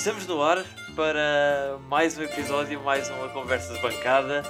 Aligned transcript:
Estamos 0.00 0.26
no 0.26 0.42
ar 0.42 0.64
para 0.96 1.78
mais 1.86 2.16
um 2.16 2.22
episódio, 2.22 2.82
mais 2.82 3.10
uma 3.10 3.28
conversa 3.28 3.74
de 3.74 3.82
bancada. 3.82 4.42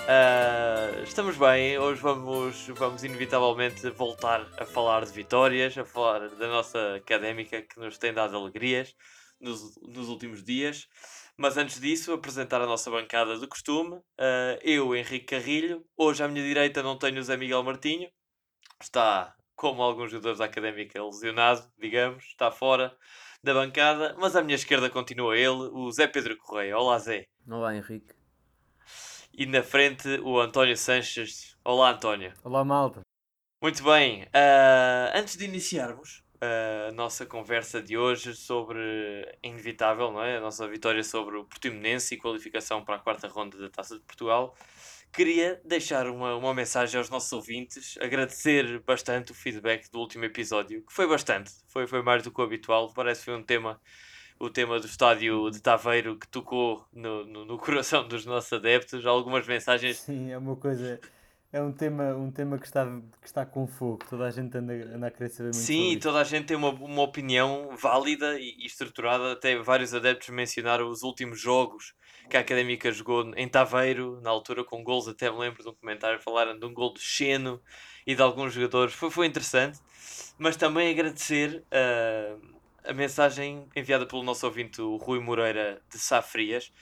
Uh, 0.00 1.02
estamos 1.02 1.34
bem, 1.34 1.78
hoje 1.78 1.98
vamos, 2.02 2.68
vamos 2.76 3.02
inevitavelmente 3.02 3.88
voltar 3.88 4.46
a 4.58 4.66
falar 4.66 5.06
de 5.06 5.12
vitórias, 5.12 5.78
a 5.78 5.84
falar 5.86 6.28
da 6.28 6.48
nossa 6.48 6.96
académica 6.96 7.62
que 7.62 7.80
nos 7.80 7.96
tem 7.96 8.12
dado 8.12 8.36
alegrias 8.36 8.94
nos, 9.40 9.80
nos 9.80 10.10
últimos 10.10 10.44
dias. 10.44 10.86
Mas 11.38 11.56
antes 11.56 11.80
disso, 11.80 12.12
apresentar 12.12 12.60
a 12.60 12.66
nossa 12.66 12.90
bancada 12.90 13.38
de 13.38 13.46
costume. 13.46 13.94
Uh, 13.96 14.60
eu, 14.60 14.94
Henrique 14.94 15.24
Carrilho. 15.24 15.86
Hoje 15.96 16.22
à 16.22 16.28
minha 16.28 16.44
direita 16.44 16.82
não 16.82 16.98
tenho 16.98 17.18
o 17.18 17.22
Zé 17.22 17.34
Miguel 17.34 17.62
Martinho. 17.62 18.10
Está, 18.78 19.34
como 19.56 19.80
alguns 19.80 20.10
jogadores 20.10 20.38
da 20.38 20.44
académica, 20.44 21.02
lesionado, 21.02 21.66
digamos, 21.78 22.24
está 22.24 22.50
fora 22.50 22.94
da 23.42 23.54
bancada, 23.54 24.14
mas 24.18 24.34
à 24.34 24.42
minha 24.42 24.56
esquerda 24.56 24.90
continua 24.90 25.36
ele, 25.36 25.70
o 25.72 25.90
Zé 25.90 26.06
Pedro 26.06 26.36
Correia. 26.36 26.76
Olá, 26.76 26.98
Zé. 26.98 27.26
Olá, 27.48 27.74
Henrique. 27.74 28.14
E 29.32 29.46
na 29.46 29.62
frente, 29.62 30.08
o 30.22 30.40
António 30.40 30.76
Sanches. 30.76 31.56
Olá, 31.64 31.90
António. 31.90 32.32
Olá, 32.42 32.64
malta. 32.64 33.00
Muito 33.62 33.82
bem. 33.84 34.24
Uh, 34.24 35.14
antes 35.14 35.36
de 35.36 35.44
iniciarmos 35.44 36.22
a 36.40 36.92
nossa 36.92 37.26
conversa 37.26 37.82
de 37.82 37.96
hoje 37.96 38.34
sobre 38.34 38.78
inevitável, 39.42 40.12
não 40.12 40.22
é? 40.22 40.36
A 40.36 40.40
nossa 40.40 40.66
vitória 40.68 41.02
sobre 41.02 41.36
o 41.36 41.44
Portimonense 41.44 42.14
e 42.14 42.18
qualificação 42.18 42.84
para 42.84 42.96
a 42.96 42.98
quarta 43.00 43.26
ronda 43.28 43.58
da 43.58 43.68
Taça 43.68 43.96
de 43.96 44.04
Portugal 44.04 44.54
queria 45.12 45.60
deixar 45.64 46.06
uma, 46.06 46.34
uma 46.36 46.54
mensagem 46.54 46.98
aos 46.98 47.10
nossos 47.10 47.32
ouvintes, 47.32 47.96
agradecer 48.00 48.80
bastante 48.80 49.32
o 49.32 49.34
feedback 49.34 49.90
do 49.90 49.98
último 49.98 50.24
episódio, 50.24 50.82
que 50.82 50.92
foi 50.92 51.06
bastante, 51.06 51.50
foi, 51.68 51.86
foi 51.86 52.02
mais 52.02 52.22
do 52.22 52.30
que 52.30 52.40
o 52.40 52.44
habitual, 52.44 52.92
parece 52.92 53.20
que 53.20 53.24
foi 53.26 53.36
um 53.36 53.42
tema, 53.42 53.80
o 54.38 54.50
tema 54.50 54.78
do 54.78 54.86
estádio 54.86 55.50
de 55.50 55.60
Taveiro 55.60 56.18
que 56.18 56.28
tocou 56.28 56.86
no, 56.92 57.24
no, 57.24 57.44
no 57.44 57.58
coração 57.58 58.06
dos 58.06 58.24
nossos 58.24 58.52
adeptos, 58.52 59.06
algumas 59.06 59.46
mensagens... 59.46 59.98
Sim, 59.98 60.30
é 60.30 60.38
uma 60.38 60.56
coisa... 60.56 61.00
É 61.50 61.62
um 61.62 61.72
tema, 61.72 62.14
um 62.14 62.30
tema 62.30 62.58
que, 62.58 62.66
está, 62.66 62.84
que 63.22 63.26
está 63.26 63.46
com 63.46 63.66
fogo, 63.66 64.04
toda 64.10 64.26
a 64.26 64.30
gente 64.30 64.54
anda, 64.58 64.74
anda 64.74 65.06
a 65.06 65.10
querer 65.10 65.30
saber 65.30 65.44
muito 65.44 65.56
Sim, 65.56 65.98
toda 65.98 66.20
a 66.20 66.24
gente 66.24 66.44
tem 66.44 66.54
uma, 66.54 66.68
uma 66.68 67.00
opinião 67.00 67.74
válida 67.74 68.38
e, 68.38 68.54
e 68.58 68.66
estruturada, 68.66 69.32
até 69.32 69.56
vários 69.56 69.94
adeptos 69.94 70.28
mencionaram 70.28 70.90
os 70.90 71.02
últimos 71.02 71.40
jogos 71.40 71.94
que 72.28 72.36
a 72.36 72.40
Académica 72.40 72.92
jogou 72.92 73.32
em 73.36 73.48
Taveiro, 73.48 74.20
na 74.20 74.30
altura 74.30 74.62
com 74.64 74.82
gols, 74.84 75.08
até 75.08 75.30
me 75.30 75.38
lembro 75.38 75.62
de 75.62 75.68
um 75.68 75.74
comentário, 75.74 76.20
falaram 76.20 76.58
de 76.58 76.64
um 76.64 76.72
gol 76.72 76.92
de 76.92 77.00
Xeno 77.00 77.60
e 78.06 78.14
de 78.14 78.22
alguns 78.22 78.52
jogadores, 78.52 78.94
foi, 78.94 79.10
foi 79.10 79.26
interessante, 79.26 79.78
mas 80.38 80.56
também 80.56 80.90
agradecer 80.90 81.64
uh, 81.72 82.58
a 82.84 82.92
mensagem 82.92 83.66
enviada 83.74 84.06
pelo 84.06 84.22
nosso 84.22 84.46
ouvinte, 84.46 84.80
o 84.80 84.96
Rui 84.96 85.20
Moreira 85.20 85.82
de 85.90 85.98
Safrias, 85.98 86.72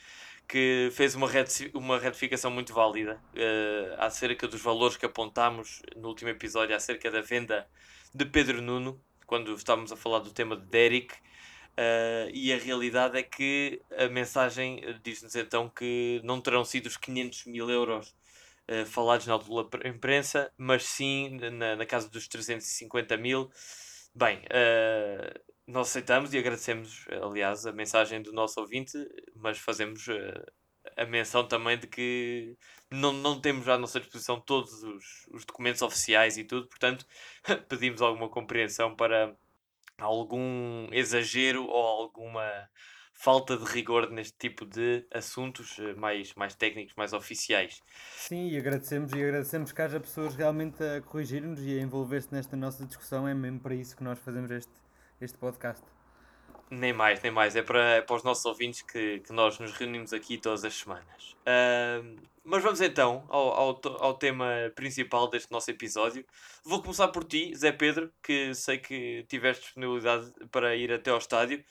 que 0.47 0.89
fez 0.93 1.15
uma, 1.15 1.27
uma 1.73 1.99
retificação 1.99 2.49
muito 2.49 2.73
válida 2.73 3.21
uh, 3.33 3.95
acerca 3.99 4.47
dos 4.47 4.61
valores 4.61 4.95
que 4.95 5.05
apontámos 5.05 5.81
no 5.95 6.07
último 6.07 6.29
episódio 6.29 6.75
acerca 6.75 7.11
da 7.11 7.21
venda 7.21 7.67
de 8.13 8.25
Pedro 8.25 8.61
Nuno, 8.61 9.01
quando 9.25 9.53
estávamos 9.53 9.91
a 9.91 9.97
falar 9.97 10.19
do 10.19 10.31
tema 10.31 10.55
de 10.55 10.65
Derek, 10.65 11.13
Uh, 11.77 12.29
e 12.33 12.51
a 12.51 12.57
realidade 12.57 13.19
é 13.19 13.21
que 13.21 13.79
a 13.95 14.07
mensagem 14.07 14.81
diz-nos 15.03 15.35
então 15.35 15.69
que 15.69 16.19
não 16.23 16.41
terão 16.41 16.65
sido 16.65 16.87
os 16.87 16.97
500 16.97 17.45
mil 17.45 17.69
euros 17.69 18.15
uh, 18.67 18.83
falados 18.87 19.27
na 19.27 19.39
imprensa, 19.85 20.51
mas 20.57 20.85
sim 20.85 21.37
na, 21.51 21.75
na 21.75 21.85
casa 21.85 22.09
dos 22.09 22.27
350 22.27 23.15
mil. 23.17 23.51
Bem, 24.15 24.39
uh, 24.39 25.39
nós 25.67 25.89
aceitamos 25.89 26.33
e 26.33 26.39
agradecemos, 26.39 27.05
aliás, 27.21 27.67
a 27.67 27.71
mensagem 27.71 28.23
do 28.23 28.33
nosso 28.33 28.59
ouvinte, 28.59 28.97
mas 29.35 29.59
fazemos 29.59 30.07
a 30.95 31.05
menção 31.05 31.47
também 31.47 31.77
de 31.77 31.85
que 31.85 32.57
não, 32.89 33.11
não 33.13 33.39
temos 33.39 33.67
à 33.67 33.77
nossa 33.77 33.99
disposição 33.99 34.39
todos 34.39 34.81
os, 34.83 35.27
os 35.31 35.45
documentos 35.45 35.81
oficiais 35.81 36.37
e 36.37 36.43
tudo, 36.43 36.67
portanto, 36.67 37.05
pedimos 37.69 38.01
alguma 38.01 38.29
compreensão 38.29 38.95
para 38.95 39.35
algum 39.97 40.87
exagero 40.91 41.65
ou 41.65 41.85
alguma 42.03 42.69
falta 43.13 43.57
de 43.57 43.65
rigor 43.65 44.11
neste 44.11 44.37
tipo 44.37 44.65
de 44.65 45.05
assuntos 45.11 45.77
eh, 45.79 45.93
mais, 45.95 46.33
mais 46.35 46.53
técnicos, 46.53 46.93
mais 46.95 47.13
oficiais. 47.13 47.81
Sim, 48.15 48.49
e 48.49 48.57
agradecemos 48.57 49.11
e 49.11 49.23
agradecemos 49.23 49.71
que 49.71 49.81
haja 49.81 49.99
pessoas 49.99 50.35
realmente 50.35 50.83
a 50.83 51.01
corrigir-nos 51.01 51.59
e 51.61 51.79
a 51.79 51.81
envolver-se 51.81 52.31
nesta 52.31 52.55
nossa 52.55 52.85
discussão. 52.85 53.27
É 53.27 53.33
mesmo 53.33 53.59
para 53.59 53.73
isso 53.73 53.97
que 53.97 54.03
nós 54.03 54.19
fazemos 54.19 54.51
este, 54.51 54.71
este 55.19 55.37
podcast. 55.37 55.83
Nem 56.69 56.91
mais, 56.91 57.21
nem 57.21 57.31
mais. 57.31 57.55
É 57.55 57.61
para, 57.61 57.95
é 57.95 58.01
para 58.01 58.15
os 58.15 58.23
nossos 58.23 58.45
ouvintes 58.45 58.81
que, 58.81 59.19
que 59.19 59.31
nós 59.31 59.57
nos 59.59 59.71
reunimos 59.73 60.11
aqui 60.11 60.37
todas 60.37 60.65
as 60.65 60.73
semanas. 60.73 61.35
Uh, 61.41 62.19
mas 62.43 62.63
vamos 62.63 62.81
então 62.81 63.25
ao, 63.29 63.49
ao, 63.51 63.81
ao 63.99 64.13
tema 64.13 64.71
principal 64.75 65.29
deste 65.29 65.51
nosso 65.51 65.71
episódio. 65.71 66.25
Vou 66.63 66.81
começar 66.81 67.07
por 67.09 67.23
ti, 67.23 67.53
Zé 67.55 67.71
Pedro, 67.71 68.11
que 68.21 68.53
sei 68.53 68.77
que 68.77 69.25
tiveste 69.29 69.63
disponibilidade 69.63 70.31
para 70.51 70.75
ir 70.75 70.91
até 70.91 71.11
ao 71.11 71.17
estádio. 71.17 71.63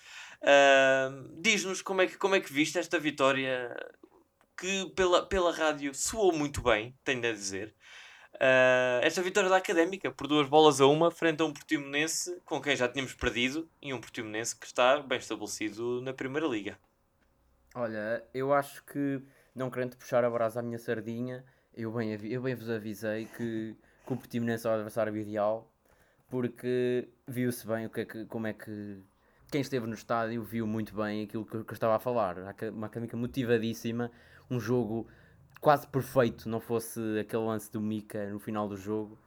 Uh, 0.42 1.28
Diz-nos 1.40 1.82
como 1.82 2.02
é, 2.02 2.06
que, 2.06 2.16
como 2.16 2.34
é 2.34 2.40
que 2.40 2.52
viste 2.52 2.78
esta 2.78 2.98
vitória 2.98 3.74
que 4.56 4.86
pela, 4.94 5.24
pela 5.26 5.52
rádio 5.52 5.94
soou 5.94 6.32
muito 6.32 6.62
bem, 6.62 6.94
tenho 7.04 7.28
a 7.28 7.32
dizer. 7.32 7.74
Uh, 8.36 9.00
esta 9.02 9.22
vitória 9.22 9.48
da 9.48 9.56
Académica 9.56 10.10
por 10.10 10.26
duas 10.26 10.46
bolas 10.46 10.78
a 10.80 10.86
uma 10.86 11.10
frente 11.10 11.40
a 11.40 11.46
um 11.46 11.52
Portimonense 11.52 12.38
com 12.44 12.60
quem 12.60 12.76
já 12.76 12.86
tínhamos 12.86 13.14
perdido 13.14 13.66
e 13.80 13.94
um 13.94 14.00
Portimonense 14.00 14.54
que 14.54 14.66
está 14.66 15.00
bem 15.00 15.16
estabelecido 15.16 16.02
na 16.02 16.12
Primeira 16.12 16.46
Liga. 16.46 16.78
Olha, 17.74 18.22
eu 18.34 18.52
acho 18.52 18.84
que, 18.84 19.22
não 19.54 19.70
querendo 19.70 19.96
puxar 19.96 20.22
a 20.22 20.28
brasa 20.28 20.60
à 20.60 20.62
minha 20.62 20.78
sardinha, 20.78 21.44
eu 21.74 21.90
bem, 21.92 22.12
eu 22.12 22.42
bem 22.42 22.54
vos 22.54 22.68
avisei 22.68 23.24
que, 23.24 23.74
que 24.06 24.12
o 24.12 24.16
Portimonense 24.16 24.66
é 24.66 24.70
o 24.70 24.74
adversário 24.74 25.16
ideal 25.16 25.70
porque 26.28 27.08
viu-se 27.26 27.66
bem 27.66 27.86
o 27.86 27.90
que 27.90 28.00
é 28.00 28.04
que, 28.04 28.24
como 28.26 28.46
é 28.46 28.52
que 28.52 29.02
quem 29.50 29.60
esteve 29.60 29.86
no 29.86 29.94
estádio 29.94 30.42
viu 30.42 30.66
muito 30.66 30.94
bem 30.94 31.24
aquilo 31.24 31.44
que, 31.44 31.64
que 31.64 31.72
eu 31.72 31.74
estava 31.74 31.96
a 31.96 31.98
falar. 31.98 32.36
Uma 32.72 32.86
académica 32.86 33.16
motivadíssima, 33.16 34.10
um 34.50 34.60
jogo 34.60 35.06
quase 35.66 35.84
perfeito, 35.84 36.48
não 36.48 36.60
fosse 36.60 37.00
aquele 37.18 37.42
lance 37.42 37.72
do 37.72 37.80
Mika 37.80 38.30
no 38.30 38.38
final 38.38 38.68
do 38.68 38.76
jogo. 38.76 39.18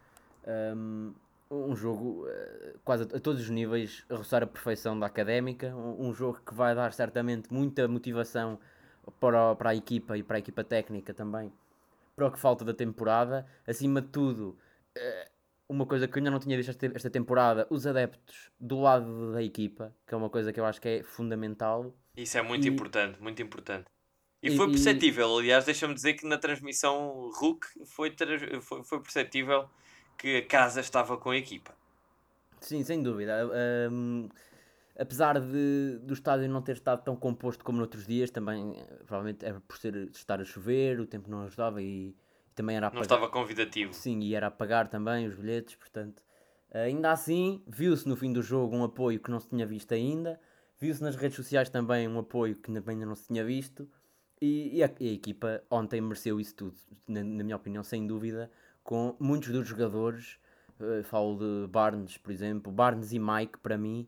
Um, 0.48 1.14
um 1.52 1.76
jogo 1.76 2.26
uh, 2.26 2.80
quase 2.86 3.04
a, 3.04 3.20
todos 3.20 3.42
os 3.42 3.50
níveis 3.50 4.06
a 4.10 4.16
roçar 4.16 4.42
a 4.42 4.48
perfeição 4.48 4.98
da 4.98 5.06
académica. 5.06 5.76
Um, 5.76 6.08
um, 6.08 6.14
jogo 6.14 6.40
que 6.40 6.54
vai 6.54 6.74
dar 6.74 6.94
certamente 6.94 7.54
muita 7.54 7.86
motivação 7.90 8.58
para, 9.20 9.54
para 9.54 9.72
a 9.72 9.76
equipa 9.76 10.18
e 10.18 10.24
para 10.24 10.38
a 10.38 10.40
equipa 10.40 10.64
técnica 10.64 11.14
também, 11.14 11.52
para 12.16 12.28
o 12.28 12.32
que 12.32 12.40
falta 12.40 12.64
da 12.64 12.74
temporada. 12.74 13.46
Acima 13.68 14.02
de 14.02 14.08
tudo, 14.08 14.58
uh, 14.98 15.30
uma 15.68 15.86
coisa 15.86 16.08
que 16.08 16.18
eu 16.18 16.22
ainda 16.22 16.32
não 16.32 16.40
tinha 16.40 16.56
visto 16.56 16.70
esta, 16.70 16.86
esta 16.86 17.10
temporada, 17.10 17.68
os 17.70 17.86
adeptos 17.86 18.50
do 18.58 18.80
lado 18.80 19.34
da 19.34 19.44
equipa, 19.44 19.94
que 20.08 20.14
é 20.14 20.18
uma 20.18 20.30
coisa 20.30 20.54
que 20.54 20.60
eu 20.62 20.66
acho 20.66 20.80
que 20.80 20.88
é 20.88 21.04
fundamental. 21.04 21.94
Isso 22.16 22.38
é 22.38 22.42
muito 22.42 22.66
e... 22.66 22.70
importante, 22.70 23.22
muito 23.22 23.42
importante. 23.42 23.92
E 24.42 24.56
foi 24.56 24.68
perceptível, 24.70 25.38
aliás, 25.38 25.66
deixa-me 25.66 25.94
dizer 25.94 26.14
que 26.14 26.26
na 26.26 26.38
transmissão 26.38 27.30
RUC 27.34 27.66
foi, 27.86 28.16
foi, 28.62 28.84
foi 28.84 29.00
perceptível 29.02 29.70
que 30.18 30.38
a 30.38 30.46
casa 30.46 30.80
estava 30.80 31.18
com 31.18 31.32
a 31.32 31.38
equipa. 31.38 31.74
Sim, 32.62 32.84
sem 32.84 33.04
dúvida. 33.04 33.50
Um, 33.92 34.30
apesar 34.98 35.40
de, 35.40 36.00
do 36.02 36.14
estádio 36.14 36.50
não 36.50 36.62
ter 36.62 36.74
estado 36.74 37.04
tão 37.04 37.16
composto 37.16 37.64
como 37.64 37.78
noutros 37.78 38.06
dias, 38.06 38.30
também 38.32 38.76
provavelmente 39.06 39.46
era 39.46 39.60
por 39.62 39.78
ser, 39.78 40.10
estar 40.14 40.40
a 40.40 40.46
chover, 40.46 41.00
o 41.00 41.06
tempo 41.06 41.30
não 41.30 41.44
ajudava 41.44 41.82
e, 41.82 42.10
e 42.10 42.54
também 42.56 42.76
era 42.76 42.88
a 42.88 42.92
Não 42.92 43.02
estava 43.02 43.30
convidativo. 43.30 43.94
Sim, 43.94 44.20
e 44.20 44.36
era 44.36 44.48
a 44.48 44.52
pagar 44.52 44.88
também 44.88 45.28
os 45.28 45.36
bilhetes, 45.36 45.76
portanto. 45.76 46.24
Ainda 46.72 47.12
assim, 47.12 47.64
viu-se 47.68 48.08
no 48.08 48.16
fim 48.16 48.32
do 48.32 48.44
jogo 48.44 48.76
um 48.76 48.84
apoio 48.84 49.20
que 49.20 49.32
não 49.32 49.40
se 49.40 49.50
tinha 49.50 49.66
visto 49.66 49.92
ainda, 49.94 50.40
viu-se 50.80 51.02
nas 51.02 51.16
redes 51.16 51.36
sociais 51.36 51.70
também 51.70 52.08
um 52.08 52.20
apoio 52.20 52.56
que 52.56 52.72
ainda 52.72 53.06
não 53.06 53.16
se 53.16 53.28
tinha 53.28 53.44
visto. 53.44 53.90
E, 54.42 54.78
e, 54.78 54.84
a, 54.84 54.90
e, 55.00 55.10
a, 55.10 55.14
equipa 55.14 55.62
ontem 55.70 56.00
mereceu 56.00 56.40
isso 56.40 56.56
tudo, 56.56 56.76
na, 57.08 57.22
na, 57.24 57.44
minha 57.44 57.56
opinião, 57.56 57.84
sem 57.84 58.08
dúvida, 58.08 58.50
com 58.84 59.16
muitos 59.20 59.50
dos 59.50 59.68
jogadores, 59.68 60.40
uh, 60.80 61.04
falo 61.04 61.38
de 61.38 61.68
Barnes, 61.68 62.18
por 62.18 62.32
exemplo, 62.32 62.72
Barnes 62.72 63.12
e 63.12 63.20
Mike, 63.20 63.60
para 63.60 63.78
mim, 63.78 64.08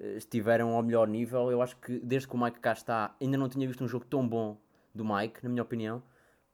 uh, 0.00 0.16
estiveram 0.16 0.70
ao 0.70 0.82
melhor 0.82 1.06
nível. 1.06 1.50
Eu 1.50 1.60
acho 1.60 1.76
que 1.76 1.98
desde 2.00 2.26
que 2.26 2.34
o 2.34 2.42
Mike 2.42 2.60
cá 2.60 2.72
está, 2.72 3.14
ainda 3.20 3.36
não 3.36 3.48
tinha 3.48 3.66
visto 3.66 3.84
um 3.84 3.88
jogo 3.88 4.06
tão 4.06 4.26
bom 4.26 4.58
do 4.94 5.04
Mike, 5.04 5.42
na 5.42 5.50
minha 5.50 5.62
opinião. 5.62 6.02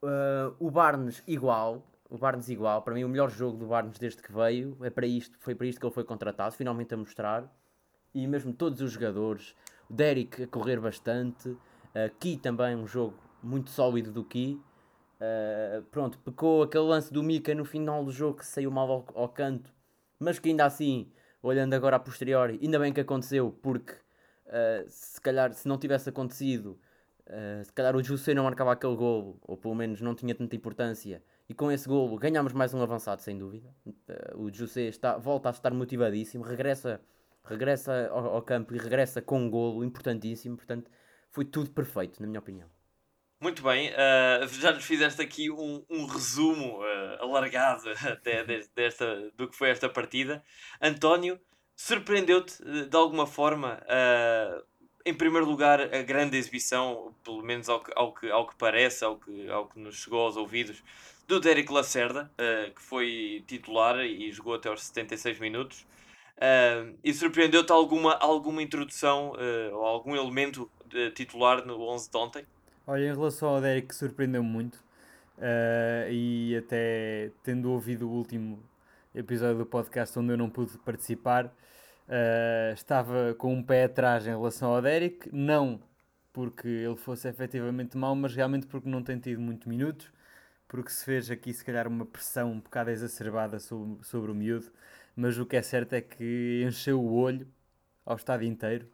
Uh, 0.03 0.53
o 0.59 0.69
Barnes, 0.69 1.23
igual, 1.25 1.87
o 2.09 2.17
Barnes 2.17 2.49
igual, 2.49 2.81
para 2.81 2.93
mim 2.93 3.03
o 3.03 3.09
melhor 3.09 3.29
jogo 3.29 3.57
do 3.57 3.65
Barnes 3.65 3.97
desde 3.97 4.21
que 4.21 4.31
veio, 4.31 4.77
é 4.81 4.89
para 4.89 5.07
isto, 5.07 5.37
foi 5.39 5.55
para 5.55 5.67
isto 5.67 5.79
que 5.79 5.85
ele 5.85 5.93
foi 5.93 6.03
contratado, 6.03 6.53
finalmente 6.53 6.93
a 6.93 6.97
mostrar. 6.97 7.51
E 8.13 8.27
mesmo 8.27 8.53
todos 8.53 8.81
os 8.81 8.91
jogadores, 8.91 9.55
o 9.89 9.93
Derek 9.93 10.43
a 10.43 10.47
correr 10.47 10.79
bastante, 10.79 11.55
Aqui 12.05 12.37
também 12.37 12.75
um 12.75 12.85
jogo 12.85 13.17
muito 13.41 13.69
sólido 13.69 14.11
do 14.11 14.23
Ki. 14.23 14.61
Uh, 15.15 15.81
pronto, 15.85 16.19
pecou 16.19 16.63
aquele 16.63 16.83
lance 16.83 17.13
do 17.13 17.23
Mika 17.23 17.55
no 17.55 17.63
final 17.63 18.03
do 18.03 18.11
jogo 18.11 18.39
que 18.39 18.45
saiu 18.45 18.69
mal 18.69 18.91
ao, 18.91 19.05
ao, 19.15 19.29
canto, 19.29 19.73
mas 20.19 20.37
que 20.37 20.49
ainda 20.49 20.65
assim, 20.65 21.09
olhando 21.41 21.73
agora 21.73 21.95
a 21.95 21.99
posteriori, 21.99 22.59
ainda 22.61 22.77
bem 22.77 22.91
que 22.91 22.99
aconteceu, 22.99 23.57
porque 23.61 23.95
Uh, 24.45 24.85
se 24.87 25.19
calhar, 25.19 25.51
se 25.53 25.67
não 25.67 25.77
tivesse 25.77 26.09
acontecido, 26.09 26.79
uh, 27.27 27.65
se 27.65 27.73
calhar 27.73 27.95
o 27.95 28.03
José 28.03 28.33
não 28.33 28.43
marcava 28.43 28.71
aquele 28.73 28.95
golo, 28.95 29.39
ou 29.41 29.57
pelo 29.57 29.73
menos 29.73 30.01
não 30.01 30.13
tinha 30.13 30.35
tanta 30.35 30.55
importância. 30.55 31.23
E 31.49 31.53
com 31.53 31.71
esse 31.71 31.87
golo 31.87 32.17
ganhámos 32.17 32.53
mais 32.53 32.73
um 32.73 32.81
avançado, 32.81 33.21
sem 33.21 33.37
dúvida. 33.37 33.73
Uh, 33.85 34.43
o 34.43 34.53
José 34.53 34.83
está, 34.83 35.17
volta 35.17 35.49
a 35.49 35.51
estar 35.51 35.73
motivadíssimo, 35.73 36.43
regressa, 36.43 37.01
regressa 37.43 38.07
ao, 38.11 38.35
ao 38.35 38.41
campo 38.41 38.75
e 38.75 38.77
regressa 38.77 39.21
com 39.21 39.39
um 39.39 39.49
golo 39.49 39.83
importantíssimo. 39.83 40.57
Portanto, 40.57 40.91
foi 41.35 41.43
tudo 41.43 41.69
perfeito, 41.69 42.21
na 42.21 42.27
minha 42.27 42.39
opinião. 42.39 42.69
Muito 43.41 43.61
bem, 43.61 43.91
uh, 43.91 44.47
já 44.47 44.71
nos 44.71 44.85
fizeste 44.85 45.21
aqui 45.21 45.51
um, 45.51 45.83
um 45.89 46.05
resumo 46.05 46.79
uh, 46.79 47.21
alargado 47.21 47.89
até 48.09 48.45
desta, 48.73 49.29
do 49.35 49.49
que 49.49 49.55
foi 49.55 49.69
esta 49.69 49.89
partida. 49.89 50.41
António, 50.81 51.37
surpreendeu-te 51.75 52.63
de 52.63 52.95
alguma 52.95 53.27
forma, 53.27 53.83
uh, 53.83 54.63
em 55.05 55.13
primeiro 55.13 55.45
lugar, 55.45 55.81
a 55.81 56.01
grande 56.01 56.37
exibição, 56.37 57.13
pelo 57.21 57.43
menos 57.43 57.67
ao 57.67 57.83
que, 57.83 57.91
ao 57.93 58.13
que, 58.13 58.31
ao 58.31 58.47
que 58.47 58.55
parece, 58.55 59.03
ao 59.03 59.19
que, 59.19 59.49
ao 59.49 59.67
que 59.67 59.77
nos 59.77 59.97
chegou 59.97 60.21
aos 60.21 60.37
ouvidos, 60.37 60.81
do 61.27 61.41
Derek 61.41 61.71
Lacerda, 61.71 62.31
que 62.75 62.81
foi 62.81 63.43
titular 63.47 63.99
e 64.05 64.31
jogou 64.31 64.53
até 64.53 64.69
aos 64.69 64.83
76 64.83 65.39
minutos. 65.39 65.85
e 67.03 67.13
surpreendeu-te 67.13 67.71
alguma, 67.71 68.13
alguma 68.13 68.61
introdução 68.61 69.33
ou 69.73 69.83
algum 69.83 70.15
elemento 70.15 70.69
titular 71.13 71.65
no 71.65 71.81
11 71.81 72.09
de 72.09 72.17
ontem? 72.17 72.45
Olha, 72.87 73.03
em 73.03 73.13
relação 73.13 73.49
ao 73.49 73.61
Derek, 73.61 73.93
surpreendeu-me 73.93 74.47
muito. 74.47 74.75
Uh, 75.37 76.09
e 76.11 76.55
até 76.55 77.31
tendo 77.43 77.71
ouvido 77.71 78.07
o 78.07 78.11
último 78.11 78.63
episódio 79.13 79.57
do 79.59 79.65
podcast 79.65 80.17
onde 80.17 80.31
eu 80.31 80.37
não 80.37 80.49
pude 80.49 80.77
participar, 80.79 81.45
uh, 81.47 82.73
estava 82.73 83.33
com 83.35 83.53
um 83.53 83.63
pé 83.63 83.85
atrás 83.85 84.25
em 84.25 84.29
relação 84.29 84.73
ao 84.73 84.81
Derek. 84.81 85.29
Não 85.33 85.79
porque 86.35 86.67
ele 86.67 86.97
fosse 86.97 87.29
efetivamente 87.29 87.97
mau, 87.97 88.13
mas 88.13 88.35
realmente 88.35 88.67
porque 88.67 88.89
não 88.89 89.01
tem 89.01 89.17
tido 89.17 89.39
muitos 89.39 89.67
minutos. 89.67 90.11
Porque 90.67 90.89
se 90.91 91.05
fez 91.05 91.31
aqui, 91.31 91.53
se 91.53 91.63
calhar, 91.63 91.87
uma 91.87 92.05
pressão 92.05 92.51
um 92.51 92.59
bocado 92.59 92.89
exacerbada 92.89 93.57
sobre, 93.59 94.03
sobre 94.03 94.31
o 94.31 94.35
miúdo. 94.35 94.69
Mas 95.15 95.37
o 95.37 95.45
que 95.45 95.55
é 95.55 95.61
certo 95.61 95.93
é 95.93 96.01
que 96.01 96.63
encheu 96.67 96.99
o 97.01 97.13
olho 97.13 97.47
ao 98.05 98.17
estádio 98.17 98.47
inteiro. 98.47 98.85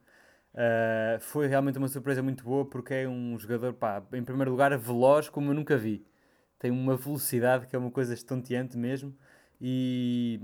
Uh, 0.53 1.19
foi 1.21 1.47
realmente 1.47 1.77
uma 1.77 1.87
surpresa 1.87 2.21
muito 2.21 2.43
boa 2.43 2.65
porque 2.65 2.93
é 2.93 3.07
um 3.07 3.39
jogador, 3.39 3.73
pá, 3.73 4.03
em 4.13 4.23
primeiro 4.23 4.51
lugar, 4.51 4.77
veloz 4.77 5.29
como 5.29 5.51
eu 5.51 5.53
nunca 5.53 5.77
vi. 5.77 6.05
Tem 6.59 6.69
uma 6.71 6.95
velocidade 6.95 7.67
que 7.67 7.75
é 7.75 7.79
uma 7.79 7.91
coisa 7.91 8.13
estonteante 8.13 8.77
mesmo. 8.77 9.15
E 9.59 10.41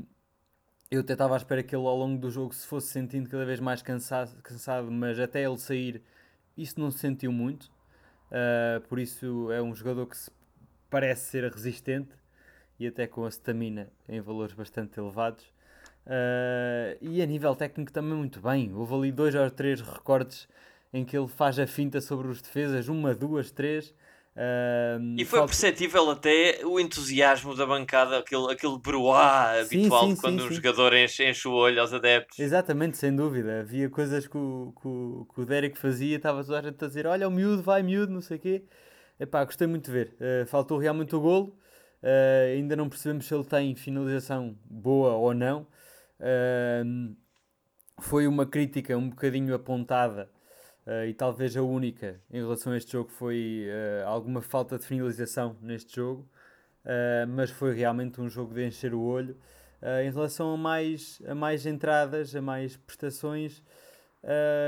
eu 0.90 1.02
até 1.02 1.14
estava 1.14 1.34
à 1.36 1.38
espera 1.38 1.62
que 1.64 1.76
ele 1.76 1.86
ao 1.86 1.98
longo 1.98 2.20
do 2.20 2.32
jogo 2.32 2.54
se 2.54 2.66
fosse 2.66 2.88
sentindo 2.88 3.30
cada 3.30 3.46
vez 3.46 3.60
mais 3.60 3.82
cansado, 3.82 4.42
cansado 4.42 4.92
mas 4.92 5.20
até 5.20 5.44
ele 5.44 5.58
sair, 5.58 6.02
isso 6.58 6.80
não 6.80 6.92
se 6.92 7.00
sentiu 7.00 7.32
muito. 7.32 7.66
Uh, 8.32 8.82
por 8.88 9.00
isso 9.00 9.52
é 9.52 9.62
um 9.62 9.76
jogador 9.76 10.06
que 10.08 10.18
parece 10.90 11.30
ser 11.30 11.52
resistente 11.52 12.16
e 12.80 12.88
até 12.88 13.08
com 13.08 13.26
a 13.26 13.30
stamina 13.30 13.92
em 14.08 14.22
valores 14.22 14.54
bastante 14.54 15.00
elevados. 15.00 15.46
Uh, 16.08 16.98
e 17.02 17.22
a 17.22 17.26
nível 17.26 17.54
técnico 17.54 17.92
também 17.92 18.14
muito 18.14 18.40
bem. 18.40 18.74
Houve 18.74 18.94
ali 18.94 19.12
dois 19.12 19.36
ou 19.36 19.52
três 19.52 19.82
recortes 19.82 20.48
em 20.94 21.04
que 21.04 21.18
ele 21.18 21.28
faz 21.28 21.60
a 21.60 21.68
finta 21.68 22.00
sobre 22.00 22.30
os 22.30 22.42
defesas, 22.42 22.88
uma, 22.88 23.14
duas, 23.14 23.52
três. 23.52 23.94
Uh, 24.38 25.18
e 25.18 25.26
foi 25.26 25.40
perceptível 25.46 26.10
até 26.12 26.62
o 26.64 26.80
entusiasmo 26.80 27.56
da 27.56 27.66
bancada, 27.66 28.20
aquele, 28.20 28.54
aquele 28.54 28.78
bruá 28.78 29.60
habitual 29.60 30.06
sim, 30.06 30.16
sim, 30.16 30.22
quando 30.22 30.42
sim, 30.42 30.48
um 30.48 30.52
jogador 30.52 30.94
enche, 30.94 31.28
enche 31.28 31.48
o 31.48 31.54
olho 31.54 31.82
aos 31.82 31.92
adeptos. 31.92 32.40
Exatamente, 32.40 32.98
sem 32.98 33.14
dúvida. 33.14 33.62
Havia 33.62 33.90
coisas 33.90 34.28
que 34.28 34.38
o, 34.38 34.74
que 34.80 34.88
o, 34.88 35.28
que 35.34 35.42
o 35.42 35.46
Derek 35.46 35.78
fazia, 35.78 36.16
estava 36.16 36.42
toda 36.44 36.60
a 36.60 36.62
gente 36.62 36.86
a 36.86 36.88
dizer: 36.88 37.06
Olha, 37.06 37.28
o 37.28 37.32
miúdo, 37.32 37.64
vai 37.64 37.84
miúdo, 37.84 38.14
não 38.14 38.22
sei 38.22 38.38
o 38.38 38.40
quê. 38.40 38.64
Epá, 39.20 39.44
gostei 39.44 39.68
muito 39.68 39.86
de 39.86 39.92
ver. 39.92 40.16
Uh, 40.22 40.46
faltou 40.46 40.78
realmente 40.78 41.16
o 41.16 41.20
golo. 41.20 41.58
Uh, 42.02 42.56
ainda 42.56 42.76
não 42.76 42.88
percebemos 42.88 43.26
se 43.26 43.34
ele 43.34 43.44
tem 43.44 43.76
finalização 43.76 44.56
boa 44.70 45.14
ou 45.14 45.34
não. 45.34 45.68
Uh, 46.20 47.16
foi 48.00 48.28
uma 48.28 48.46
crítica 48.46 48.98
um 48.98 49.10
bocadinho 49.10 49.54
apontada 49.56 50.30
uh, 50.86 51.06
e 51.08 51.14
talvez 51.14 51.56
a 51.56 51.62
única 51.62 52.20
em 52.32 52.38
relação 52.38 52.74
a 52.74 52.78
este 52.78 52.92
jogo 52.92 53.10
foi 53.10 53.68
uh, 53.68 54.08
alguma 54.08 54.42
falta 54.42 54.78
de 54.78 54.86
finalização 54.86 55.56
neste 55.62 55.96
jogo, 55.96 56.28
ah, 56.86 57.26
mas 57.28 57.50
foi 57.50 57.76
realmente 57.76 58.22
um 58.22 58.30
jogo 58.30 58.54
de 58.54 58.66
encher 58.66 58.94
o 58.94 59.02
olho. 59.02 59.36
em 60.06 60.10
relação 60.10 60.54
a 60.54 60.58
mais, 60.58 61.22
a 61.28 61.36
mais 61.36 61.66
entradas, 61.66 62.34
a 62.34 62.42
mais 62.42 62.78
prestações, 62.78 63.62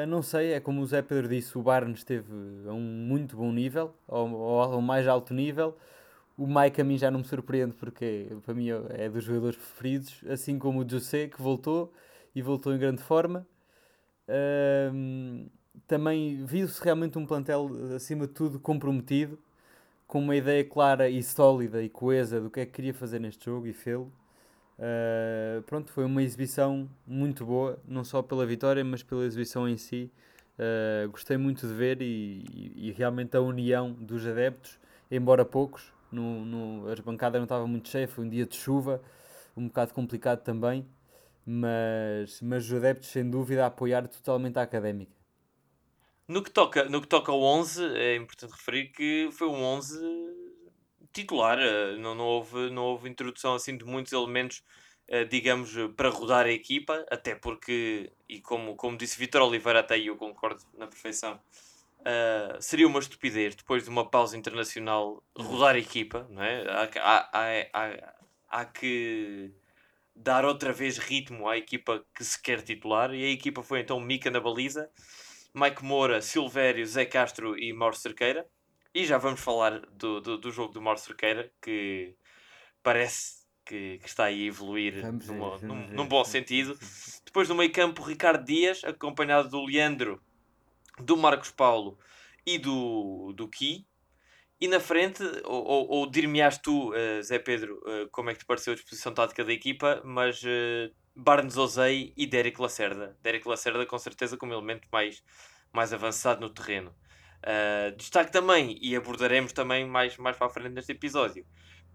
não 0.06 0.22
sei, 0.22 0.52
é 0.52 0.60
como 0.60 0.82
o 0.82 0.86
Zé 0.86 1.02
Pedro 1.02 1.30
disse, 1.30 1.58
o 1.58 1.64
Barnes 1.64 2.00
esteve 2.00 2.30
a 2.68 2.74
um 2.74 2.82
muito 2.82 3.38
bom 3.38 3.54
nível, 3.54 3.96
ao, 4.06 4.28
ao 4.28 4.82
mais 4.82 5.08
alto 5.08 5.34
nível. 5.34 5.78
O 6.40 6.48
Mike 6.48 6.80
a 6.80 6.86
mim 6.86 6.98
já 6.98 7.12
não 7.12 7.20
me 7.20 7.26
surpreende 7.26 7.74
porque 7.74 8.28
para 8.46 8.54
mim 8.54 8.70
é 8.70 9.10
dos 9.10 9.26
jogadores 9.26 9.58
preferidos, 9.58 10.22
assim 10.30 10.58
como 10.58 10.82
o 10.82 10.90
José 10.90 11.28
que 11.28 11.42
voltou 11.42 11.92
e 12.34 12.42
voltou 12.42 12.74
em 12.74 12.78
grande 12.78 13.04
forma. 13.04 13.46
Um, 14.94 15.50
também 15.86 16.46
viu-se 16.46 16.82
realmente 16.82 17.18
um 17.18 17.26
plantel 17.26 17.70
acima 17.94 18.26
de 18.26 18.32
tudo 18.32 18.58
comprometido, 18.58 19.38
com 20.08 20.20
uma 20.20 20.34
ideia 20.34 20.64
clara 20.64 21.10
e 21.10 21.22
sólida 21.22 21.84
e 21.84 21.90
coesa 21.90 22.40
do 22.40 22.50
que 22.50 22.62
é 22.62 22.66
que 22.66 22.72
queria 22.72 22.94
fazer 22.94 23.20
neste 23.20 23.44
jogo 23.44 23.68
e 23.68 23.74
fê-lo. 23.74 24.10
Uh, 24.78 25.62
pronto, 25.64 25.92
foi 25.92 26.06
uma 26.06 26.24
exibição 26.24 26.90
muito 27.06 27.46
boa, 27.46 27.78
não 27.86 28.06
só 28.06 28.22
pela 28.22 28.46
vitória, 28.46 28.82
mas 28.82 29.04
pela 29.04 29.26
exibição 29.26 29.68
em 29.68 29.76
si. 29.76 30.10
Uh, 30.58 31.10
gostei 31.10 31.36
muito 31.36 31.68
de 31.68 31.74
ver 31.74 32.02
e, 32.02 32.46
e, 32.50 32.88
e 32.88 32.92
realmente 32.94 33.36
a 33.36 33.42
união 33.42 33.92
dos 33.92 34.26
adeptos, 34.26 34.80
embora 35.12 35.44
poucos, 35.44 35.99
no, 36.12 36.46
no, 36.46 36.90
as 36.90 37.00
bancadas 37.00 37.40
não 37.40 37.46
estavam 37.46 37.68
muito 37.68 37.90
cheias, 37.90 38.12
foi 38.12 38.26
um 38.26 38.30
dia 38.30 38.46
de 38.46 38.56
chuva, 38.56 39.02
um 39.56 39.68
bocado 39.68 39.94
complicado 39.94 40.44
também, 40.44 40.86
mas, 41.46 42.42
mas 42.42 42.66
os 42.66 42.74
adeptos 42.74 43.10
sem 43.10 43.30
dúvida 43.30 43.64
a 43.64 43.68
apoiar 43.68 44.08
totalmente 44.08 44.58
a 44.58 44.62
académica. 44.62 45.12
No 46.28 46.44
que, 46.44 46.52
toca, 46.52 46.86
no 46.86 47.02
que 47.02 47.08
toca 47.08 47.32
ao 47.32 47.42
11, 47.42 47.84
é 47.96 48.16
importante 48.16 48.52
referir 48.52 48.90
que 48.90 49.30
foi 49.32 49.48
um 49.48 49.64
11 49.64 50.00
titular, 51.12 51.58
eh, 51.60 51.96
não, 51.98 52.14
não, 52.14 52.26
houve, 52.26 52.70
não 52.70 52.84
houve 52.84 53.10
introdução 53.10 53.56
assim 53.56 53.76
de 53.76 53.84
muitos 53.84 54.14
elementos, 54.14 54.64
eh, 55.08 55.26
digamos, 55.26 55.72
para 55.98 56.10
rodar 56.10 56.46
a 56.46 56.52
equipa, 56.52 57.04
até 57.10 57.34
porque, 57.34 58.12
e 58.28 58.40
como, 58.42 58.76
como 58.76 58.96
disse 58.96 59.18
Vitor 59.18 59.42
Oliveira, 59.42 59.80
até 59.80 59.98
eu 59.98 60.16
concordo 60.16 60.62
na 60.78 60.86
perfeição, 60.86 61.40
Uh, 62.00 62.62
seria 62.62 62.88
uma 62.88 63.00
estupidez 63.00 63.56
depois 63.56 63.84
de 63.84 63.90
uma 63.90 64.10
pausa 64.10 64.38
internacional 64.38 65.22
rodar 65.38 65.76
a 65.76 65.80
equipa, 65.80 66.26
não 66.30 66.42
é? 66.42 66.64
Há, 66.70 66.90
há, 66.96 67.30
há, 67.74 68.14
há, 68.48 68.66
que 68.66 69.52
dar 70.16 70.46
outra 70.46 70.72
vez 70.72 70.98
ritmo 70.98 71.50
à 71.50 71.58
equipa 71.58 72.06
que 72.16 72.24
se 72.24 72.42
quer 72.42 72.62
titular 72.62 73.14
e 73.14 73.26
a 73.26 73.30
equipa 73.30 73.62
foi 73.62 73.82
então 73.82 74.00
Mica 74.00 74.32
na 74.32 74.40
baliza, 74.40 74.90
Mike 75.54 75.84
Moura, 75.84 76.22
Silvério, 76.22 76.86
Zé 76.86 77.04
Castro 77.06 77.58
e 77.58 77.74
Mauro 77.74 77.96
Cerqueira. 77.96 78.48
E 78.94 79.06
já 79.06 79.18
vamos 79.18 79.42
falar 79.42 79.82
do, 79.92 80.22
do, 80.22 80.38
do 80.38 80.52
jogo 80.52 80.74
do 80.74 80.82
Mauro 80.82 81.00
Cerqueira 81.00 81.52
que 81.62 82.16
parece 82.82 83.46
que, 83.66 84.00
que 84.00 84.08
está 84.08 84.26
aí 84.26 84.44
a 84.44 84.48
evoluir 84.48 85.02
vamos 85.02 85.28
numa, 85.28 85.58
ver, 85.58 85.68
num, 85.68 85.88
ver. 85.88 85.94
num 85.94 86.08
bom 86.08 86.24
sentido. 86.24 86.80
Depois 87.26 87.50
no 87.50 87.56
meio 87.56 87.72
campo, 87.72 88.02
Ricardo 88.02 88.46
Dias, 88.46 88.84
acompanhado 88.86 89.50
do 89.50 89.66
Leandro 89.66 90.22
do 91.00 91.18
Marcos 91.18 91.52
Paulo 91.52 91.98
e 92.46 92.58
do, 92.58 93.34
do 93.34 93.48
Ki. 93.48 93.88
E 94.62 94.68
na 94.68 94.80
frente, 94.80 95.24
ou, 95.46 95.64
ou, 95.64 95.88
ou 95.90 96.10
dir-me-ás 96.10 96.58
tu, 96.58 96.92
uh, 96.92 97.24
Zé 97.24 97.40
Pedro, 97.40 97.82
uh, 97.86 98.10
como 98.12 98.30
é 98.30 98.34
que 98.34 98.40
te 98.40 98.46
pareceu 98.46 98.74
a 98.74 98.76
disposição 98.76 99.14
tática 99.14 99.46
da 99.46 99.54
equipa, 99.54 100.02
mas 100.04 100.44
uh, 100.44 100.94
Barnes 101.16 101.56
Ozei 101.56 102.14
e 102.18 102.28
Derek 102.28 102.62
Lacerda. 102.62 103.18
Derek 103.22 103.48
Lacerda 103.48 103.86
com 103.86 103.98
certeza 103.98 104.36
como 104.36 104.52
elemento 104.52 104.86
mais, 104.92 105.24
mais 105.72 105.94
avançado 105.94 106.42
no 106.42 106.50
terreno. 106.50 106.94
Destaque 107.96 108.34
também, 108.34 108.78
e 108.82 108.94
abordaremos 108.98 109.54
também 109.54 109.88
mais, 109.88 110.18
mais 110.18 110.36
para 110.36 110.48
a 110.48 110.50
frente 110.50 110.74
neste 110.74 110.92
episódio, 110.92 111.46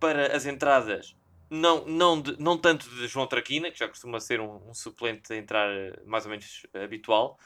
para 0.01 0.35
as 0.35 0.47
entradas, 0.47 1.15
não, 1.51 1.85
não, 1.85 2.21
de, 2.21 2.35
não 2.41 2.57
tanto 2.57 2.89
de 2.89 3.07
João 3.07 3.27
Traquina, 3.27 3.71
que 3.71 3.79
já 3.79 3.87
costuma 3.87 4.19
ser 4.21 4.41
um, 4.41 4.71
um 4.71 4.73
suplente 4.73 5.31
a 5.35 5.37
entrar 5.37 5.69
mais 6.07 6.25
ou 6.25 6.31
menos 6.31 6.67
habitual, 6.73 7.39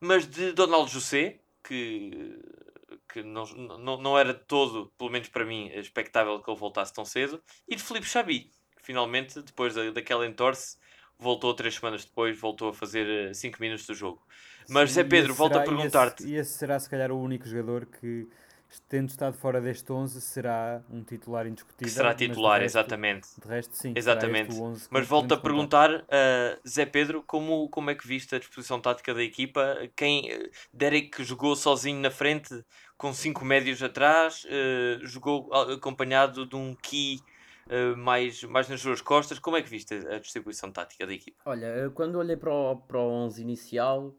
mas 0.00 0.26
de 0.26 0.52
Donald 0.52 0.90
José, 0.90 1.40
que, 1.62 2.38
que 3.12 3.22
não, 3.22 3.44
não, 3.44 4.00
não 4.00 4.18
era 4.18 4.32
todo, 4.32 4.92
pelo 4.96 5.10
menos 5.10 5.28
para 5.28 5.44
mim, 5.44 5.70
expectável 5.74 6.40
que 6.42 6.50
ele 6.50 6.58
voltasse 6.58 6.92
tão 6.92 7.04
cedo, 7.04 7.42
e 7.68 7.76
de 7.76 7.82
Felipe 7.82 8.06
Xabi, 8.06 8.50
que 8.76 8.82
finalmente, 8.82 9.42
depois 9.42 9.74
da, 9.74 9.90
daquela 9.90 10.26
entorse, 10.26 10.78
voltou 11.18 11.52
três 11.54 11.74
semanas 11.74 12.04
depois, 12.04 12.38
voltou 12.38 12.70
a 12.70 12.74
fazer 12.74 13.34
5 13.34 13.56
eh, 13.56 13.60
minutos 13.60 13.86
do 13.86 13.94
jogo. 13.94 14.26
Mas 14.68 14.90
Sim, 14.90 14.96
Zé 14.96 15.04
Pedro, 15.04 15.34
volto 15.34 15.58
a 15.58 15.62
perguntar-te. 15.62 16.26
E 16.26 16.36
esse 16.36 16.56
será 16.56 16.78
se 16.78 16.88
calhar 16.88 17.12
o 17.12 17.20
único 17.20 17.46
jogador 17.46 17.86
que, 17.86 18.26
tendo 18.88 19.08
estado 19.08 19.36
fora 19.36 19.60
deste 19.60 19.92
11, 19.92 20.20
será 20.20 20.82
um 20.90 21.02
titular 21.02 21.46
indiscutível. 21.46 21.86
Que 21.86 21.90
será 21.90 22.14
titular, 22.14 22.60
resto- 22.60 22.78
exatamente. 22.78 23.28
De 23.40 23.48
resto, 23.48 23.76
sim. 23.76 23.88
será 23.88 23.98
Exatamente. 23.98 24.50
este 24.50 24.60
o 24.60 24.64
11 24.64 24.88
Mas 24.90 25.06
volto 25.06 25.34
a 25.34 25.36
perguntar, 25.36 25.90
uh, 25.90 26.68
Zé 26.68 26.86
Pedro, 26.86 27.22
como, 27.26 27.68
como 27.68 27.90
é 27.90 27.94
que 27.94 28.06
viste 28.06 28.34
a 28.34 28.38
disposição 28.38 28.80
tática 28.80 29.12
da 29.12 29.22
equipa? 29.22 29.76
Quem, 29.96 30.30
uh, 30.32 30.50
Derek 30.72 31.22
jogou 31.24 31.56
sozinho 31.56 32.00
na 32.00 32.10
frente, 32.10 32.64
com 32.96 33.12
cinco 33.12 33.44
médios 33.44 33.82
atrás, 33.82 34.44
uh, 34.44 35.06
jogou 35.06 35.52
acompanhado 35.52 36.46
de 36.46 36.54
um 36.54 36.74
Key 36.74 37.18
uh, 37.66 37.96
mais, 37.96 38.44
mais 38.44 38.68
nas 38.68 38.80
suas 38.80 39.00
costas. 39.00 39.38
Como 39.38 39.56
é 39.56 39.62
que 39.62 39.68
viste 39.70 39.94
a, 39.94 40.18
distribuição 40.18 40.70
tática 40.70 41.06
da 41.06 41.12
equipa? 41.12 41.38
Olha, 41.44 41.90
quando 41.94 42.16
olhei 42.16 42.36
para 42.36 42.52
o, 42.52 42.76
para 42.76 42.98
o 42.98 43.10
11 43.10 43.42
inicial, 43.42 44.14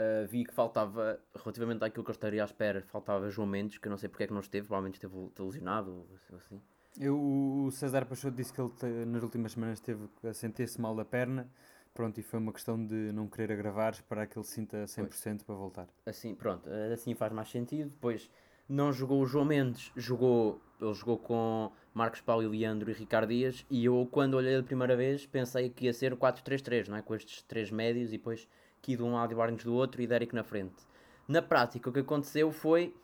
eh, 0.00 0.26
vi 0.26 0.44
que 0.44 0.54
faltava, 0.54 1.20
relativamente 1.36 1.84
àquilo 1.84 2.02
que 2.04 2.10
eu 2.10 2.14
estaria 2.14 2.42
à 2.42 2.46
espera, 2.46 2.82
faltava 2.88 3.28
João 3.28 3.46
Mendes, 3.46 3.76
que 3.78 3.86
eu 3.86 3.90
não 3.90 3.98
sei 3.98 4.08
porque 4.08 4.24
é 4.24 4.26
que 4.26 4.32
não 4.32 4.40
esteve, 4.40 4.66
provavelmente 4.66 4.94
esteve 4.94 5.14
lesionado 5.38 5.90
ou 5.90 6.36
assim. 6.36 6.60
Eu, 6.98 7.16
o 7.20 7.70
César 7.70 8.04
Peixoto 8.06 8.36
disse 8.36 8.52
que 8.52 8.60
ele 8.60 8.70
te- 8.70 9.06
nas 9.06 9.22
últimas 9.22 9.52
semanas 9.52 9.78
esteve 9.78 10.08
a 10.24 10.32
sentir-se 10.32 10.80
mal 10.80 10.94
da 10.96 11.04
perna. 11.04 11.48
Pronto, 11.92 12.18
e 12.18 12.22
foi 12.22 12.38
uma 12.38 12.52
questão 12.52 12.84
de 12.84 13.12
não 13.12 13.28
querer 13.28 13.52
agravar, 13.52 13.92
esperar 13.92 14.26
que 14.26 14.38
ele 14.38 14.46
sinta 14.46 14.86
100% 14.86 15.44
para 15.44 15.54
voltar. 15.54 15.88
Assim, 16.06 16.34
pronto, 16.34 16.68
eh, 16.70 16.92
assim 16.92 17.14
faz 17.14 17.32
mais 17.32 17.50
sentido. 17.50 17.90
Depois 17.90 18.30
não 18.68 18.92
jogou 18.92 19.20
o 19.20 19.26
João 19.26 19.44
Mendes, 19.44 19.90
jogou, 19.96 20.60
ele 20.80 20.94
jogou 20.94 21.18
com 21.18 21.70
Marcos 21.92 22.20
Paulo, 22.20 22.48
Leandro 22.48 22.90
e 22.90 22.94
Ricardo 22.94 23.28
Dias. 23.30 23.66
E 23.68 23.84
eu, 23.84 24.08
quando 24.10 24.34
olhei 24.34 24.56
a 24.56 24.62
primeira 24.62 24.96
vez, 24.96 25.26
pensei 25.26 25.68
que 25.68 25.86
ia 25.86 25.92
ser 25.92 26.12
o 26.12 26.16
4-3-3, 26.16 26.88
não 26.88 26.96
é? 26.96 27.02
Com 27.02 27.14
estes 27.14 27.42
três 27.42 27.70
médios 27.70 28.10
e 28.10 28.18
depois 28.18 28.48
Ki 28.80 28.96
de 28.96 29.02
um 29.02 29.14
lado 29.14 29.32
e 29.32 29.36
Barnes 29.36 29.64
do 29.64 29.74
outro 29.74 30.00
e 30.02 30.06
Derek 30.06 30.34
na 30.34 30.42
frente. 30.42 30.86
Na 31.28 31.40
prática, 31.40 31.88
o 31.88 31.92
que 31.92 32.00
aconteceu 32.00 32.50
foi 32.50 32.94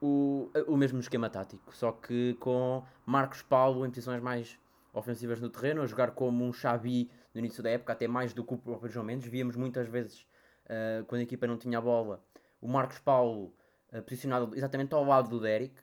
o, 0.00 0.50
o 0.66 0.76
mesmo 0.76 0.98
esquema 0.98 1.30
tático, 1.30 1.74
só 1.74 1.92
que 1.92 2.34
com 2.34 2.82
Marcos 3.04 3.42
Paulo 3.42 3.86
em 3.86 3.90
posições 3.90 4.20
mais 4.20 4.58
ofensivas 4.92 5.40
no 5.40 5.50
terreno, 5.50 5.82
a 5.82 5.86
jogar 5.86 6.12
como 6.12 6.44
um 6.44 6.52
Xavi 6.52 7.10
no 7.34 7.40
início 7.40 7.62
da 7.62 7.70
época, 7.70 7.92
até 7.92 8.08
mais 8.08 8.32
do 8.32 8.42
que 8.42 8.54
o 8.54 8.58
próprio 8.58 8.90
João 8.90 9.04
Mendes. 9.04 9.28
Víamos 9.28 9.54
muitas 9.56 9.86
vezes, 9.86 10.26
eh, 10.68 11.04
quando 11.06 11.20
a 11.20 11.24
equipa 11.24 11.46
não 11.46 11.58
tinha 11.58 11.78
a 11.78 11.80
bola, 11.80 12.24
o 12.60 12.68
Marcos 12.68 12.98
Paulo 12.98 13.54
eh, 13.92 14.00
posicionado 14.00 14.54
exatamente 14.56 14.94
ao 14.94 15.04
lado 15.04 15.28
do 15.28 15.38
Derek, 15.38 15.74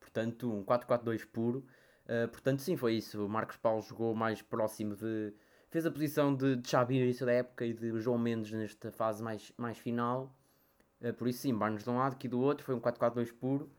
portanto, 0.00 0.50
um 0.50 0.64
4-4-2 0.64 1.26
puro. 1.26 1.66
Eh, 2.06 2.26
portanto, 2.28 2.60
sim, 2.60 2.76
foi 2.76 2.94
isso. 2.94 3.24
O 3.24 3.28
Marcos 3.28 3.56
Paulo 3.56 3.82
jogou 3.82 4.14
mais 4.14 4.42
próximo 4.42 4.96
de. 4.96 5.32
Fez 5.72 5.86
a 5.86 5.90
posição 5.90 6.34
de, 6.34 6.60
Xavi 6.68 6.98
no 6.98 7.04
início 7.04 7.24
da 7.24 7.32
época 7.32 7.64
e 7.64 7.72
de 7.72 7.98
João 7.98 8.18
Mendes 8.18 8.52
nesta 8.52 8.92
fase 8.92 9.22
mais, 9.22 9.50
mais 9.56 9.78
final. 9.78 10.30
Eh, 11.00 11.12
por 11.12 11.26
isso, 11.26 11.38
sim, 11.40 11.54
Barnes 11.54 11.82
de 11.82 11.88
um 11.88 11.96
lado, 11.96 12.12
aqui 12.12 12.28
do 12.28 12.38
outro, 12.38 12.62
foi 12.62 12.74
um 12.74 12.80
4-4-2 12.80 13.32
puro. 13.32 13.70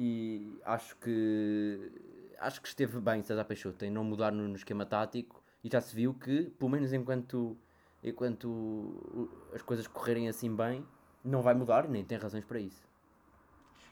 E 0.00 0.58
acho 0.64 0.96
que. 0.96 1.92
Acho 2.38 2.62
que 2.62 2.68
esteve 2.68 2.98
bem 2.98 3.22
César 3.22 3.44
Peixoto 3.44 3.84
em 3.84 3.90
não 3.90 4.02
mudar 4.02 4.32
no, 4.32 4.48
no 4.48 4.56
esquema 4.56 4.86
tático. 4.86 5.44
E 5.62 5.68
já 5.70 5.82
se 5.82 5.94
viu 5.94 6.14
que, 6.14 6.44
pelo 6.58 6.70
menos 6.70 6.94
enquanto, 6.94 7.54
enquanto 8.02 9.30
as 9.52 9.60
coisas 9.60 9.86
correrem 9.86 10.30
assim 10.30 10.54
bem, 10.56 10.82
não 11.22 11.42
vai 11.42 11.52
mudar 11.52 11.86
nem 11.86 12.02
tem 12.02 12.16
razões 12.16 12.46
para 12.46 12.58
isso. 12.58 12.88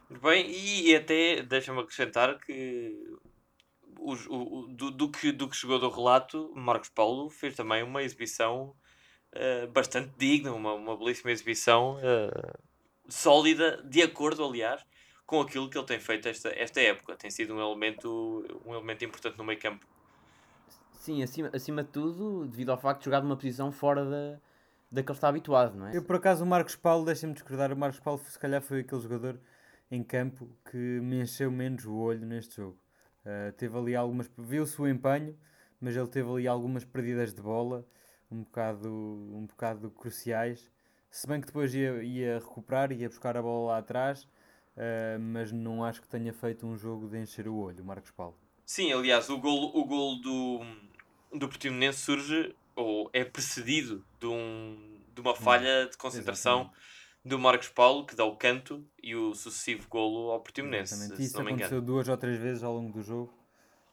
Muito 0.08 0.22
bem, 0.22 0.50
e, 0.50 0.96
até 0.96 1.42
deixa-me 1.42 1.80
acrescentar 1.80 2.38
que, 2.38 3.14
o- 4.10 4.64
o- 4.64 4.68
do, 4.68 4.90
do 4.90 5.10
que 5.10 5.32
do 5.32 5.48
que 5.48 5.56
chegou 5.56 5.78
do 5.78 5.88
relato, 5.90 6.52
Marcos 6.54 6.88
Paulo 6.88 7.30
fez 7.30 7.54
também 7.54 7.82
uma 7.82 8.02
exibição 8.02 8.74
eh, 9.32 9.66
bastante 9.68 10.12
digna, 10.18 10.52
uma, 10.52 10.74
uma 10.74 10.96
belíssima 10.96 11.30
exibição 11.30 11.98
eh, 12.02 12.52
sólida, 13.08 13.82
de 13.84 14.02
acordo, 14.02 14.44
aliás, 14.44 14.84
com 15.26 15.40
aquilo 15.40 15.68
que 15.70 15.78
ele 15.78 15.86
tem 15.86 16.00
feito 16.00 16.28
esta, 16.28 16.50
esta 16.50 16.80
época. 16.80 17.16
Tem 17.16 17.30
sido 17.30 17.54
um 17.54 17.60
elemento, 17.60 18.44
um 18.64 18.74
elemento 18.74 19.04
importante 19.04 19.38
no 19.38 19.44
meio 19.44 19.58
campo. 19.58 19.86
Sim, 20.92 21.22
acima, 21.22 21.50
acima 21.52 21.82
de 21.82 21.90
tudo, 21.90 22.46
devido 22.46 22.70
ao 22.70 22.78
facto 22.78 23.00
de 23.00 23.04
jogar 23.06 23.22
numa 23.22 23.36
posição 23.36 23.72
fora 23.72 24.04
da, 24.04 24.38
da 24.90 25.02
que 25.02 25.10
ele 25.10 25.16
está 25.16 25.28
habituado, 25.28 25.76
não 25.76 25.88
é? 25.88 25.96
Eu, 25.96 26.02
por 26.02 26.16
acaso, 26.16 26.44
o 26.44 26.46
Marcos 26.46 26.76
Paulo, 26.76 27.04
deixa-me 27.04 27.34
discordar, 27.34 27.72
o 27.72 27.76
Marcos 27.76 28.00
Paulo, 28.00 28.20
se 28.20 28.38
calhar, 28.38 28.62
foi 28.62 28.80
aquele 28.80 29.00
jogador 29.00 29.40
em 29.90 30.02
campo 30.02 30.48
que 30.70 30.76
me 30.76 31.20
encheu 31.22 31.50
menos 31.50 31.84
o 31.84 31.94
olho 31.94 32.24
neste 32.24 32.56
jogo. 32.56 32.78
Uh, 33.24 33.52
teve 33.52 33.76
ali 33.76 33.94
algumas. 33.94 34.30
Viu-se 34.36 34.80
o 34.80 34.88
empenho, 34.88 35.36
mas 35.80 35.96
ele 35.96 36.08
teve 36.08 36.28
ali 36.30 36.48
algumas 36.48 36.84
perdidas 36.84 37.32
de 37.32 37.40
bola, 37.40 37.86
um 38.30 38.42
bocado, 38.42 38.88
um 38.88 39.46
bocado 39.46 39.90
cruciais. 39.90 40.70
Se 41.10 41.26
bem 41.26 41.40
que 41.40 41.46
depois 41.46 41.74
ia, 41.74 42.02
ia 42.02 42.38
recuperar, 42.38 42.90
ia 42.92 43.08
buscar 43.08 43.36
a 43.36 43.42
bola 43.42 43.72
lá 43.72 43.78
atrás, 43.78 44.22
uh, 44.22 45.20
mas 45.20 45.52
não 45.52 45.84
acho 45.84 46.00
que 46.00 46.08
tenha 46.08 46.32
feito 46.32 46.66
um 46.66 46.76
jogo 46.76 47.08
de 47.08 47.18
encher 47.18 47.46
o 47.46 47.54
olho, 47.56 47.84
Marcos 47.84 48.10
Paulo. 48.10 48.36
Sim, 48.64 48.92
aliás, 48.92 49.28
o 49.28 49.38
gol, 49.38 49.70
o 49.76 49.84
gol 49.84 50.20
do, 50.20 50.60
do 51.38 51.48
Portimonense 51.48 51.98
surge, 51.98 52.54
ou 52.74 53.10
é 53.12 53.24
precedido 53.24 54.04
de, 54.18 54.26
um, 54.26 54.98
de 55.14 55.20
uma 55.20 55.34
falha 55.34 55.86
de 55.90 55.96
concentração 55.98 56.62
Exatamente. 56.62 56.82
Do 57.24 57.38
Marcos 57.38 57.68
Paulo, 57.68 58.04
que 58.04 58.16
dá 58.16 58.24
o 58.24 58.36
canto, 58.36 58.84
e 59.02 59.14
o 59.14 59.34
sucessivo 59.34 59.88
golo 59.88 60.30
ao 60.30 60.40
Portimonense, 60.40 60.94
Exatamente. 60.94 61.22
Isso 61.22 61.40
aconteceu 61.40 61.80
duas 61.80 62.08
ou 62.08 62.16
três 62.16 62.38
vezes 62.38 62.62
ao 62.64 62.74
longo 62.74 62.92
do 62.92 63.02
jogo, 63.02 63.32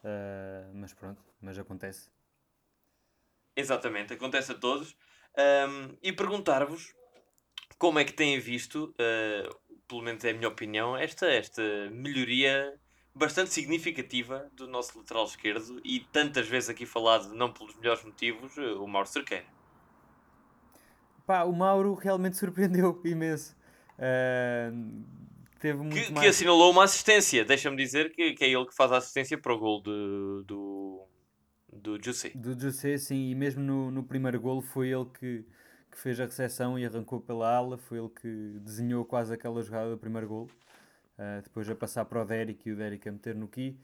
uh, 0.04 0.72
mas 0.74 0.94
pronto, 0.94 1.24
mas 1.42 1.58
acontece. 1.58 2.10
Exatamente, 3.56 4.14
acontece 4.14 4.52
a 4.52 4.56
todos. 4.56 4.96
Ahm, 5.38 5.96
e 6.02 6.12
perguntar-vos 6.12 6.94
como 7.78 8.00
é 8.00 8.06
que 8.06 8.14
têm 8.14 8.40
visto, 8.40 8.94
ah, 8.98 9.50
pelo 9.88 10.02
menos 10.02 10.24
é 10.24 10.32
a 10.32 10.34
minha 10.34 10.48
opinião, 10.48 10.96
esta, 10.96 11.28
esta 11.28 11.62
melhoria 11.92 12.80
bastante 13.14 13.52
significativa 13.52 14.50
do 14.54 14.68
nosso 14.68 14.98
lateral 14.98 15.26
esquerdo 15.26 15.82
e 15.84 16.00
tantas 16.12 16.48
vezes 16.48 16.70
aqui 16.70 16.86
falado, 16.86 17.34
não 17.34 17.52
pelos 17.52 17.76
melhores 17.76 18.04
motivos, 18.04 18.56
o 18.58 18.88
Mauro 18.88 19.08
Cerqueira. 19.08 19.46
Pá, 21.30 21.44
o 21.44 21.54
Mauro 21.54 21.94
realmente 21.94 22.38
surpreendeu 22.42 23.00
imenso. 23.06 23.56
Uh, 24.00 25.06
teve 25.60 25.78
muito 25.78 25.94
Que, 25.94 26.06
que 26.08 26.12
mais... 26.12 26.30
assinalou 26.30 26.72
uma 26.72 26.86
assistência. 26.86 27.46
Deixa-me 27.46 27.78
dizer 27.78 28.12
que, 28.12 28.34
que 28.34 28.44
é 28.46 28.50
ele 28.50 28.66
que 28.66 28.74
faz 28.74 28.92
a 28.92 28.98
assistência 28.98 29.38
para 29.38 29.54
o 29.54 29.60
gol 29.60 29.80
de, 29.80 30.44
do, 30.48 31.06
do 31.72 32.04
Jussi. 32.04 32.36
Do 32.36 32.60
José, 32.60 32.98
sim, 32.98 33.30
e 33.30 33.36
mesmo 33.36 33.62
no, 33.62 33.92
no 33.92 34.04
primeiro 34.04 34.42
golo 34.42 34.64
foi 34.64 34.90
ele 34.90 35.06
que, 35.06 35.46
que 35.92 36.00
fez 36.00 36.20
a 36.20 36.26
recepção 36.26 36.80
e 36.80 36.84
arrancou 36.84 37.22
pela 37.22 37.56
ala, 37.56 37.78
foi 37.78 38.00
ele 38.00 38.10
que 38.10 38.60
desenhou 38.62 39.06
quase 39.06 39.32
aquela 39.32 39.62
jogada 39.62 39.92
do 39.92 40.00
primeiro 40.00 40.28
golo. 40.28 40.50
Uh, 41.14 41.44
depois 41.44 41.70
a 41.70 41.76
passar 41.76 42.06
para 42.06 42.24
o 42.24 42.26
Derek 42.26 42.68
e 42.68 42.72
o 42.72 42.76
Derek 42.76 43.08
a 43.08 43.12
meter 43.12 43.36
no 43.36 43.48
Ki. 43.48 43.78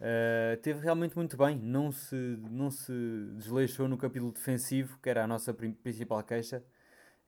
Uh, 0.00 0.56
teve 0.62 0.80
realmente 0.80 1.14
muito 1.14 1.36
bem, 1.36 1.56
não 1.60 1.92
se, 1.92 2.16
não 2.50 2.72
se 2.72 2.92
desleixou 3.36 3.86
no 3.86 3.96
capítulo 3.96 4.32
defensivo, 4.32 4.98
que 5.00 5.08
era 5.08 5.22
a 5.22 5.28
nossa 5.28 5.54
principal 5.54 6.20
queixa. 6.24 6.60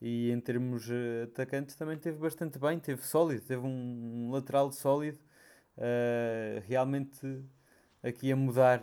E 0.00 0.30
em 0.30 0.40
termos 0.40 0.88
uh, 0.88 1.24
atacantes 1.24 1.76
também 1.76 1.98
teve 1.98 2.18
bastante 2.18 2.58
bem, 2.58 2.78
teve 2.78 3.02
sólido, 3.06 3.42
teve 3.42 3.66
um, 3.66 4.30
lateral 4.32 4.72
sólido, 4.72 5.18
uh, 5.76 6.60
realmente 6.66 7.44
aqui 8.02 8.32
a 8.32 8.36
mudar 8.36 8.82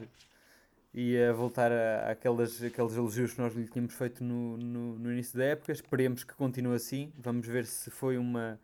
e 0.93 1.17
a 1.21 1.33
voltar 1.33 1.71
a, 1.71 2.11
àquelas, 2.11 2.61
àqueles 2.63 2.95
elogios 2.95 3.33
que 3.33 3.41
nós 3.41 3.53
lhe 3.55 3.67
tínhamos 3.67 3.93
feito 3.93 4.23
no, 4.23 4.57
no, 4.57 4.99
no 4.99 5.11
início 5.11 5.37
da 5.37 5.45
época. 5.45 5.71
Esperemos 5.71 6.23
que 6.23 6.33
continue 6.33 6.75
assim. 6.75 7.11
Vamos 7.17 7.47
ver 7.47 7.65
se 7.65 7.91
foi 7.91 8.17
uma, 8.17 8.59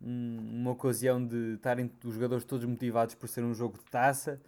um- 0.00 0.60
uma 0.62 0.70
ocasião 0.72 1.24
de 1.24 1.54
estarem 1.54 1.90
os 2.04 2.14
jogadores 2.14 2.44
todos 2.44 2.66
motivados 2.66 3.14
por 3.14 3.28
ser 3.28 3.44
um 3.44 3.54
jogo 3.54 3.78
de 3.78 3.84
taça, 3.86 4.40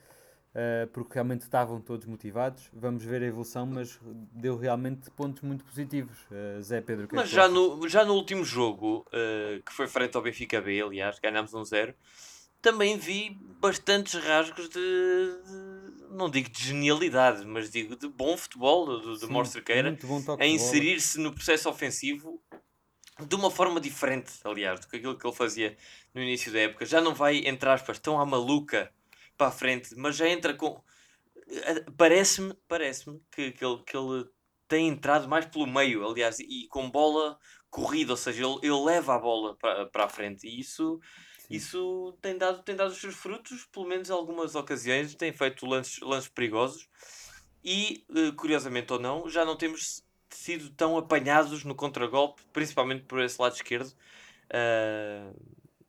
eh, 0.54 0.88
porque 0.92 1.14
realmente 1.14 1.42
estavam 1.42 1.80
todos 1.80 2.06
motivados. 2.06 2.68
Vamos 2.72 3.04
ver 3.04 3.22
a 3.22 3.26
evolução, 3.26 3.66
mas 3.66 3.98
deu 4.32 4.56
realmente 4.56 5.10
pontos 5.10 5.42
muito 5.42 5.64
positivos. 5.64 6.16
Eh, 6.30 6.60
Zé 6.62 6.80
Pedro, 6.80 7.08
que 7.08 7.14
é 7.14 7.18
Mas 7.18 7.28
que 7.28 7.34
tu 7.34 7.36
já 7.36 7.48
no, 7.48 7.88
já 7.88 8.04
no 8.04 8.14
último 8.14 8.44
jogo, 8.44 9.06
eh, 9.12 9.60
que 9.64 9.72
foi 9.72 9.86
frente 9.88 10.16
ao 10.16 10.22
Benfica 10.22 10.60
B, 10.60 10.80
aliás, 10.80 11.18
ganhámos 11.18 11.52
um 11.54 11.64
zero, 11.64 11.94
também 12.62 12.96
vi 12.96 13.36
bastantes 13.60 14.14
rasgos 14.14 14.68
de, 14.68 14.74
de- 14.80 16.04
não 16.16 16.30
digo 16.30 16.48
de 16.48 16.62
genialidade, 16.62 17.44
mas 17.44 17.70
digo 17.70 17.96
de 17.96 18.08
bom 18.08 18.36
futebol 18.36 18.86
do, 18.86 19.00
do 19.00 19.18
Sim, 19.18 19.32
Mauro 19.32 19.48
Cerqueira, 19.48 19.90
muito 19.90 20.06
bom 20.06 20.22
toque 20.22 20.42
a 20.42 20.46
de 20.46 20.52
inserir-se 20.52 21.18
no 21.18 21.32
processo 21.32 21.68
ofensivo 21.68 22.40
de 23.28 23.34
uma 23.36 23.50
forma 23.50 23.80
diferente, 23.80 24.32
aliás, 24.44 24.80
do 24.80 24.88
que 24.88 24.96
aquilo 24.96 25.16
que 25.16 25.26
ele 25.26 25.34
fazia 25.36 25.76
no 26.12 26.20
início 26.22 26.52
da 26.52 26.60
época. 26.60 26.84
Já 26.86 27.00
não 27.00 27.14
vai, 27.14 27.38
entre 27.46 27.68
aspas, 27.68 27.98
tão 27.98 28.20
à 28.20 28.26
maluca 28.26 28.90
para 29.36 29.48
a 29.48 29.52
frente, 29.52 29.94
mas 29.96 30.16
já 30.16 30.28
entra 30.28 30.54
com. 30.54 30.82
eh, 31.48 31.84
Parece-me 31.96 32.54
parece 32.68 33.04
que, 33.30 33.52
que, 33.52 33.64
ele, 33.64 33.82
que 33.84 33.96
ele 33.96 34.26
tem 34.68 34.88
entrado 34.88 35.28
mais 35.28 35.46
pelo 35.46 35.66
meio, 35.66 36.06
aliás, 36.08 36.38
e 36.40 36.66
com 36.68 36.90
bola 36.90 37.38
corrida, 37.70 38.12
ou 38.12 38.16
seja, 38.16 38.44
ele, 38.44 38.58
ele 38.62 38.84
leva 38.84 39.14
a 39.14 39.18
bola 39.18 39.56
para, 39.56 39.86
para 39.86 40.04
a 40.04 40.08
frente 40.08 40.46
e 40.46 40.60
isso. 40.60 41.00
Sim. 41.38 41.54
Isso 41.56 42.16
tem 42.22 42.38
dado, 42.38 42.62
tem 42.62 42.74
dado 42.74 42.90
os 42.90 42.98
seus 42.98 43.14
frutos, 43.14 43.66
pelo 43.66 43.86
menos 43.86 44.08
em 44.08 44.12
algumas 44.12 44.54
ocasiões, 44.54 45.14
tem 45.14 45.32
feito 45.32 45.66
lances, 45.66 46.00
lances 46.00 46.28
perigosos 46.28 46.88
e, 47.62 48.04
eh, 48.14 48.32
curiosamente 48.36 48.92
ou 48.92 48.98
não, 48.98 49.28
já 49.28 49.44
não 49.44 49.56
temos 49.56 50.02
sido 50.30 50.70
tão 50.70 50.96
apanhados 50.96 51.64
no 51.64 51.74
contragolpe, 51.74 52.42
principalmente 52.52 53.04
por 53.04 53.20
esse 53.20 53.40
lado 53.40 53.54
esquerdo. 53.54 53.92
Ah, 54.50 55.32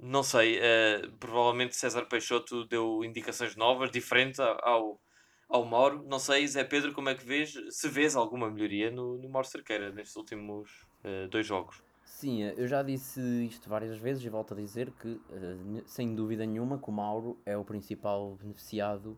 Não 0.05 0.21
sei, 0.21 0.59
eh, 0.59 1.01
provavelmente 1.19 1.75
César 1.75 2.05
Peixoto 2.05 2.63
deu 2.65 3.03
indicações 3.03 3.55
novas, 3.55 3.89
diferentes 3.89 4.39
ao, 4.39 5.01
ao 5.49 5.65
Mauro. 5.65 6.05
Não 6.07 6.19
sei, 6.19 6.47
Zé 6.47 6.63
Pedro, 6.63 6.93
como 6.93 7.09
é 7.09 7.15
que 7.15 7.25
vês? 7.25 7.55
Se 7.71 7.89
vês 7.89 8.15
alguma 8.15 8.47
melhoria 8.47 8.91
no, 8.91 9.17
no 9.17 9.27
Mauro 9.27 9.47
Cerqueira 9.47 9.91
nestes 9.91 10.15
últimos 10.15 10.85
eh, 11.03 11.27
dois 11.27 11.47
jogos. 11.47 11.81
Sim, 12.03 12.43
eh, 12.43 12.53
eu 12.55 12.67
já 12.67 12.83
disse 12.83 13.19
isto 13.45 13.67
várias 13.67 13.97
vezes 13.97 14.23
e 14.23 14.29
volto 14.29 14.53
a 14.53 14.57
dizer 14.57 14.91
que, 14.91 15.19
eh, 15.31 15.83
sem 15.87 16.13
dúvida 16.13 16.45
nenhuma, 16.45 16.77
que 16.77 16.87
o 16.87 16.93
Mauro 16.93 17.41
é 17.43 17.57
o 17.57 17.65
principal 17.65 18.35
beneficiado 18.35 19.17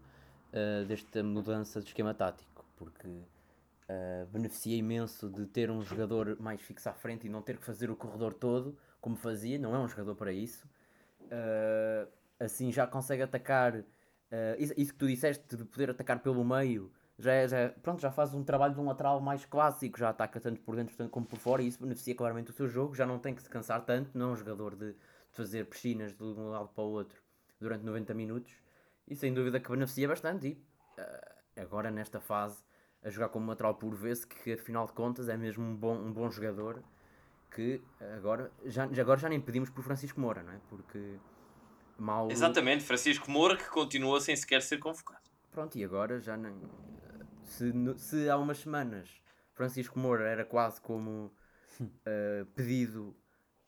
desta 0.87 1.21
mudança 1.21 1.81
de 1.81 1.87
esquema 1.87 2.13
tático, 2.13 2.65
porque 2.77 3.07
beneficia 4.31 4.75
imenso 4.75 5.29
de 5.29 5.45
ter 5.45 5.69
um 5.69 5.83
jogador 5.83 6.35
mais 6.39 6.59
fixo 6.61 6.89
à 6.89 6.93
frente 6.93 7.27
e 7.27 7.29
não 7.29 7.43
ter 7.43 7.57
que 7.57 7.65
fazer 7.65 7.91
o 7.91 7.95
corredor 7.95 8.33
todo, 8.33 8.75
como 8.99 9.15
fazia, 9.15 9.59
não 9.59 9.75
é 9.75 9.77
um 9.77 9.87
jogador 9.87 10.15
para 10.15 10.31
isso. 10.31 10.67
Eh, 11.31 12.07
assim 12.39 12.71
já 12.71 12.85
consegue 12.87 13.23
atacar, 13.23 13.83
eh, 14.31 14.55
isso, 14.59 14.73
isso 14.77 14.93
que 14.93 14.99
tu 14.99 15.07
disseste 15.07 15.55
de 15.55 15.65
poder 15.65 15.89
atacar 15.89 16.19
pelo 16.21 16.43
meio, 16.45 16.91
já, 17.17 17.33
é- 17.33 17.47
já, 17.47 17.57
é- 17.57 17.69
pronto, 17.69 17.99
já 18.01 18.11
faz 18.11 18.33
um 18.33 18.43
trabalho 18.43 18.73
de 18.75 18.79
um 18.79 18.85
lateral 18.85 19.19
mais 19.19 19.43
clássico, 19.45 19.97
já 19.97 20.09
ataca 20.09 20.39
tanto 20.39 20.61
por 20.61 20.75
dentro 20.75 21.09
como 21.09 21.25
por 21.25 21.39
fora 21.39 21.61
e 21.63 21.67
isso 21.67 21.79
beneficia 21.81 22.13
claramente 22.15 22.51
o 22.51 22.53
seu 22.53 22.67
jogo, 22.67 22.95
já 22.95 23.05
não 23.05 23.17
tem 23.19 23.33
que 23.33 23.41
se 23.41 23.49
cansar 23.49 23.83
tanto, 23.85 24.15
não 24.17 24.29
é 24.29 24.31
um 24.33 24.35
jogador 24.35 24.75
de, 24.75 24.93
de 24.93 24.97
fazer 25.31 25.65
piscinas 25.65 26.13
de 26.15 26.23
um 26.23 26.49
lado 26.49 26.69
para 26.69 26.83
o 26.83 26.87
outro 26.91 27.21
durante 27.59 27.83
90 27.83 28.13
minutos 28.13 28.53
e 29.07 29.15
sem 29.15 29.33
dúvida 29.33 29.59
que 29.59 29.69
beneficia 29.71 30.07
bastante 30.07 30.47
e 30.47 30.63
eh, 30.97 31.35
agora 31.61 31.89
nesta 31.91 32.19
fase 32.19 32.63
a 33.03 33.09
jogar 33.09 33.29
como 33.29 33.47
lateral 33.47 33.75
por 33.75 33.95
vê-se 33.95 34.27
que 34.27 34.53
afinal 34.53 34.85
de 34.85 34.93
contas 34.93 35.27
é 35.29 35.37
mesmo 35.37 35.63
um 35.65 35.75
bom, 35.75 35.95
um 35.95 36.11
bom 36.13 36.29
jogador 36.29 36.83
que 37.51 37.81
agora 38.17 38.51
já, 38.65 38.83
agora 38.83 39.19
já 39.19 39.29
nem 39.29 39.39
pedimos 39.39 39.69
por 39.69 39.83
Francisco 39.83 40.19
Moura, 40.19 40.43
não 40.43 40.53
é? 40.53 40.59
Porque 40.69 41.17
Mauro... 41.97 42.31
Exatamente, 42.31 42.83
Francisco 42.83 43.29
Moura 43.29 43.57
que 43.57 43.67
continua 43.69 44.21
sem 44.21 44.35
sequer 44.35 44.61
ser 44.61 44.77
convocado. 44.77 45.21
Pronto, 45.51 45.77
e 45.77 45.83
agora 45.83 46.19
já 46.19 46.37
nem. 46.37 46.55
Se, 47.43 47.71
se 47.97 48.29
há 48.29 48.37
umas 48.37 48.59
semanas 48.59 49.09
Francisco 49.53 49.97
Moura 49.97 50.27
era 50.27 50.45
quase 50.45 50.79
como 50.81 51.33
eh, 52.05 52.45
pedido 52.55 53.15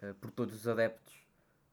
eh, 0.02 0.14
por 0.14 0.30
todos 0.32 0.54
os 0.54 0.68
adeptos 0.68 1.28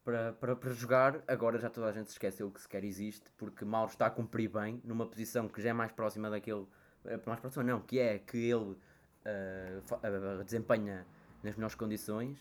para, 0.06 0.32
para, 0.34 0.54
para 0.54 0.70
jogar, 0.72 1.20
agora 1.26 1.58
já 1.58 1.68
toda 1.68 1.88
a 1.88 1.92
gente 1.92 2.06
se 2.06 2.12
esqueceu 2.12 2.48
que 2.50 2.60
sequer 2.60 2.84
existe, 2.84 3.30
porque 3.36 3.64
Mauro 3.64 3.90
está 3.90 4.06
a 4.06 4.10
cumprir 4.10 4.48
bem 4.48 4.80
numa 4.84 5.04
posição 5.04 5.48
que 5.48 5.60
já 5.60 5.70
é 5.70 5.72
mais 5.72 5.90
próxima 5.90 6.30
daquele. 6.30 6.64
eh, 7.04 7.20
mais 7.26 7.40
próxima, 7.40 7.64
não, 7.64 7.80
que 7.80 7.98
é 7.98 8.18
que 8.20 8.38
ele 8.38 8.76
eh, 9.24 9.80
desempenha 10.44 11.04
nas 11.46 11.56
melhores 11.56 11.74
condições 11.76 12.38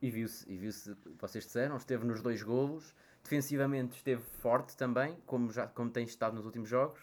e 0.00 0.10
viu-se, 0.10 0.50
e 0.50 0.56
viu-se, 0.56 0.94
vocês 1.18 1.44
disseram, 1.44 1.76
esteve 1.76 2.04
nos 2.04 2.20
dois 2.20 2.42
golos, 2.42 2.94
defensivamente 3.22 3.96
esteve 3.96 4.22
forte 4.40 4.76
também, 4.76 5.16
como, 5.24 5.50
já, 5.50 5.66
como 5.66 5.90
tem 5.90 6.04
estado 6.04 6.34
nos 6.34 6.44
últimos 6.44 6.68
jogos, 6.68 7.00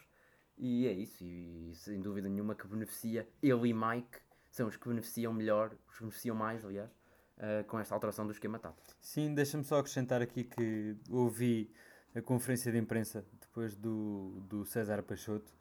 e 0.57 0.85
é 0.85 0.91
isso, 0.91 1.23
e, 1.23 1.71
sem 1.73 2.01
dúvida 2.01 2.27
nenhuma 2.27 2.53
que 2.53 2.67
beneficia, 2.67 3.27
ele 3.41 3.69
e 3.69 3.73
Mike 3.73 4.19
são 4.51 4.67
os 4.67 4.75
que 4.75 4.87
beneficiam 4.87 5.33
melhor, 5.33 5.73
os 5.87 5.95
que 5.95 6.01
beneficiam 6.01 6.35
mais, 6.35 6.65
aliás, 6.65 6.91
eh, 7.37 7.63
com 7.63 7.79
esta 7.79 7.95
alteração 7.95 8.25
do 8.25 8.33
esquema 8.33 8.59
tático. 8.59 8.85
Sim, 8.99 9.33
deixa-me 9.33 9.63
só 9.63 9.79
acrescentar 9.79 10.21
aqui 10.21 10.43
que 10.43 10.97
ouvi 11.09 11.71
a 12.13 12.21
conferência 12.21 12.71
de 12.71 12.77
imprensa 12.77 13.25
depois 13.39 13.75
do, 13.75 14.41
do 14.49 14.65
César 14.65 15.01
Peixoto 15.03 15.53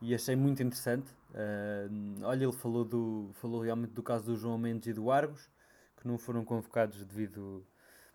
e 0.00 0.14
achei 0.14 0.36
muito 0.36 0.62
interessante. 0.62 1.12
Ah, 1.34 1.88
olha, 2.24 2.44
ele 2.44 2.52
falou, 2.52 2.84
do, 2.84 3.30
falou 3.34 3.62
realmente 3.62 3.92
do 3.92 4.02
caso 4.02 4.24
do 4.24 4.36
João 4.36 4.58
Mendes 4.58 4.88
e 4.88 4.92
do 4.92 5.10
Argos, 5.10 5.48
que 5.96 6.06
não 6.06 6.18
foram 6.18 6.44
convocados 6.44 7.04
devido. 7.04 7.66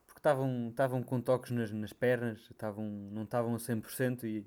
porque 0.06 0.20
estavam, 0.20 0.70
estavam 0.70 1.04
com 1.04 1.22
toques 1.22 1.52
nas, 1.52 1.72
nas 1.72 1.94
pernas, 1.94 2.40
estavam, 2.52 2.86
não 2.86 3.24
estavam 3.24 3.56
a 3.56 3.60
100% 3.60 4.24
e, 4.24 4.46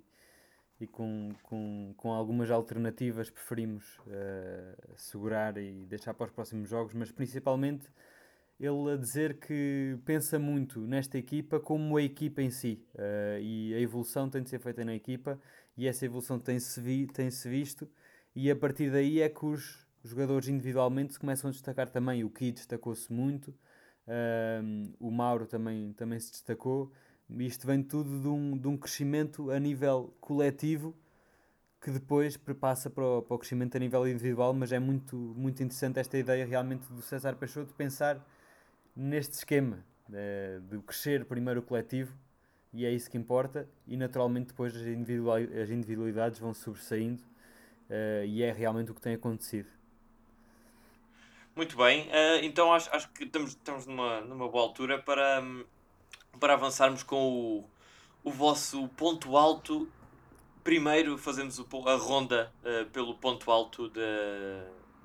e 0.81 0.87
com, 0.87 1.31
com, 1.43 1.95
com 1.97 2.13
algumas 2.13 2.51
alternativas 2.51 3.31
preferimos 3.31 4.01
ah, 4.09 4.95
segurar 4.97 5.57
e 5.59 5.87
deixar 5.87 6.15
para 6.15 6.27
os 6.27 6.33
próximos 6.33 6.69
jogos, 6.69 6.95
mas 6.95 7.11
principalmente 7.11 7.89
ele 8.59 8.93
a 8.93 8.97
dizer 8.97 9.39
que 9.41 9.99
pensa 10.05 10.39
muito 10.39 10.81
nesta 10.81 11.19
equipa 11.19 11.59
como 11.59 11.97
a 11.97 12.03
equipa 12.03 12.41
em 12.41 12.51
si 12.51 12.85
eh, 12.97 13.41
e 13.43 13.75
a 13.75 13.81
evolução 13.81 14.31
tem 14.31 14.43
de 14.43 14.49
ser 14.49 14.61
feita 14.61 14.85
na 14.85 14.95
equipa 14.95 15.41
e 15.77 15.87
essa 15.87 16.05
evolução 16.05 16.39
tem-se 16.39 16.81
vi, 16.81 17.07
tem 17.07 17.29
visto 17.29 17.89
e 18.35 18.51
a 18.51 18.57
partir 18.57 18.91
daí 18.91 19.21
é 19.21 19.29
que 19.29 19.45
os 19.47 19.87
jogadores 20.03 20.49
individualmente 20.49 21.15
se 21.15 21.19
começam 21.19 21.49
a 21.49 21.53
destacar 21.53 21.89
também. 21.89 22.25
O 22.25 22.31
Ki 22.31 22.53
destacou-se 22.53 23.13
muito, 23.13 23.55
ehm, 24.07 24.93
o 24.99 25.11
Mauro 25.11 25.47
também, 25.47 25.93
também 25.93 26.19
se 26.19 26.33
destacou. 26.33 26.93
Isto 27.39 27.67
vem 27.67 27.83
tudo 27.83 28.21
de 28.21 28.29
um, 28.29 28.57
de 28.59 28.69
um 28.69 28.77
crescimento 28.77 29.51
a 29.51 29.59
nível 29.59 30.15
coletivo 30.21 30.95
que 31.81 31.91
depois 31.91 32.37
passa 32.37 32.89
para 32.89 33.05
o, 33.05 33.23
para 33.23 33.35
o 33.35 33.39
crescimento 33.39 33.77
a 33.77 33.79
nível 33.79 34.09
individual, 34.09 34.55
mas 34.55 34.73
é 34.73 34.79
muito, 34.79 35.17
muito 35.17 35.63
interessante 35.63 35.99
esta 36.01 36.17
ideia 36.19 36.47
realmente 36.47 36.87
do 36.93 37.03
César 37.03 37.37
Peixoto 37.37 37.75
pensar 37.75 38.27
neste 38.97 39.35
esquema 39.35 39.85
de, 40.09 40.61
de 40.71 40.83
crescer 40.83 41.25
primeiro 41.27 41.61
o 41.61 41.63
coletivo 41.63 42.17
e 42.75 42.85
é 42.85 42.91
isso 42.91 43.09
que 43.09 43.17
importa 43.17 43.69
e 43.87 43.97
naturalmente 43.97 44.49
depois 44.49 44.75
as, 44.75 44.83
individuali 44.83 45.45
as 45.61 45.71
individualidades 45.71 46.41
vão 46.41 46.53
sobressaindo 46.53 47.23
uh, 47.89 48.25
e 48.27 48.43
é 48.43 48.53
realmente 48.53 48.91
o 48.91 48.95
que 48.95 49.01
tem 49.01 49.15
acontecido. 49.15 49.69
Muito 51.55 51.77
bem, 51.77 52.09
uh, 52.09 52.43
então 52.43 52.75
acho, 52.75 52.91
acho 52.93 53.09
que 53.11 53.23
estamos, 53.23 53.51
estamos 53.51 53.87
numa, 53.87 54.21
numa 54.23 54.49
boa 54.49 54.65
altura 54.65 54.99
para, 54.99 55.41
para 56.41 56.55
avançarmos 56.55 57.05
com 57.05 57.33
o, 57.33 57.65
o 58.25 58.33
vosso 58.33 58.89
ponto 58.89 59.37
alto. 59.37 59.89
Primeiro 60.65 61.17
fazemos 61.17 61.61
o, 61.61 61.67
a 61.87 61.95
ronda 61.95 62.53
uh, 62.65 62.91
pelo 62.91 63.15
ponto 63.15 63.53
alto 63.53 63.89
de, 63.89 64.01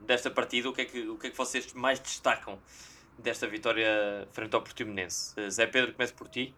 desta 0.02 0.32
partida. 0.32 0.70
O 0.70 0.74
que, 0.74 0.82
é 0.82 0.86
que, 0.86 1.08
o 1.08 1.20
que 1.20 1.28
é 1.28 1.30
que 1.30 1.38
vocês 1.38 1.72
mais 1.74 2.00
destacam 2.00 2.58
desta 3.20 3.46
vitória 3.46 4.28
frente 4.32 4.56
ao 4.56 4.62
Portimonense? 4.64 5.36
Zé 5.52 5.68
Pedro, 5.68 5.94
começo 5.94 6.16
por 6.16 6.28
ti. 6.28 6.56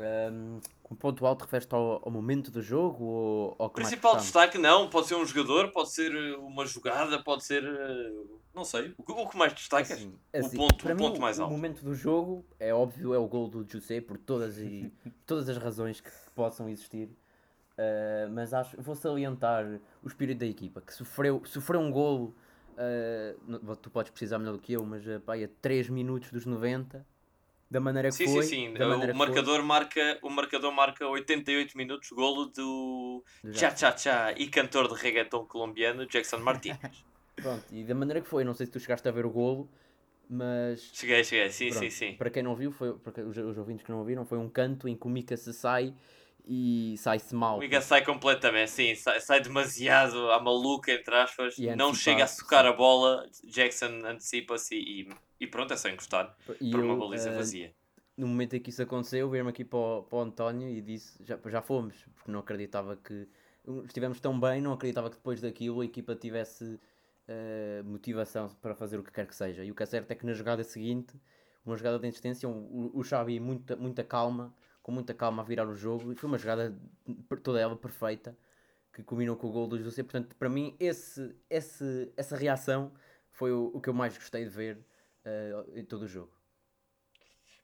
Um, 0.00 0.60
o 0.88 0.94
ponto 0.96 1.26
alto 1.26 1.42
refere-te 1.42 1.74
ao, 1.74 2.00
ao, 2.02 2.10
momento 2.10 2.50
do 2.50 2.62
jogo 2.62 3.04
ou 3.04 3.56
ao 3.58 3.68
que 3.68 3.76
Principal 3.76 4.16
destaque, 4.16 4.56
não. 4.56 4.88
Pode 4.88 5.08
ser 5.08 5.14
um 5.14 5.26
jogador, 5.26 5.70
pode 5.72 5.90
ser 5.90 6.10
uma 6.38 6.64
jogada, 6.64 7.22
pode 7.22 7.44
ser. 7.44 7.62
Não 8.54 8.64
sei. 8.64 8.94
O 8.96 9.02
que, 9.02 9.12
o 9.12 9.28
que 9.28 9.36
mais 9.36 9.52
destacas? 9.52 9.92
Assim, 9.92 10.18
assim, 10.32 10.56
o 10.56 10.60
ponto, 10.60 10.82
para 10.82 10.94
o 10.94 10.96
mim, 10.96 11.02
ponto 11.02 11.20
mais 11.20 11.38
alto. 11.38 11.52
O 11.52 11.56
momento 11.56 11.84
do 11.84 11.94
jogo 11.94 12.44
é 12.58 12.72
óbvio, 12.72 13.12
é 13.14 13.18
o 13.18 13.26
gol 13.28 13.46
do 13.46 13.64
José, 13.70 14.00
por 14.00 14.16
todas, 14.16 14.58
e, 14.58 14.92
todas 15.26 15.48
as 15.48 15.58
razões 15.58 16.00
que 16.00 16.10
possam 16.34 16.68
existir. 16.68 17.06
Uh, 17.06 18.30
mas 18.32 18.52
acho, 18.52 18.80
vou 18.80 18.94
salientar 18.94 19.64
o 20.02 20.08
espírito 20.08 20.38
da 20.38 20.46
equipa 20.46 20.80
que 20.80 20.92
sofreu, 20.92 21.42
sofreu 21.44 21.80
um 21.80 21.90
golo. 21.90 22.34
Uh, 22.72 23.76
tu 23.76 23.90
podes 23.90 24.10
precisar 24.10 24.38
melhor 24.38 24.52
do 24.52 24.58
que 24.58 24.72
eu, 24.72 24.82
mas 24.84 25.06
uh, 25.06 25.20
pá, 25.20 25.34
a 25.36 25.48
3 25.60 25.90
minutos 25.90 26.30
dos 26.30 26.46
90 26.46 27.06
da 27.70 27.78
maneira 27.78 28.08
que 28.08 28.16
sim, 28.16 28.24
foi. 28.24 28.42
Sim, 28.42 28.74
sim, 28.76 28.82
o 28.82 29.14
marcador, 29.14 29.62
marca, 29.62 30.18
o 30.22 30.28
marcador 30.28 30.72
marca 30.72 31.06
88 31.06 31.76
minutos, 31.78 32.10
golo 32.10 32.46
do 32.46 33.22
Cha 33.52 33.74
Cha 33.76 33.96
Cha 33.96 34.32
e 34.32 34.48
cantor 34.48 34.88
de 34.88 35.00
reggaeton 35.00 35.44
colombiano 35.46 36.04
Jackson 36.06 36.38
Martínez. 36.38 36.80
Pronto, 37.36 37.64
e 37.70 37.84
da 37.84 37.94
maneira 37.94 38.20
que 38.20 38.28
foi, 38.28 38.44
não 38.44 38.52
sei 38.52 38.66
se 38.66 38.72
tu 38.72 38.80
chegaste 38.80 39.08
a 39.08 39.12
ver 39.12 39.24
o 39.24 39.30
golo, 39.30 39.70
mas. 40.28 40.90
Cheguei, 40.92 41.22
cheguei, 41.24 41.48
sim, 41.50 41.70
pronto, 41.70 41.80
sim, 41.84 41.90
sim. 41.90 42.12
Para 42.14 42.28
quem 42.28 42.42
não 42.42 42.54
viu, 42.54 42.72
foi, 42.72 42.92
para 42.98 43.22
os, 43.22 43.36
os 43.36 43.56
ouvintes 43.56 43.84
que 43.84 43.90
não 43.90 44.00
ouviram, 44.00 44.26
foi 44.26 44.36
um 44.36 44.48
canto 44.48 44.88
em 44.88 44.96
que 44.96 45.06
o 45.06 45.08
Mika 45.08 45.36
se 45.36 45.52
sai 45.54 45.94
e 46.52 46.96
sai-se 46.98 47.32
mal. 47.32 47.58
O 47.58 47.60
Mika 47.60 47.80
sai 47.80 48.04
completamente, 48.04 48.72
sim, 48.72 48.92
sai, 48.96 49.20
sai 49.20 49.40
demasiado 49.40 50.32
à 50.32 50.40
maluca, 50.40 50.90
entre 50.90 51.14
aspas, 51.14 51.56
E 51.56 51.72
não 51.76 51.94
chega 51.94 52.24
a 52.24 52.26
socar 52.26 52.66
a 52.66 52.72
bola, 52.72 53.24
Jackson 53.44 54.04
antecipa-se 54.04 54.74
e, 54.74 55.08
e 55.38 55.46
pronto, 55.46 55.72
é 55.72 55.76
só 55.76 55.88
encostar 55.88 56.36
E 56.60 56.72
para 56.72 56.80
uma 56.80 56.94
eu, 56.94 56.98
baliza 56.98 57.30
eh, 57.30 57.36
vazia. 57.36 57.74
No 58.16 58.26
momento 58.26 58.56
em 58.56 58.60
que 58.60 58.70
isso 58.70 58.82
aconteceu, 58.82 59.30
veio-me 59.30 59.50
aqui 59.50 59.64
para 59.64 59.78
o, 59.78 60.02
para 60.02 60.18
o 60.18 60.22
António 60.22 60.68
e 60.68 60.80
disse: 60.80 61.24
já, 61.24 61.38
já 61.46 61.62
fomos, 61.62 62.04
porque 62.16 62.32
não 62.32 62.40
acreditava 62.40 62.96
que. 62.96 63.28
Estivemos 63.84 64.18
tão 64.18 64.40
bem, 64.40 64.60
não 64.60 64.72
acreditava 64.72 65.08
que 65.08 65.16
depois 65.16 65.40
daquilo 65.40 65.82
a 65.82 65.84
equipa 65.84 66.16
tivesse 66.16 66.80
eh, 67.28 67.80
motivação 67.84 68.48
para 68.60 68.74
fazer 68.74 68.98
o 68.98 69.04
que 69.04 69.12
quer 69.12 69.24
que 69.24 69.36
seja. 69.36 69.62
E 69.62 69.70
o 69.70 69.74
que 69.74 69.84
é 69.84 69.86
certo 69.86 70.10
é 70.10 70.16
que 70.16 70.26
na 70.26 70.32
jogada 70.32 70.64
seguinte, 70.64 71.14
uma 71.64 71.76
jogada 71.76 72.00
de 72.00 72.08
insistência, 72.08 72.48
o, 72.48 72.90
o 72.92 73.04
Xavi 73.04 73.38
muita, 73.38 73.76
muita 73.76 74.02
calma, 74.02 74.52
com 74.82 74.92
muita 74.92 75.14
calma 75.14 75.42
a 75.42 75.44
virar 75.44 75.68
o 75.68 75.74
jogo, 75.74 76.12
e 76.12 76.16
foi 76.16 76.28
uma 76.28 76.38
jogada 76.38 76.76
toda 77.42 77.60
ela 77.60 77.76
perfeita, 77.76 78.36
que 78.92 79.02
combinou 79.02 79.36
com 79.36 79.48
o 79.48 79.52
gol 79.52 79.68
do 79.68 79.78
José. 79.78 80.02
Portanto, 80.02 80.34
para 80.36 80.48
mim, 80.48 80.76
esse, 80.80 81.34
esse, 81.48 82.12
essa 82.16 82.36
reação 82.36 82.92
foi 83.30 83.52
o, 83.52 83.70
o 83.74 83.80
que 83.80 83.88
eu 83.88 83.94
mais 83.94 84.16
gostei 84.16 84.44
de 84.44 84.50
ver 84.50 84.78
uh, 85.24 85.78
em 85.78 85.84
todo 85.84 86.02
o 86.02 86.08
jogo. 86.08 86.32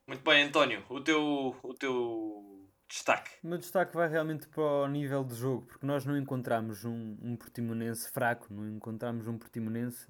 Muito 0.07 0.23
bem, 0.23 0.43
António, 0.43 0.85
o 0.89 1.01
teu, 1.01 1.55
o 1.61 1.73
teu 1.73 2.69
destaque. 2.87 3.31
O 3.43 3.47
meu 3.47 3.57
destaque 3.57 3.93
vai 3.93 4.07
realmente 4.07 4.47
para 4.47 4.63
o 4.63 4.87
nível 4.87 5.23
de 5.23 5.35
jogo, 5.35 5.65
porque 5.65 5.85
nós 5.85 6.05
não 6.05 6.17
encontramos 6.17 6.85
um, 6.85 7.17
um 7.21 7.35
Portimonense 7.35 8.09
fraco, 8.09 8.47
não 8.49 8.69
encontramos 8.69 9.27
um 9.27 9.37
Portimonense 9.37 10.09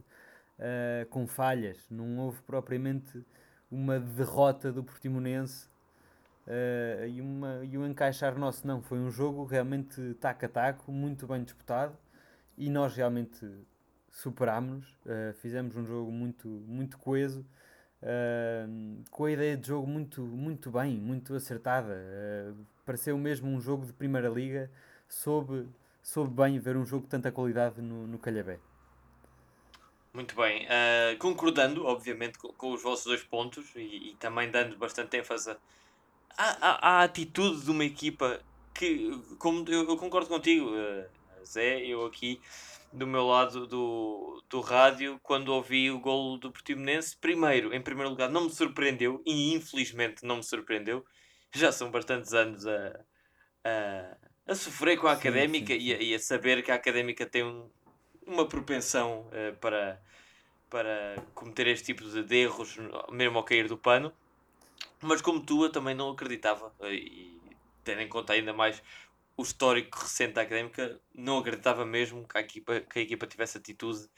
uh, 0.59 1.05
com 1.09 1.25
falhas, 1.25 1.89
não 1.89 2.19
houve 2.19 2.41
propriamente 2.43 3.25
uma 3.71 3.99
derrota 3.99 4.71
do 4.71 4.83
Portimonense 4.83 5.67
uh, 6.47 7.07
e, 7.07 7.21
uma, 7.21 7.61
e 7.63 7.77
um 7.77 7.85
encaixar 7.85 8.37
nosso. 8.37 8.65
Não, 8.65 8.81
foi 8.81 8.97
um 8.97 9.11
jogo 9.11 9.43
realmente 9.43 10.13
taco 10.15 10.45
a 10.45 10.49
taco, 10.49 10.91
muito 10.91 11.27
bem 11.27 11.43
disputado 11.43 11.95
e 12.57 12.69
nós 12.69 12.95
realmente 12.95 13.45
superámos-nos, 14.09 14.87
uh, 15.05 15.33
fizemos 15.41 15.75
um 15.75 15.85
jogo 15.85 16.11
muito, 16.11 16.47
muito 16.47 16.97
coeso, 16.97 17.45
uh, 18.01 19.03
com 19.11 19.25
a 19.25 19.31
ideia 19.31 19.55
de 19.55 19.67
jogo 19.67 19.85
muito, 19.85 20.21
muito 20.21 20.71
bem, 20.71 20.97
muito 20.97 21.35
acertada. 21.35 21.95
Pareceu 22.85 23.17
mesmo 23.17 23.49
um 23.49 23.59
jogo 23.59 23.85
de 23.85 23.93
Primeira 23.93 24.29
Liga, 24.29 24.71
soube, 25.07 25.67
soube 26.01 26.33
bem 26.33 26.57
ver 26.57 26.77
um 26.77 26.85
jogo 26.85 27.03
de 27.03 27.09
tanta 27.09 27.31
qualidade 27.31 27.81
no, 27.81 28.07
no 28.07 28.17
Calhabé. 28.17 28.59
Muito 30.13 30.35
bem, 30.35 30.65
concordando, 31.19 31.85
obviamente, 31.85 32.39
com, 32.39 32.47
com, 32.53 32.71
os 32.71 32.81
vossos 32.81 33.05
dois 33.05 33.23
pontos 33.23 33.75
e, 33.75 33.81
e 33.81 34.15
também 34.15 34.49
dando 34.49 34.75
bastante 34.75 35.15
ênfase 35.17 35.55
à, 36.37 36.67
à, 36.69 36.89
à, 36.99 37.03
atitude 37.03 37.65
de 37.65 37.71
uma 37.71 37.83
equipa 37.83 38.39
que, 38.73 39.11
como 39.39 39.67
eu, 39.67 39.89
eu 39.89 39.97
concordo 39.97 40.27
contigo, 40.27 40.69
uh, 40.69 41.05
Zé, 41.45 41.83
eu 41.85 42.05
aqui 42.05 42.39
do 42.93 43.05
meu 43.05 43.25
lado 43.25 43.67
do, 43.67 44.43
do 44.49 44.61
rádio, 44.61 45.19
quando 45.23 45.49
ouvi 45.49 45.91
o 45.91 45.99
golo 45.99 46.37
do 46.37 46.51
Portimonense, 46.51 47.15
primeiro, 47.17 47.73
em 47.73 47.81
primeiro 47.81 48.09
lugar, 48.09 48.29
não 48.29 48.45
me 48.45 48.49
surpreendeu 48.49 49.21
e 49.25 49.53
infelizmente 49.53 50.25
não 50.25 50.37
me 50.37 50.43
surpreendeu. 50.43 51.05
Já 51.53 51.71
são 51.71 51.91
bastantes 51.91 52.33
anos 52.33 52.65
a, 52.65 52.99
a, 53.63 54.17
a 54.47 54.55
sofrer 54.55 54.97
com 54.97 55.07
a 55.07 55.15
sim, 55.15 55.21
académica 55.21 55.73
sim, 55.73 55.79
sim. 55.79 55.85
E, 55.85 55.93
a, 55.93 56.01
e, 56.01 56.15
a, 56.15 56.19
saber 56.19 56.63
que 56.63 56.71
a 56.71 56.75
académica 56.75 57.25
tem 57.25 57.43
um, 57.43 57.69
uma 58.25 58.47
propensão 58.47 59.27
uh, 59.27 59.55
para, 59.57 60.01
para 60.69 61.21
cometer 61.33 61.67
este 61.67 61.87
tipo 61.87 62.03
de 62.03 62.35
erros, 62.35 62.77
mesmo 63.11 63.37
ao 63.37 63.43
cair 63.43 63.67
do 63.67 63.77
pano. 63.77 64.13
Mas 65.01 65.21
como 65.21 65.39
tu, 65.45 65.63
eu 65.63 65.71
também 65.71 65.95
não 65.95 66.11
acreditava, 66.11 66.73
uh, 66.79 66.87
e 66.87 67.39
tendo 67.83 68.01
em 68.01 68.09
conta 68.09 68.33
ainda 68.33 68.53
mais 68.53 68.81
o 69.37 69.43
histórico 69.43 69.99
recente 69.99 70.33
da 70.33 70.41
académica, 70.41 70.99
não 71.13 71.37
acreditava 71.37 71.85
mesmo 71.85 72.27
que 72.27 72.37
a 72.37 72.41
equipa, 72.41 72.81
que 72.81 72.99
a 72.99 73.01
equipa 73.03 73.27
tivesse 73.27 73.57
atitude 73.57 74.09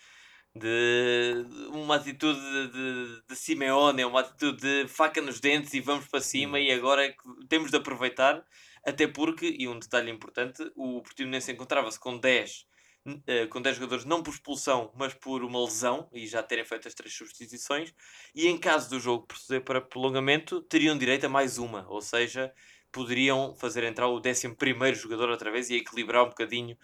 de 0.55 1.45
uma 1.71 1.95
atitude 1.95 2.39
de, 2.39 2.67
de, 2.69 3.21
de 3.27 3.35
Simeone, 3.35 4.05
uma 4.05 4.21
atitude 4.21 4.61
de 4.61 4.87
faca 4.87 5.21
nos 5.21 5.39
dentes 5.39 5.73
e 5.73 5.79
vamos 5.79 6.07
para 6.07 6.21
cima 6.21 6.59
e 6.59 6.71
agora 6.71 7.05
é 7.05 7.09
que 7.09 7.47
temos 7.47 7.69
de 7.69 7.77
aproveitar, 7.77 8.43
até 8.83 9.07
porque, 9.07 9.55
e 9.59 9.67
um 9.67 9.77
detalhe 9.77 10.09
importante, 10.09 10.71
o 10.75 11.01
Portimonense 11.01 11.51
encontrava-se 11.51 11.99
com 11.99 12.17
10 12.17 12.65
uh, 13.13 13.47
com 13.49 13.61
10 13.61 13.75
jogadores, 13.77 14.05
não 14.05 14.23
por 14.23 14.33
expulsão, 14.33 14.91
mas 14.95 15.13
por 15.13 15.43
uma 15.43 15.63
lesão, 15.63 16.09
e 16.13 16.27
já 16.27 16.43
terem 16.43 16.65
feito 16.65 16.87
as 16.87 16.93
três 16.93 17.13
substituições, 17.15 17.93
e 18.33 18.47
em 18.47 18.57
caso 18.57 18.89
do 18.89 18.99
jogo 18.99 19.27
proceder 19.27 19.63
para 19.63 19.81
prolongamento, 19.81 20.61
teriam 20.61 20.97
direito 20.97 21.25
a 21.25 21.29
mais 21.29 21.57
uma, 21.57 21.85
ou 21.89 22.01
seja, 22.01 22.53
poderiam 22.91 23.55
fazer 23.55 23.83
entrar 23.83 24.07
o 24.07 24.19
11 24.19 24.55
jogador 24.95 25.29
outra 25.29 25.51
vez 25.51 25.69
e 25.69 25.75
equilibrar 25.75 26.23
um 26.23 26.29
bocadinho 26.29 26.77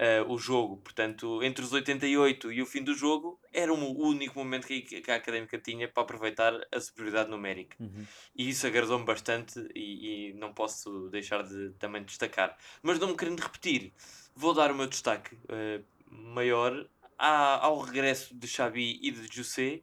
uh, 0.00 0.32
o 0.32 0.38
jogo. 0.38 0.78
Portanto, 0.78 1.42
entre 1.42 1.64
os 1.64 1.72
88 1.72 2.52
e 2.52 2.62
o 2.62 2.66
fim 2.66 2.82
do 2.82 2.94
jogo, 2.94 3.38
era 3.52 3.72
um, 3.72 3.82
o 3.82 4.08
único 4.08 4.38
momento 4.38 4.66
que, 4.66 4.80
que 4.80 5.10
a 5.10 5.16
Académica 5.16 5.58
tinha 5.58 5.88
para 5.88 6.02
aproveitar 6.02 6.54
a 6.72 6.80
superioridade 6.80 7.30
numérica. 7.30 7.76
Uhum. 7.78 8.06
E 8.34 8.48
isso 8.48 8.66
agradou-me 8.66 9.04
bastante 9.04 9.60
e, 9.74 10.30
e, 10.30 10.34
não 10.34 10.52
posso 10.52 11.08
deixar 11.10 11.42
de 11.42 11.70
também 11.78 12.02
destacar. 12.02 12.56
Mas 12.82 12.98
não 12.98 13.08
me 13.08 13.16
querendo 13.16 13.40
repetir, 13.40 13.92
vou 14.40 14.54
dar 14.54 14.72
o 14.72 14.74
meu 14.74 14.86
destaque 14.86 15.34
uh, 15.34 15.84
maior 16.10 16.88
à, 17.18 17.66
ao 17.66 17.78
regresso 17.80 18.34
de 18.34 18.48
Xabi 18.48 18.98
e 19.02 19.10
de 19.10 19.28
José 19.30 19.82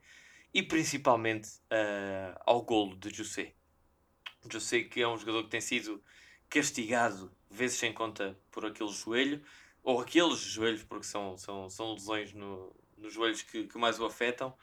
e 0.52 0.64
principalmente 0.64 1.48
uh, 1.72 2.42
ao 2.44 2.64
golo 2.64 2.96
de 2.96 3.14
José. 3.14 3.54
José 4.52 4.82
que 4.82 5.00
é 5.00 5.08
um 5.08 5.16
jogador 5.16 5.44
que 5.44 5.52
tem 5.52 5.62
sido 5.62 6.04
castigado 6.50 7.32
vezes 7.52 7.78
sem 7.78 7.94
conta 7.94 8.36
por 8.50 8.66
aquele 8.66 8.90
joelho, 8.90 9.44
ou 9.84 10.02
aqueles 10.02 10.40
joelhos, 10.40 10.84
porque 10.84 11.06
são, 11.06 11.38
são, 11.38 11.70
são 11.70 11.94
lesões 11.94 12.34
no, 12.34 12.76
nos 12.98 13.14
joelhos 13.14 13.44
que, 13.44 13.66
que 13.66 13.78
mais 13.78 14.00
o 14.00 14.06
afetam. 14.06 14.54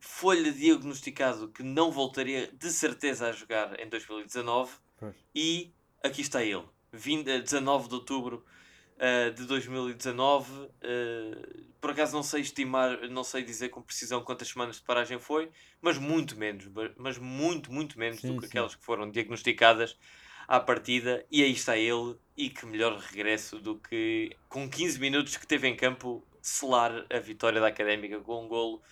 Foi-lhe 0.00 0.50
diagnosticado 0.50 1.48
que 1.50 1.62
não 1.62 1.92
voltaria 1.92 2.50
de 2.52 2.70
certeza 2.70 3.28
a 3.28 3.32
jogar 3.32 3.78
em 3.78 3.88
2019 3.88 4.72
pois. 4.98 5.14
e 5.34 5.72
aqui 6.02 6.20
está 6.20 6.42
ele, 6.42 6.64
20, 6.92 7.42
19 7.42 7.88
de 7.88 7.94
outubro 7.94 8.44
uh, 8.96 9.32
de 9.32 9.44
2019. 9.44 10.52
Uh, 10.52 10.70
eh, 10.82 11.60
por 11.80 11.90
acaso 11.90 12.14
não 12.14 12.22
sei 12.22 12.40
estimar, 12.40 13.08
não 13.08 13.22
sei 13.22 13.42
dizer 13.42 13.68
com 13.68 13.80
precisão 13.82 14.22
quantas 14.22 14.48
semanas 14.48 14.76
de 14.76 14.82
paragem 14.82 15.18
foi, 15.18 15.50
mas 15.80 15.98
muito 15.98 16.36
menos, 16.36 16.68
mas 16.96 17.18
muito, 17.18 17.72
muito 17.72 17.98
menos 17.98 18.20
sim, 18.20 18.28
do 18.28 18.40
que 18.40 18.46
sim. 18.46 18.50
aquelas 18.50 18.74
que 18.74 18.84
foram 18.84 19.10
diagnosticadas 19.10 19.96
à 20.48 20.58
partida. 20.58 21.24
E 21.30 21.42
aí 21.42 21.52
está 21.52 21.76
ele, 21.76 22.16
e 22.36 22.50
que 22.50 22.66
melhor 22.66 22.96
regresso 22.98 23.58
do 23.58 23.76
que 23.76 24.36
com 24.48 24.68
15 24.68 24.98
minutos 24.98 25.36
que 25.36 25.46
teve 25.46 25.68
em 25.68 25.76
campo 25.76 26.26
selar 26.42 27.06
a 27.10 27.18
vitória 27.18 27.60
da 27.60 27.68
Académica 27.68 28.20
com 28.20 28.44
um 28.44 28.48
golo 28.48 28.82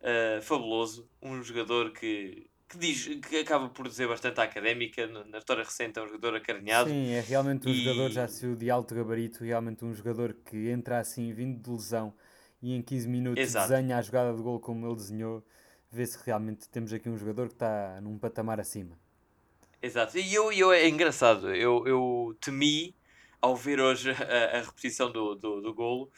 uh, 0.00 0.42
fabuloso. 0.42 1.08
Um 1.20 1.42
jogador 1.42 1.92
que 1.92 2.48
que, 2.68 2.78
diz, 2.78 3.06
que 3.28 3.38
acaba 3.38 3.68
por 3.68 3.88
dizer 3.88 4.08
bastante 4.08 4.40
à 4.40 4.44
académica, 4.44 5.06
na 5.06 5.38
história 5.38 5.62
recente 5.62 5.98
é 5.98 6.02
um 6.02 6.06
jogador 6.06 6.36
acarinhado. 6.36 6.90
Sim, 6.90 7.12
é 7.12 7.20
realmente 7.20 7.68
um 7.68 7.70
e... 7.70 7.84
jogador 7.84 8.10
já 8.10 8.26
se 8.26 8.54
de 8.54 8.70
alto 8.70 8.94
gabarito, 8.94 9.44
realmente 9.44 9.84
um 9.84 9.94
jogador 9.94 10.34
que 10.44 10.68
entra 10.68 10.98
assim 10.98 11.32
vindo 11.32 11.62
de 11.62 11.70
lesão 11.70 12.12
e 12.62 12.74
em 12.74 12.82
15 12.82 13.08
minutos 13.08 13.42
Exato. 13.42 13.68
desenha 13.68 13.98
a 13.98 14.02
jogada 14.02 14.34
de 14.34 14.42
gol 14.42 14.58
como 14.58 14.86
ele 14.86 14.96
desenhou, 14.96 15.44
vê-se 15.90 16.18
que 16.18 16.26
realmente 16.26 16.68
temos 16.68 16.92
aqui 16.92 17.08
um 17.08 17.16
jogador 17.16 17.48
que 17.48 17.54
está 17.54 18.00
num 18.00 18.18
patamar 18.18 18.58
acima. 18.58 18.98
Exato, 19.80 20.18
e 20.18 20.34
eu, 20.34 20.52
eu 20.52 20.72
é 20.72 20.88
engraçado, 20.88 21.54
eu, 21.54 21.86
eu 21.86 22.36
temi 22.40 22.94
ao 23.40 23.54
ver 23.54 23.80
hoje 23.80 24.10
a, 24.22 24.58
a 24.58 24.62
repetição 24.62 25.12
do, 25.12 25.34
do, 25.34 25.60
do 25.60 25.74
golo 25.74 26.10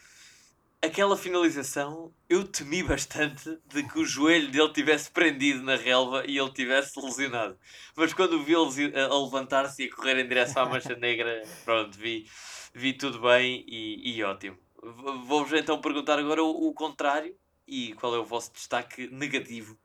aquela 0.80 1.16
finalização, 1.16 2.12
eu 2.28 2.46
temi 2.46 2.82
bastante 2.82 3.58
de 3.66 3.82
que 3.82 3.98
o 3.98 4.04
joelho 4.04 4.50
dele 4.50 4.72
tivesse 4.72 5.10
prendido 5.10 5.62
na 5.62 5.76
relva 5.76 6.24
e 6.26 6.38
ele 6.38 6.52
tivesse 6.52 7.00
lesionado. 7.00 7.58
Mas 7.96 8.12
quando 8.14 8.42
vi 8.42 8.54
ele 8.54 8.96
a 8.96 9.14
levantar-se 9.14 9.84
e 9.84 9.86
a 9.86 9.94
correr 9.94 10.18
em 10.18 10.28
direção 10.28 10.62
à 10.62 10.66
mancha 10.66 10.94
negra, 10.94 11.42
pronto, 11.64 11.96
vi, 11.98 12.26
vi 12.72 12.92
tudo 12.92 13.20
bem 13.20 13.64
e, 13.66 14.16
e 14.16 14.22
ótimo. 14.22 14.58
Vou-vos 14.80 15.52
então 15.52 15.80
perguntar 15.80 16.18
agora 16.18 16.42
o, 16.42 16.68
o, 16.68 16.72
contrário 16.72 17.36
e 17.66 17.92
qual 17.94 18.14
é 18.14 18.18
o 18.18 18.24
vosso 18.24 18.52
destaque 18.52 19.08
negativo 19.08 19.76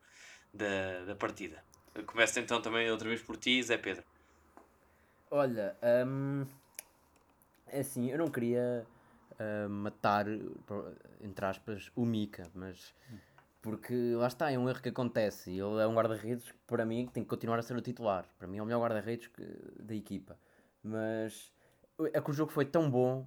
da, 0.52 1.04
da 1.04 1.14
partida. 1.16 1.62
Começo 2.06 2.38
então 2.38 2.62
também 2.62 2.90
outra 2.90 3.08
vez 3.08 3.20
por 3.20 3.36
ti, 3.36 3.60
Zé 3.62 3.76
Pedro. 3.76 4.04
Olha, 5.30 5.76
hum, 6.06 6.46
é 7.66 7.80
assim, 7.80 8.08
eu 8.08 8.18
não 8.18 8.28
queria 8.28 8.86
matar, 9.68 10.26
entre 11.20 11.46
aspas, 11.46 11.90
o 11.94 12.04
Mika, 12.04 12.44
mas 12.54 12.94
porque 13.64 14.12
lá 14.14 14.26
está, 14.26 14.52
é 14.52 14.58
um 14.58 14.68
erro 14.68 14.82
que 14.82 14.90
acontece 14.90 15.50
e 15.50 15.58
ele 15.58 15.80
é 15.80 15.86
um 15.86 15.94
guarda-redes 15.94 16.52
que 16.52 16.58
para 16.66 16.84
mim 16.84 17.08
tem 17.10 17.22
que 17.22 17.28
continuar 17.30 17.58
a 17.58 17.62
ser 17.62 17.74
o 17.74 17.80
titular. 17.80 18.26
Para 18.38 18.46
mim 18.46 18.58
é 18.58 18.62
o 18.62 18.66
melhor 18.66 18.82
guarda-redes 18.82 19.30
da 19.80 19.94
equipa. 19.94 20.38
Mas 20.82 21.50
é 22.12 22.20
que 22.20 22.30
o 22.30 22.34
jogo 22.34 22.52
foi 22.52 22.66
tão 22.66 22.90
bom, 22.90 23.26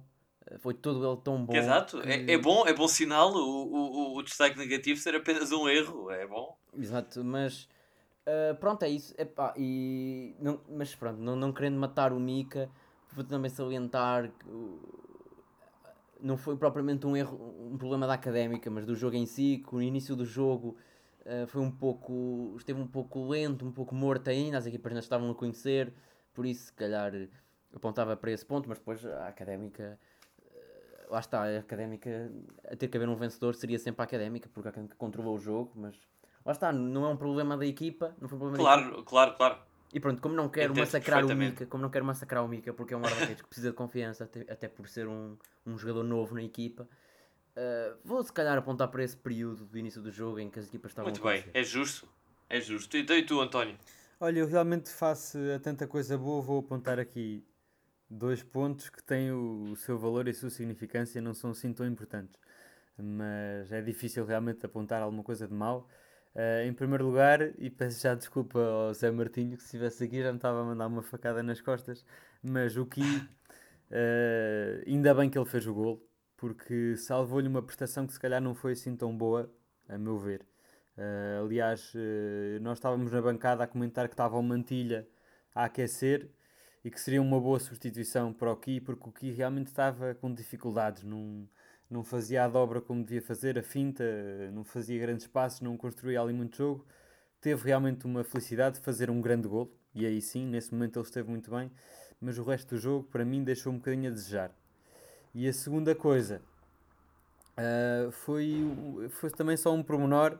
foi 0.60 0.74
todo 0.74 1.04
ele 1.04 1.20
tão 1.22 1.44
bom. 1.44 1.52
Exato, 1.54 2.00
que... 2.00 2.08
é, 2.08 2.34
é 2.34 2.38
bom, 2.38 2.64
é 2.68 2.72
bom 2.72 2.86
sinal 2.86 3.32
o, 3.32 3.66
o, 3.66 4.16
o 4.16 4.22
destaque 4.22 4.56
negativo 4.56 5.00
ser 5.00 5.16
apenas 5.16 5.50
um 5.50 5.68
erro, 5.68 6.08
é 6.08 6.24
bom. 6.24 6.56
Exato, 6.72 7.24
mas 7.24 7.68
uh, 8.24 8.54
pronto, 8.60 8.84
é 8.84 8.88
isso. 8.90 9.12
Epá, 9.18 9.52
e, 9.56 10.36
não, 10.38 10.60
mas 10.68 10.94
pronto, 10.94 11.20
não, 11.20 11.34
não 11.34 11.52
querendo 11.52 11.76
matar 11.80 12.12
o 12.12 12.20
Mika, 12.20 12.70
vou 13.12 13.24
também 13.24 13.50
salientar 13.50 14.30
não 16.20 16.36
foi 16.36 16.56
propriamente 16.56 17.06
um 17.06 17.16
erro, 17.16 17.70
um 17.72 17.76
problema 17.76 18.06
da 18.06 18.14
académica, 18.14 18.70
mas 18.70 18.84
do 18.84 18.94
jogo 18.94 19.16
em 19.16 19.26
si, 19.26 19.62
que 19.66 19.74
o 19.74 19.82
início 19.82 20.16
do 20.16 20.24
jogo 20.24 20.76
uh, 21.24 21.46
foi 21.46 21.62
um 21.62 21.70
pouco, 21.70 22.54
esteve 22.56 22.80
um 22.80 22.86
pouco 22.86 23.26
lento, 23.26 23.64
um 23.64 23.72
pouco 23.72 23.94
morto 23.94 24.28
ainda, 24.28 24.58
as 24.58 24.66
equipas 24.66 24.92
não 24.92 25.00
estavam 25.00 25.30
a 25.30 25.34
conhecer, 25.34 25.92
por 26.34 26.46
isso 26.46 26.66
se 26.66 26.72
calhar 26.72 27.12
apontava 27.74 28.16
para 28.16 28.30
esse 28.30 28.44
ponto, 28.44 28.68
mas 28.68 28.78
depois 28.78 29.04
a 29.04 29.28
académica, 29.28 29.98
uh, 30.40 31.12
lá 31.12 31.20
está, 31.20 31.44
a 31.44 31.58
académica, 31.58 32.32
a 32.70 32.76
ter 32.76 32.88
que 32.88 32.96
haver 32.96 33.08
um 33.08 33.16
vencedor 33.16 33.54
seria 33.54 33.78
sempre 33.78 34.02
a 34.02 34.04
académica, 34.04 34.48
porque 34.52 34.68
a 34.68 34.70
académica 34.70 34.96
controlou 34.96 35.36
o 35.36 35.38
jogo, 35.38 35.72
mas 35.74 35.96
lá 36.44 36.52
está, 36.52 36.72
não 36.72 37.04
é 37.04 37.08
um 37.08 37.16
problema 37.16 37.56
da 37.56 37.66
equipa, 37.66 38.14
não 38.20 38.28
foi 38.28 38.36
um 38.36 38.40
problema 38.40 38.58
claro. 38.58 39.04
Claro, 39.04 39.34
claro, 39.36 39.62
e 39.92 39.98
pronto, 40.00 40.20
como 40.20 40.34
não 40.34 40.48
quero 40.48 40.74
massacrar 40.74 41.24
o 41.24 41.34
Mika, 41.34 41.66
como 41.66 41.82
não 41.82 41.90
quero 41.90 42.04
massacrar 42.04 42.44
o 42.44 42.48
Mika, 42.48 42.72
porque 42.72 42.92
é 42.92 42.96
um 42.96 43.00
guarda-redes 43.00 43.42
que 43.42 43.48
precisa 43.48 43.70
de 43.70 43.76
confiança, 43.76 44.24
até, 44.24 44.40
até 44.40 44.68
por 44.68 44.88
ser 44.88 45.08
um, 45.08 45.36
um 45.66 45.78
jogador 45.78 46.04
novo 46.04 46.34
na 46.34 46.42
equipa, 46.42 46.82
uh, 47.56 47.96
vou 48.04 48.22
se 48.22 48.32
calhar 48.32 48.56
apontar 48.58 48.88
para 48.88 49.02
esse 49.02 49.16
período 49.16 49.64
do 49.64 49.78
início 49.78 50.02
do 50.02 50.10
jogo 50.10 50.38
em 50.38 50.50
que 50.50 50.58
as 50.58 50.66
equipas 50.66 50.90
estavam 50.90 51.10
Muito 51.10 51.22
bem, 51.22 51.44
é 51.54 51.62
justo, 51.62 52.08
é 52.48 52.60
justo. 52.60 52.96
E, 52.96 53.00
e 53.00 53.22
tu, 53.22 53.40
António? 53.40 53.78
Olha, 54.20 54.40
eu 54.40 54.46
realmente 54.46 54.90
faço 54.90 55.38
a 55.54 55.58
tanta 55.58 55.86
coisa 55.86 56.18
boa, 56.18 56.42
vou 56.42 56.58
apontar 56.58 56.98
aqui 56.98 57.44
dois 58.10 58.42
pontos 58.42 58.88
que 58.88 59.02
têm 59.02 59.30
o, 59.30 59.70
o 59.72 59.76
seu 59.76 59.98
valor 59.98 60.26
e 60.26 60.30
a 60.30 60.34
sua 60.34 60.50
significância, 60.50 61.20
não 61.20 61.32
são 61.32 61.50
assim 61.50 61.72
tão 61.72 61.86
importantes. 61.86 62.38
Mas 62.96 63.70
é 63.70 63.80
difícil 63.80 64.24
realmente 64.24 64.66
apontar 64.66 65.02
alguma 65.02 65.22
coisa 65.22 65.46
de 65.46 65.54
mal. 65.54 65.88
Uh, 66.38 66.68
em 66.68 66.72
primeiro 66.72 67.04
lugar, 67.04 67.40
e 67.58 67.68
peço 67.68 68.00
já 68.00 68.14
desculpa 68.14 68.60
ao 68.60 68.94
Zé 68.94 69.10
Martinho, 69.10 69.56
que 69.56 69.62
se 69.64 69.70
estivesse 69.70 70.04
aqui 70.04 70.22
já 70.22 70.30
me 70.30 70.38
estava 70.38 70.60
a 70.60 70.64
mandar 70.64 70.86
uma 70.86 71.02
facada 71.02 71.42
nas 71.42 71.60
costas, 71.60 72.04
mas 72.40 72.76
o 72.76 72.86
Ki, 72.86 73.00
uh, 73.02 74.84
ainda 74.86 75.12
bem 75.16 75.28
que 75.28 75.36
ele 75.36 75.44
fez 75.46 75.66
o 75.66 75.74
gol, 75.74 76.00
porque 76.36 76.96
salvou-lhe 76.96 77.48
uma 77.48 77.60
prestação 77.60 78.06
que 78.06 78.12
se 78.12 78.20
calhar 78.20 78.40
não 78.40 78.54
foi 78.54 78.74
assim 78.74 78.94
tão 78.94 79.18
boa, 79.18 79.52
a 79.88 79.98
meu 79.98 80.16
ver. 80.16 80.46
Uh, 80.96 81.44
aliás, 81.44 81.92
nós 82.60 82.78
estávamos 82.78 83.10
na 83.10 83.20
bancada 83.20 83.64
a 83.64 83.66
comentar 83.66 84.06
que 84.06 84.14
estava 84.14 84.38
o 84.38 84.42
Mantilha 84.42 85.08
a 85.52 85.64
aquecer 85.64 86.30
e 86.84 86.90
que 86.90 87.00
seria 87.00 87.20
uma 87.20 87.40
boa 87.40 87.58
substituição 87.58 88.32
para 88.32 88.52
o 88.52 88.56
Ki, 88.56 88.80
porque 88.80 89.08
o 89.08 89.12
Ki 89.12 89.32
realmente 89.32 89.66
estava 89.66 90.14
com 90.14 90.32
dificuldades, 90.32 91.02
num 91.02 91.48
não 91.90 92.04
fazia 92.04 92.44
a 92.44 92.48
dobra 92.48 92.80
como 92.80 93.02
devia 93.02 93.22
fazer, 93.22 93.58
a 93.58 93.62
finta, 93.62 94.04
não 94.52 94.62
fazia 94.64 95.00
grandes 95.00 95.26
passos, 95.26 95.60
não 95.60 95.76
construía 95.76 96.20
ali 96.20 96.32
muito 96.32 96.56
jogo. 96.56 96.86
Teve 97.40 97.64
realmente 97.64 98.04
uma 98.04 98.24
felicidade 98.24 98.76
de 98.76 98.82
fazer 98.82 99.10
um 99.10 99.20
grande 99.20 99.48
gol, 99.48 99.72
e 99.94 100.04
aí 100.04 100.20
sim, 100.20 100.46
nesse 100.46 100.72
momento 100.72 100.98
ele 100.98 101.06
esteve 101.06 101.30
muito 101.30 101.50
bem, 101.50 101.70
mas 102.20 102.36
o 102.38 102.42
resto 102.42 102.74
do 102.74 102.80
jogo, 102.80 103.08
para 103.10 103.24
mim, 103.24 103.42
deixou 103.42 103.72
um 103.72 103.76
bocadinho 103.76 104.10
a 104.10 104.14
desejar. 104.14 104.50
E 105.34 105.46
a 105.48 105.52
segunda 105.52 105.94
coisa 105.94 106.42
uh, 107.56 108.10
foi, 108.10 108.66
foi 109.10 109.30
também 109.30 109.56
só 109.56 109.72
um 109.72 109.82
promenor, 109.82 110.38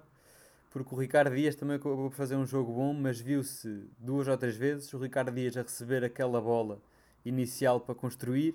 porque 0.70 0.94
o 0.94 0.98
Ricardo 0.98 1.34
Dias 1.34 1.54
também 1.54 1.76
acabou 1.76 2.10
por 2.10 2.16
fazer 2.16 2.36
um 2.36 2.44
jogo 2.44 2.74
bom, 2.74 2.92
mas 2.92 3.18
viu-se 3.20 3.88
duas 3.98 4.28
ou 4.28 4.36
três 4.36 4.56
vezes 4.56 4.92
o 4.92 4.98
Ricardo 4.98 5.32
Dias 5.32 5.56
a 5.56 5.62
receber 5.62 6.04
aquela 6.04 6.40
bola 6.40 6.80
inicial 7.24 7.80
para 7.80 7.94
construir 7.94 8.54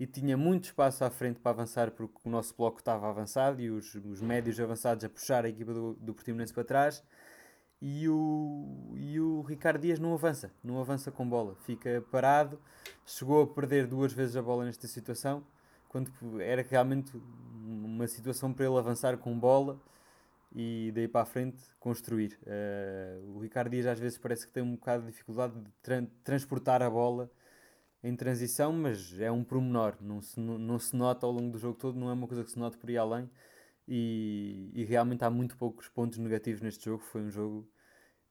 e 0.00 0.06
tinha 0.06 0.34
muito 0.34 0.64
espaço 0.64 1.04
à 1.04 1.10
frente 1.10 1.38
para 1.38 1.50
avançar 1.50 1.90
porque 1.90 2.18
o 2.24 2.30
nosso 2.30 2.56
bloco 2.56 2.78
estava 2.78 3.06
avançado 3.06 3.60
e 3.60 3.70
os, 3.70 3.94
os 3.94 4.22
médios 4.22 4.58
avançados 4.58 5.04
a 5.04 5.10
puxar 5.10 5.44
a 5.44 5.48
equipa 5.50 5.74
do, 5.74 5.92
do 5.92 6.14
Portimonense 6.14 6.54
para 6.54 6.64
trás 6.64 7.04
e 7.82 8.08
o, 8.08 8.94
e 8.96 9.20
o 9.20 9.42
Ricardo 9.42 9.82
Dias 9.82 9.98
não 9.98 10.14
avança, 10.14 10.50
não 10.64 10.80
avança 10.80 11.10
com 11.10 11.28
bola, 11.28 11.54
fica 11.66 12.02
parado, 12.10 12.58
chegou 13.04 13.42
a 13.42 13.46
perder 13.46 13.86
duas 13.86 14.10
vezes 14.10 14.36
a 14.36 14.42
bola 14.42 14.64
nesta 14.64 14.88
situação, 14.88 15.44
quando 15.86 16.10
era 16.40 16.62
realmente 16.62 17.12
uma 17.62 18.06
situação 18.08 18.54
para 18.54 18.64
ele 18.64 18.78
avançar 18.78 19.18
com 19.18 19.38
bola 19.38 19.78
e 20.54 20.92
daí 20.94 21.08
para 21.08 21.22
a 21.22 21.26
frente 21.26 21.62
construir. 21.78 22.38
Uh, 22.42 23.36
o 23.36 23.38
Ricardo 23.40 23.70
Dias 23.70 23.86
às 23.86 23.98
vezes 23.98 24.16
parece 24.16 24.46
que 24.46 24.52
tem 24.52 24.62
um 24.62 24.76
bocado 24.76 25.04
de 25.04 25.10
dificuldade 25.10 25.58
de 25.60 25.70
tra 25.82 26.02
transportar 26.24 26.82
a 26.82 26.88
bola 26.88 27.30
em 28.02 28.16
transição, 28.16 28.72
mas 28.72 29.18
é 29.20 29.30
um 29.30 29.44
promenor, 29.44 29.96
não 30.00 30.22
se, 30.22 30.40
não, 30.40 30.58
não 30.58 30.78
se 30.78 30.96
nota 30.96 31.26
ao 31.26 31.32
longo 31.32 31.52
do 31.52 31.58
jogo 31.58 31.78
todo, 31.78 31.98
não 31.98 32.08
é 32.08 32.12
uma 32.12 32.26
coisa 32.26 32.42
que 32.42 32.50
se 32.50 32.58
nota 32.58 32.78
por 32.78 32.88
aí 32.88 32.96
além. 32.96 33.30
E, 33.86 34.70
e 34.72 34.84
realmente 34.84 35.24
há 35.24 35.30
muito 35.30 35.56
poucos 35.56 35.88
pontos 35.88 36.16
negativos 36.18 36.60
neste 36.60 36.84
jogo. 36.84 37.02
Foi 37.02 37.22
um 37.22 37.30
jogo 37.30 37.68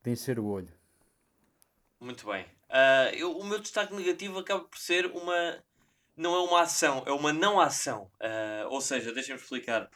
de 0.02 0.12
encher 0.12 0.40
o 0.40 0.46
olho. 0.46 0.74
Muito 2.00 2.26
bem. 2.26 2.46
Uh, 2.70 3.14
eu, 3.14 3.38
o 3.38 3.44
meu 3.44 3.60
destaque 3.60 3.94
negativo 3.94 4.40
acaba 4.40 4.64
por 4.64 4.78
ser 4.78 5.06
uma. 5.08 5.62
Não 6.16 6.36
é 6.36 6.40
uma 6.40 6.62
ação, 6.62 7.04
é 7.06 7.12
uma 7.12 7.34
não 7.34 7.60
ação. 7.60 8.10
Uh, 8.22 8.70
ou 8.70 8.80
seja, 8.80 9.12
deixem-me 9.12 9.42
explicar. 9.42 9.90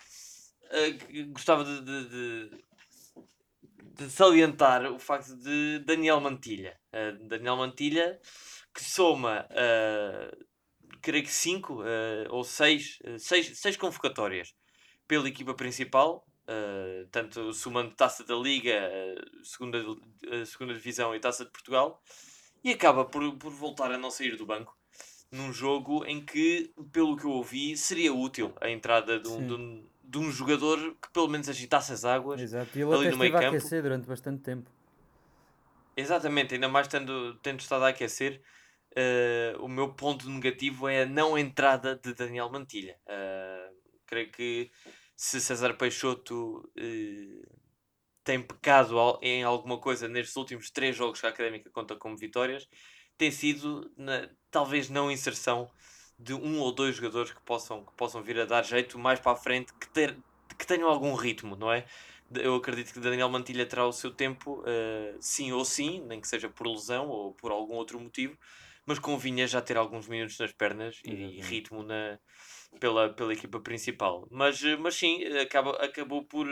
Uh, 0.66 1.32
gostava 1.32 1.64
de, 1.64 1.82
de, 1.82 2.10
de, 2.10 2.64
de, 3.96 4.10
salientar 4.10 4.92
o 4.92 5.00
facto 5.00 5.36
de 5.36 5.80
Daniel 5.80 6.20
Mantilha. 6.20 6.78
Daniel 7.28 7.56
Mantilha 7.56 8.20
que 8.74 8.84
soma, 8.84 9.46
uh, 9.52 10.46
creio 11.02 11.24
que 11.24 11.32
5 11.32 11.74
uh, 11.74 11.86
ou 12.30 12.44
6 12.44 13.00
seis, 13.20 13.50
uh, 13.50 13.56
seis 13.56 13.78
convocatórias 13.78 14.56
pela 15.08 15.28
equipa 15.28 15.54
principal, 15.54 16.26
uh, 16.48 17.08
tanto 17.12 17.54
somando 17.54 17.94
Taça 17.94 18.24
da 18.24 18.36
Liga, 18.36 18.90
segunda, 19.44 19.80
segunda 20.46 20.74
Divisão 20.74 21.14
e 21.14 21.20
Taça 21.20 21.46
de 21.46 21.52
Portugal, 21.52 22.02
e 22.64 22.72
acaba 22.72 23.06
por, 23.06 23.36
por 23.36 23.52
voltar 23.52 23.92
a 23.92 23.98
não 23.98 24.10
sair 24.10 24.36
do 24.36 24.46
banco 24.46 24.76
num 25.34 25.52
jogo 25.52 26.06
em 26.06 26.24
que, 26.24 26.72
pelo 26.92 27.18
que 27.18 27.26
eu 27.26 27.32
ouvi, 27.32 27.76
seria 27.76 28.14
útil 28.14 28.54
a 28.62 28.70
entrada 28.70 29.20
de 29.20 29.28
um, 29.28 29.48
de 29.48 29.54
um, 29.54 29.84
de 30.04 30.18
um 30.20 30.32
jogador 30.32 30.78
que 31.02 31.10
pelo 31.12 31.28
menos 31.28 31.50
agitasse 31.50 31.92
as 31.92 32.06
águas 32.06 32.40
Exato. 32.40 32.70
E 32.78 32.82
ele 32.82 32.94
ali 32.94 33.10
no 33.10 33.18
meio 33.18 33.32
campo. 33.32 33.46
a 33.46 33.50
aquecer 33.50 33.82
durante 33.82 34.08
bastante 34.08 34.44
tempo. 34.44 34.70
Exatamente, 35.98 36.54
ainda 36.54 36.70
mais 36.70 36.88
tendo, 36.88 37.34
tendo 37.42 37.60
estado 37.60 37.84
a 37.84 37.90
aquecer, 37.90 38.42
o 39.60 39.68
meu 39.68 39.94
ponto 39.94 40.30
negativo 40.30 40.88
é 40.88 41.04
a 41.04 41.06
não 41.06 41.38
entrada 41.38 41.96
de 41.96 42.14
Daniel 42.14 42.50
Mantilha. 42.50 42.98
Uh, 43.08 43.76
creio 44.06 44.32
que 44.32 44.72
se 45.16 45.42
César 45.42 45.74
Peixoto 45.74 46.70
uh, 46.78 47.58
tem 48.24 48.42
pecado 48.42 48.96
em 49.22 49.44
alguma 49.44 49.78
coisa 49.78 50.08
nestes 50.08 50.36
últimos 50.36 50.70
três 50.70 50.96
jogos 50.96 51.20
que 51.20 51.26
a 51.26 51.30
Académica 51.30 51.70
conta 51.70 51.96
como 51.96 52.18
vitórias, 52.18 52.68
tem 53.18 53.32
sido 53.32 53.92
na, 53.98 54.30
talvez 54.50 54.90
não 54.90 55.12
inserção 55.12 55.70
de 56.18 56.34
um 56.34 56.60
ou 56.60 56.72
dois 56.72 56.96
jogadores 56.96 57.32
que 57.32 57.42
possam, 57.42 57.84
que 57.84 57.94
possam 57.94 58.22
vir 58.22 58.40
a 58.40 58.46
dar 58.46 58.64
jeito 58.64 58.98
mais 58.98 59.20
para 59.20 59.34
a 59.34 59.36
frente, 59.36 59.74
que, 59.74 59.90
ter, 59.90 60.18
que 60.58 60.66
tenham 60.66 60.90
algum 60.90 61.14
ritmo, 61.16 61.56
não 61.56 61.72
é? 61.72 61.86
Eu 62.36 62.56
acredito 62.56 62.94
que 62.94 63.00
Daniel 63.00 63.30
Mantilha 63.30 63.66
terá 63.66 63.86
o 63.86 63.92
seu 63.92 64.10
tempo, 64.10 64.64
sim 65.20 65.52
ou 65.52 65.64
sim, 65.64 66.04
nem 66.08 66.20
que 66.20 66.28
seja 66.28 66.50
por 66.50 66.66
lesão 66.66 67.08
ou 67.10 67.34
por 67.34 67.52
algum 67.52 67.76
outro 67.76 68.00
motivo, 68.00 68.38
mas 68.86 69.00
convinha 69.00 69.48
já 69.48 69.62
ter 69.62 69.78
alguns 69.78 70.08
minutos 70.08 70.38
nas 70.40 70.52
pernas 70.52 71.00
e, 71.06 71.42
ritmo 71.42 71.84
na, 71.84 72.20
pela, 72.80 73.10
pela 73.10 73.34
equipa 73.34 73.60
principal. 73.60 74.28
Mas, 74.30 74.62
mas 74.80 74.96
sim, 74.96 75.24
acaba, 75.38 75.72
acabou 75.84 76.24
por, 76.24 76.48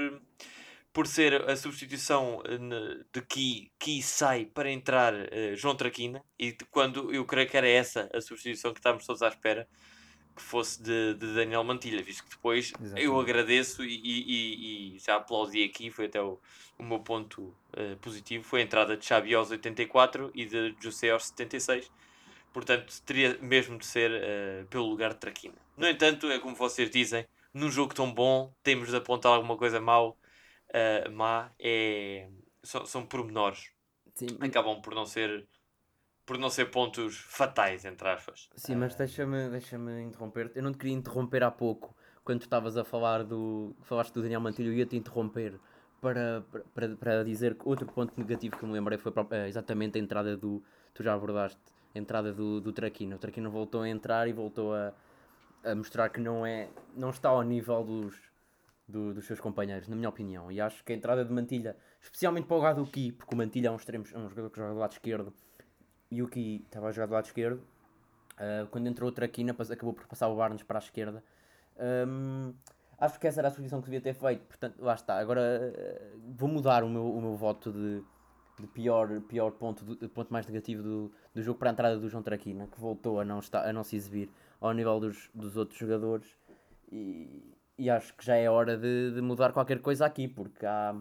por 0.94 1.08
ser 1.08 1.50
a 1.50 1.56
substituição 1.56 2.42
eh, 2.46 3.04
de 3.14 3.22
Ki, 3.22 3.72
Ki 3.80 4.02
sai 4.02 4.46
para 4.46 4.70
entrar 4.70 5.14
uh, 5.14 5.56
João 5.56 5.76
Traquina, 5.76 6.24
e 6.38 6.56
quando 6.70 7.14
eu 7.14 7.26
creio 7.26 7.50
que 7.50 7.58
era 7.58 7.68
essa 7.68 8.10
a 8.14 8.22
substituição 8.22 8.74
que 8.74 8.80
estávamos 8.80 9.06
todos 9.06 9.22
à 9.22 9.28
espera 9.28 9.68
que 10.36 10.42
fosse 10.42 10.82
de, 10.82 11.14
de 11.16 11.34
Daniel 11.34 11.64
Mantilha, 11.64 12.02
visto 12.02 12.24
que 12.24 12.30
depois 12.30 12.72
Exatamente. 12.80 13.06
eu 13.06 13.20
agradeço 13.20 13.84
e, 13.84 14.02
e, 14.04 14.96
e, 14.96 15.00
já 15.00 15.18
aplaudi 15.18 15.64
aqui, 15.64 15.92
foi 15.92 16.06
até 16.06 16.22
o, 16.22 16.40
o 16.78 16.84
meu 16.84 17.00
ponto 17.00 17.54
uh, 17.74 17.98
positivo, 18.02 18.44
foi 18.44 18.62
a 18.62 18.64
entrada 18.64 18.96
de 18.96 19.06
Xabi 19.06 19.36
aos 19.36 19.52
84 19.52 20.32
e 20.34 20.46
de 20.46 20.76
José 20.80 21.12
aos 21.12 21.26
76, 21.26 21.92
Portanto, 22.54 22.94
teria 23.06 23.38
mesmo 23.42 23.78
de 23.78 23.86
ser 23.86 24.12
uh, 24.12 24.68
pelo 24.68 24.86
lugar 24.86 25.14
de 25.14 25.20
Traquina. 25.20 25.56
No 25.78 25.88
entanto, 25.88 26.30
é 26.30 26.40
como 26.40 26.56
vocês 26.56 26.90
dizem, 26.90 27.26
num 27.54 27.70
jogo 27.70 27.94
tão 27.94 28.14
bom, 28.14 28.54
temos 28.62 28.90
de 28.90 28.96
apontar 28.96 29.34
alguma 29.34 29.58
coisa 29.58 29.80
mau, 29.80 30.18
uh, 30.70 31.12
má. 31.12 31.52
É, 31.60 32.28
são, 32.64 32.86
são 32.86 33.06
pormenores. 33.06 33.72
Sim. 34.14 34.28
Acabam 34.42 34.82
por 34.82 34.94
não 34.94 35.06
ser 35.06 35.48
por 36.26 36.38
não 36.38 36.50
ser 36.50 36.66
pontos 36.72 37.18
fatais, 37.18 37.84
entre 37.84 38.08
aspas. 38.08 38.50
Sim, 38.56 38.76
mas 38.76 38.96
deixa-me 38.96 39.50
deixa 39.50 39.76
interromper. 39.76 40.52
Eu 40.56 40.64
não 40.64 40.72
te 40.72 40.78
queria 40.78 40.94
interromper 40.94 41.44
há 41.44 41.52
pouco, 41.52 41.96
quando 42.24 42.40
tu 42.40 42.44
estavas 42.44 42.78
a 42.78 42.84
falar 42.84 43.24
do. 43.24 43.76
falaste 43.82 44.14
do 44.14 44.22
Daniel 44.22 44.40
Mantilho, 44.40 44.70
eu 44.70 44.78
ia 44.78 44.86
te 44.86 44.96
interromper 44.96 45.60
para, 46.00 46.46
para, 46.74 46.96
para 46.96 47.24
dizer 47.24 47.56
que 47.56 47.68
outro 47.68 47.86
ponto 47.88 48.14
negativo 48.18 48.58
que 48.58 48.66
me 48.66 48.72
lembrei 48.72 48.98
foi 48.98 49.12
exatamente 49.48 49.98
a 49.98 50.02
entrada 50.02 50.38
do. 50.38 50.64
Tu 50.94 51.04
já 51.04 51.14
abordaste 51.14 51.60
entrada 51.94 52.34
do, 52.34 52.62
do 52.62 52.72
Traquino. 52.72 53.16
O 53.16 53.20
Traquino 53.20 53.50
voltou 53.50 53.82
a 53.82 53.90
entrar 53.90 54.28
e 54.28 54.34
voltou 54.34 54.74
a, 54.74 54.94
a 55.64 55.76
mostrar 55.76 56.10
que 56.10 56.20
não, 56.20 56.46
é, 56.46 56.70
não 56.96 57.10
está 57.10 57.30
ao 57.30 57.44
nível 57.44 57.84
dos, 57.84 58.16
do, 58.88 59.14
dos 59.14 59.26
seus 59.26 59.40
companheiros, 59.40 59.88
na 59.88 59.96
minha 59.96 60.10
opinião. 60.10 60.52
E 60.52 60.60
acho 60.60 60.84
que 60.84 60.94
a 60.94 60.96
entrada 60.96 61.24
de 61.24 61.32
Mantilha, 61.32 61.76
especialmente 62.02 62.46
para 62.48 62.58
o 62.58 62.60
lado 62.60 62.84
do 62.84 62.92
Ki, 62.92 63.12
porque 63.12 63.34
o 63.34 63.38
Mantilha 63.38 63.68
é 63.68 63.72
um, 63.72 63.76
extremo, 63.76 64.06
é 64.14 64.18
um 64.18 64.30
jogador 64.30 64.50
que 64.50 64.58
joga 64.58 64.74
do 64.74 64.80
lado 64.80 64.92
esquerdo 64.92 65.34
e 66.10 66.22
o 66.22 66.28
Ki 66.28 66.64
estava 66.66 66.88
a 66.88 66.92
jogar 66.92 67.08
do 67.08 67.14
lado 67.14 67.26
esquerdo. 67.26 67.62
Uh, 68.34 68.68
quando 68.70 68.88
entrou 68.88 69.10
o 69.10 69.12
Traquina, 69.12 69.52
acabou 69.52 69.94
por 69.94 70.08
passar 70.08 70.28
o 70.28 70.36
Barnes 70.36 70.64
para 70.64 70.80
a 70.80 70.82
esquerda. 70.84 71.24
Um, 72.08 72.54
acho 72.98 73.20
que 73.20 73.28
essa 73.28 73.40
era 73.40 73.48
a 73.48 73.52
solução 73.52 73.80
que 73.80 73.86
devia 73.86 74.02
ter 74.02 74.14
feito. 74.14 74.46
Portanto, 74.46 74.76
lá 74.80 74.94
está. 74.94 75.18
Agora 75.18 75.42
uh, 75.42 76.20
vou 76.36 76.50
mudar 76.50 76.84
o 76.84 76.90
meu, 76.90 77.06
o 77.06 77.22
meu 77.22 77.36
voto 77.36 77.72
de 77.72 78.04
de 78.62 78.68
pior, 78.68 79.22
pior 79.22 79.52
ponto, 79.52 79.84
do, 79.84 80.10
ponto 80.10 80.32
mais 80.32 80.48
negativo 80.48 80.84
do, 80.84 81.12
do 81.34 81.42
jogo 81.42 81.60
para 81.60 81.70
a 81.70 81.74
entrada 81.74 81.98
do 81.98 82.08
João 82.08 82.24
Traquina, 82.24 82.68
que 82.68 82.80
voltou 82.80 83.20
a 83.20 83.26
não, 83.26 83.40
estar, 83.40 83.68
a 83.68 83.74
não 83.74 83.84
se 83.84 83.96
exibir 83.96 84.30
ao 84.60 84.74
nível 84.74 85.00
dos, 85.00 85.30
dos 85.34 85.58
outros 85.58 85.78
jogadores. 85.78 86.28
E, 86.92 87.58
e 87.78 87.90
acho 87.90 88.14
que 88.16 88.26
já 88.26 88.36
é 88.36 88.50
hora 88.50 88.78
de, 88.78 89.12
de 89.12 89.22
mudar 89.22 89.52
qualquer 89.52 89.80
coisa 89.82 90.06
aqui, 90.06 90.28
porque 90.28 90.66
há, 90.66 90.96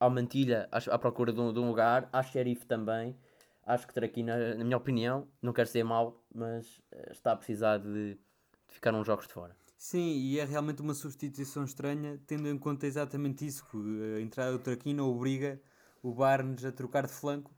há 0.00 0.10
Mantilha 0.10 0.68
à, 0.72 0.78
à 0.94 0.98
procura 0.98 1.32
de 1.32 1.40
um, 1.40 1.52
de 1.52 1.60
um 1.60 1.68
lugar, 1.68 2.08
há 2.12 2.22
Xerife 2.22 2.66
também. 2.66 3.16
Acho 3.64 3.86
que 3.86 3.94
Traquina, 3.94 4.54
na 4.56 4.64
minha 4.64 4.76
opinião, 4.76 5.28
não 5.40 5.52
quero 5.52 5.68
ser 5.68 5.84
mau, 5.84 6.24
mas 6.34 6.80
eh, 6.90 7.12
está 7.12 7.32
a 7.32 7.36
precisar 7.36 7.78
de, 7.78 8.14
de 8.14 8.74
ficar 8.74 8.92
uns 8.92 9.06
jogos 9.06 9.28
de 9.28 9.32
fora. 9.32 9.54
Sim, 9.78 10.16
e 10.16 10.38
é 10.38 10.44
realmente 10.44 10.80
uma 10.80 10.94
substituição 10.94 11.64
estranha, 11.64 12.20
tendo 12.26 12.48
em 12.48 12.56
conta 12.56 12.86
exatamente 12.86 13.44
isso, 13.44 13.64
que 13.68 13.76
a 14.16 14.20
entrada 14.20 14.52
do 14.52 14.58
Traquina 14.58 15.04
obriga 15.04 15.60
o 16.02 16.12
Barnes 16.12 16.64
a 16.64 16.72
trocar 16.72 17.06
de 17.06 17.12
flanco 17.12 17.50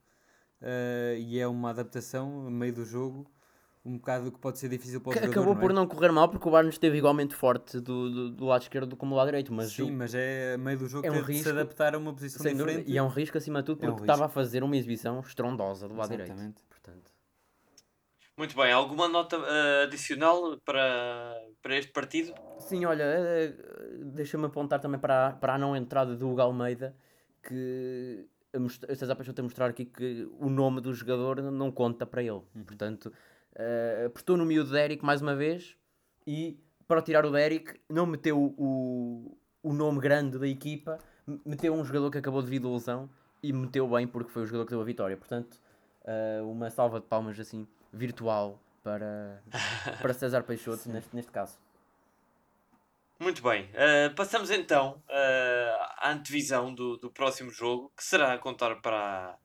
uh, 0.62 1.16
e 1.18 1.38
é 1.38 1.46
uma 1.46 1.70
adaptação 1.70 2.46
a 2.46 2.50
meio 2.50 2.72
do 2.74 2.84
jogo 2.84 3.30
um 3.86 3.98
bocado 3.98 4.32
que 4.32 4.38
pode 4.38 4.58
ser 4.58 4.70
difícil 4.70 4.98
para 5.00 5.10
o 5.10 5.12
Que 5.12 5.18
jogador, 5.18 5.32
acabou 5.40 5.54
não 5.54 5.60
por 5.60 5.70
é? 5.70 5.74
não 5.74 5.86
correr 5.86 6.10
mal 6.10 6.28
porque 6.28 6.48
o 6.48 6.50
Barnes 6.50 6.74
esteve 6.74 6.96
igualmente 6.96 7.34
forte 7.34 7.80
do, 7.80 8.10
do, 8.10 8.30
do 8.30 8.44
lado 8.46 8.62
esquerdo 8.62 8.96
como 8.96 9.12
do 9.12 9.16
lado 9.16 9.26
direito, 9.26 9.52
mas 9.52 9.72
Sim, 9.72 9.90
o- 9.90 9.92
mas 9.92 10.14
é 10.14 10.54
a 10.54 10.58
meio 10.58 10.78
do 10.78 10.88
jogo 10.88 11.06
é 11.06 11.10
um 11.10 11.14
ter 11.14 11.20
de 11.20 11.26
se 11.26 11.32
risco, 11.34 11.50
adaptar 11.50 11.94
a 11.94 11.98
uma 11.98 12.14
posição 12.14 12.42
sem 12.42 12.56
dúvida, 12.56 12.78
diferente. 12.78 12.92
e 12.94 12.96
é 12.98 13.02
um 13.02 13.08
risco 13.08 13.36
acima 13.36 13.60
de 13.60 13.66
tudo 13.66 13.84
É 13.84 13.86
um 13.86 13.90
porque 13.92 14.04
estava 14.04 14.22
a 14.24 14.26
risco. 14.26 14.34
fazer 14.40 14.62
uma 14.62 14.74
exibição 14.76 15.20
estrondosa 15.20 15.86
do 15.86 15.94
lado 15.96 16.08
direito. 16.10 16.30
Exatamente. 16.30 16.62
Portanto, 16.68 17.12
Muito 18.38 18.56
bem, 18.56 18.72
alguma 18.72 19.06
nota 19.06 19.36
eh, 19.36 19.82
adicional 19.84 20.58
para, 20.64 21.36
para 21.62 21.76
este 21.76 21.92
partido? 21.92 22.34
Sim, 22.58 22.86
olha, 22.86 23.02
eh, 23.04 23.54
deixa-me 24.14 24.46
apontar 24.46 24.80
também 24.80 24.98
para, 24.98 25.28
a- 25.28 25.32
para 25.32 25.54
a 25.54 25.58
não 25.58 25.76
entrada 25.76 26.16
do 26.16 26.30
Hugo 26.30 26.40
Almeida, 26.40 26.96
que 27.42 28.26
a 28.54 28.92
a 28.92 28.94
César 28.94 29.16
Peixoto 29.16 29.40
a 29.40 29.44
mostrar 29.44 29.70
aqui 29.70 29.84
que 29.84 30.28
o 30.38 30.48
nome 30.48 30.80
do 30.80 30.94
jogador 30.94 31.42
não 31.42 31.70
conta 31.70 32.06
para 32.06 32.22
ele. 32.22 32.40
Portanto, 32.66 33.12
eh, 33.54 34.04
apostou 34.06 34.36
no 34.36 34.44
miúdo 34.44 34.70
Derek 34.70 35.04
mais 35.04 35.20
uma 35.20 35.34
vez 35.34 35.76
e 36.26 36.58
para 36.86 37.02
tirar 37.02 37.24
o 37.26 37.30
Derek 37.30 37.80
não 37.88 38.06
meteu 38.06 38.54
o, 38.56 39.36
o 39.62 39.72
nome 39.72 40.00
grande 40.00 40.38
da 40.38 40.46
equipa, 40.46 40.98
meteu 41.44 41.74
um 41.74 41.84
jogador 41.84 42.10
que 42.10 42.18
acabou 42.18 42.42
de 42.42 42.50
vir 42.50 42.60
de 42.60 42.66
lesão 42.66 43.08
e 43.42 43.52
meteu 43.52 43.88
bem 43.88 44.06
porque 44.06 44.30
foi 44.30 44.42
o 44.42 44.46
jogador 44.46 44.64
que 44.66 44.70
deu 44.70 44.80
a 44.80 44.84
vitória. 44.84 45.16
Portanto, 45.16 45.60
eh, 46.04 46.40
uma 46.42 46.70
salva 46.70 47.00
de 47.00 47.06
palmas 47.06 47.38
assim 47.38 47.66
virtual 47.92 48.60
para, 48.82 49.42
para 50.00 50.14
César 50.14 50.42
Peixoto 50.42 50.88
neste, 50.88 51.14
neste 51.14 51.32
caso. 51.32 51.58
Muito 53.18 53.42
bem, 53.42 53.68
eh, 53.74 54.08
passamos 54.10 54.50
então 54.50 55.00
eh, 55.08 55.76
à 55.98 56.10
antevisão 56.10 56.74
do, 56.74 56.96
do 56.96 57.10
próximo 57.10 57.50
jogo, 57.50 57.92
que 57.96 58.02
será 58.04 58.32
a 58.34 58.38
contar 58.38 58.74
para, 58.76 58.96
a- 58.96 59.36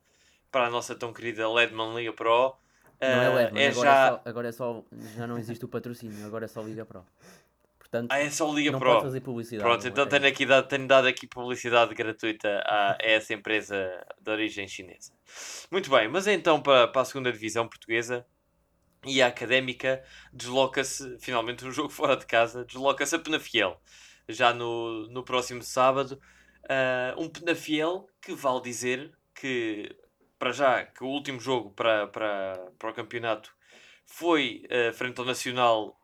para 0.51 0.65
a 0.67 0.69
nossa 0.69 0.95
tão 0.95 1.13
querida 1.13 1.47
Ledman 1.47 1.95
Liga 1.95 2.12
Pro. 2.13 2.55
Não 2.99 3.08
é 3.08 3.25
Eh, 3.25 3.29
Ledman, 3.29 3.63
é 3.63 3.67
agora, 3.69 3.89
já... 3.89 4.05
é 4.05 4.10
só, 4.10 4.21
agora 4.25 4.47
é 4.47 4.51
só. 4.51 4.84
Já 5.15 5.27
não 5.27 5.38
existe 5.38 5.63
o 5.63 5.67
patrocínio, 5.67 6.25
agora 6.25 6.45
é 6.45 6.47
só 6.47 6.62
Liga 6.62 6.84
Pro. 6.86 7.05
Portanto, 7.77 8.12
Ah, 8.12 8.19
é 8.19 8.29
só 8.29 8.51
Liga 8.51 8.71
não 8.71 8.79
Pro. 8.79 8.89
pode 8.91 9.03
fazer 9.03 9.21
publicidade. 9.21 9.63
Pronto, 9.69 9.84
não 9.84 9.89
então 9.91 10.03
é? 10.03 10.08
tenho, 10.08 10.27
aqui 10.27 10.45
dado, 10.45 10.67
tenho 10.67 10.88
dado 10.88 11.08
aqui 11.08 11.25
publicidade 11.27 11.93
gratuita 11.95 12.62
a, 12.65 12.93
a 12.93 12.97
essa 13.01 13.34
empresa 13.34 14.05
de 14.19 14.29
origem 14.32 14.67
chinesa. 14.67 15.13
Muito 15.71 15.89
bem, 15.89 16.08
mas 16.10 16.27
então 16.27 16.62
para, 16.62 16.88
para 16.88 17.01
a 17.01 17.05
segunda 17.05 17.32
divisão 17.32 17.67
portuguesa 17.67 18.25
e 19.05 19.21
a 19.21 19.27
Académica 19.27 20.03
desloca-se, 20.33 21.17
finalmente 21.19 21.65
um 21.65 21.71
jogo 21.71 21.89
fora 21.89 22.17
de 22.17 22.25
casa, 22.25 22.65
desloca-se 22.65 23.15
a 23.15 23.19
Penafiel, 23.19 23.81
já 24.27 24.53
no, 24.53 25.07
no 25.09 25.23
próximo 25.23 25.63
sábado. 25.63 26.19
Ah, 26.67 27.15
um 27.17 27.29
Penafiel 27.29 28.07
que 28.21 28.33
vale 28.33 28.62
dizer 28.62 29.12
que, 29.33 29.95
para 30.38 30.51
já, 30.51 30.85
que 30.85 31.03
o 31.03 31.07
último 31.07 31.39
jogo 31.39 31.71
para, 31.71 32.07
para, 32.07 32.71
para 32.77 32.91
o 32.91 32.93
campeonato 32.93 33.53
foi 34.05 34.63
ah, 34.69 34.93
frente 34.93 35.19
ao 35.19 35.25
Nacional 35.25 35.97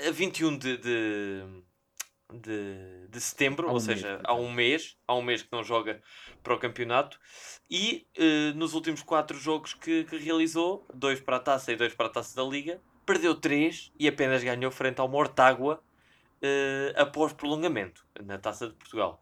a 0.00 0.10
21 0.10 0.58
de, 0.58 0.76
de, 0.78 1.62
de, 2.32 3.06
de 3.08 3.20
setembro, 3.20 3.68
Há 3.68 3.72
um 3.72 3.74
ou 3.74 3.80
mês, 3.82 4.00
seja, 4.00 4.20
há 4.24 4.34
portanto. 4.34 4.40
um 4.40 4.52
mês, 4.52 4.96
há 5.06 5.14
um 5.14 5.22
mês 5.22 5.42
que 5.42 5.48
não 5.52 5.62
joga 5.64 6.02
para 6.42 6.54
o 6.54 6.58
campeonato, 6.58 7.18
e 7.70 8.06
eh, 8.16 8.52
nos 8.54 8.74
últimos 8.74 9.02
quatro 9.02 9.38
jogos 9.38 9.74
que, 9.74 10.04
que 10.04 10.16
realizou, 10.18 10.86
dois 10.92 11.20
para 11.20 11.36
a 11.36 11.40
taça 11.40 11.72
e 11.72 11.76
dois 11.76 11.94
para 11.94 12.06
a 12.06 12.10
taça 12.10 12.36
da 12.36 12.42
Liga, 12.48 12.80
perdeu 13.06 13.34
três 13.34 13.90
e 13.98 14.06
apenas 14.06 14.42
ganhou 14.44 14.70
frente 14.70 15.00
ao 15.00 15.08
Mortágua 15.08 15.82
eh, 16.42 16.92
após 16.96 17.32
prolongamento 17.32 18.04
na 18.22 18.38
taça 18.38 18.68
de 18.68 18.74
Portugal. 18.74 19.20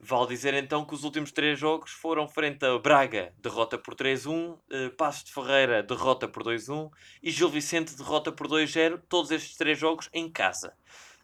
Vale 0.00 0.26
dizer 0.28 0.54
então 0.54 0.84
que 0.84 0.94
os 0.94 1.04
últimos 1.04 1.30
três 1.32 1.58
jogos 1.58 1.90
foram 1.92 2.26
frente 2.26 2.64
a 2.64 2.78
Braga, 2.78 3.32
derrota 3.38 3.78
por 3.78 3.94
3-1, 3.94 4.58
eh, 4.70 4.88
Passos 4.90 5.24
de 5.24 5.32
Ferreira, 5.32 5.82
derrota 5.82 6.26
por 6.26 6.42
2-1 6.42 6.90
e 7.22 7.30
Gil 7.30 7.48
Vicente, 7.50 7.94
derrota 7.94 8.32
por 8.32 8.48
2-0, 8.48 9.00
todos 9.08 9.30
estes 9.30 9.56
três 9.56 9.78
jogos 9.78 10.08
em 10.12 10.30
casa. 10.30 10.74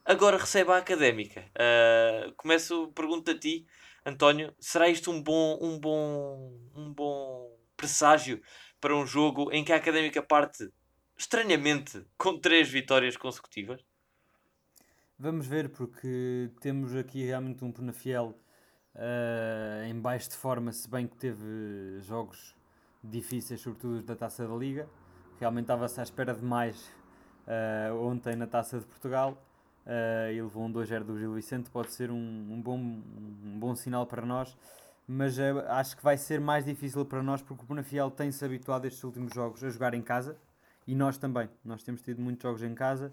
Agora 0.04 0.36
recebe 0.36 0.72
a 0.72 0.78
Académica. 0.78 1.44
Uh, 1.52 2.32
começo, 2.34 2.88
pergunto 2.88 3.30
a 3.30 3.38
ti, 3.38 3.64
António, 4.04 4.52
será 4.58 4.88
isto 4.88 5.12
um 5.12 5.22
bom, 5.22 5.56
um 5.62 5.78
bom, 5.78 6.58
um 6.74 6.92
bom 6.92 7.56
presságio 7.76 8.42
para 8.80 8.96
um 8.96 9.06
jogo 9.06 9.52
em 9.52 9.62
que 9.62 9.72
a 9.72 9.76
Académica 9.76 10.20
parte 10.20 10.68
estranhamente 11.16 12.04
com 12.18 12.36
três 12.36 12.68
vitórias 12.68 13.16
consecutivas? 13.16 13.80
Vamos 15.16 15.46
ver, 15.46 15.68
porque 15.68 16.50
temos 16.60 16.96
aqui 16.96 17.24
realmente 17.24 17.64
um 17.64 17.70
Penafiel 17.70 18.36
eh, 18.96 19.86
em 19.88 20.00
baixo 20.00 20.30
de 20.30 20.36
forma, 20.36 20.72
se 20.72 20.90
bem 20.90 21.06
que 21.06 21.16
teve 21.16 22.00
jogos 22.00 22.56
difíceis, 23.04 23.60
sobretudo 23.60 23.98
os 23.98 24.02
da 24.02 24.16
Taça 24.16 24.48
da 24.48 24.54
Liga. 24.56 24.88
Realmente 25.38 25.66
estava-se 25.66 26.00
à 26.00 26.02
espera 26.02 26.34
de 26.34 26.44
mais 26.44 26.92
eh, 27.46 27.92
ontem 27.92 28.34
na 28.34 28.48
Taça 28.48 28.80
de 28.80 28.86
Portugal 28.86 29.40
eh, 29.86 30.32
e 30.34 30.42
levou 30.42 30.64
um 30.64 30.72
2-0 30.72 31.04
do 31.04 31.18
Gil 31.18 31.34
Vicente. 31.34 31.70
Pode 31.70 31.92
ser 31.92 32.10
um, 32.10 32.16
um 32.16 32.60
bom, 32.60 32.78
um 32.78 33.58
bom 33.58 33.74
sinal 33.74 34.06
para 34.06 34.24
nós, 34.24 34.56
mas 35.06 35.38
eh, 35.38 35.52
acho 35.68 35.96
que 35.96 36.02
vai 36.02 36.16
ser 36.16 36.40
mais 36.40 36.64
difícil 36.64 37.04
para 37.04 37.22
nós 37.22 37.42
porque 37.42 37.64
o 37.64 37.66
Penafiel 37.66 38.10
tem-se 38.10 38.44
habituado 38.44 38.86
estes 38.86 39.02
últimos 39.04 39.32
jogos 39.34 39.62
a 39.64 39.70
jogar 39.70 39.94
em 39.94 40.02
casa 40.02 40.36
e 40.86 40.94
nós 40.94 41.18
também. 41.18 41.48
Nós 41.64 41.82
temos 41.82 42.02
tido 42.02 42.20
muitos 42.20 42.42
jogos 42.42 42.62
em 42.62 42.74
casa 42.74 43.12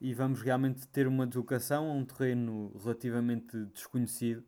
e 0.00 0.12
vamos 0.12 0.42
realmente 0.42 0.86
ter 0.88 1.06
uma 1.06 1.26
deslocação 1.26 1.90
a 1.90 1.94
um 1.94 2.04
terreno 2.04 2.72
relativamente 2.82 3.56
desconhecido 3.66 4.44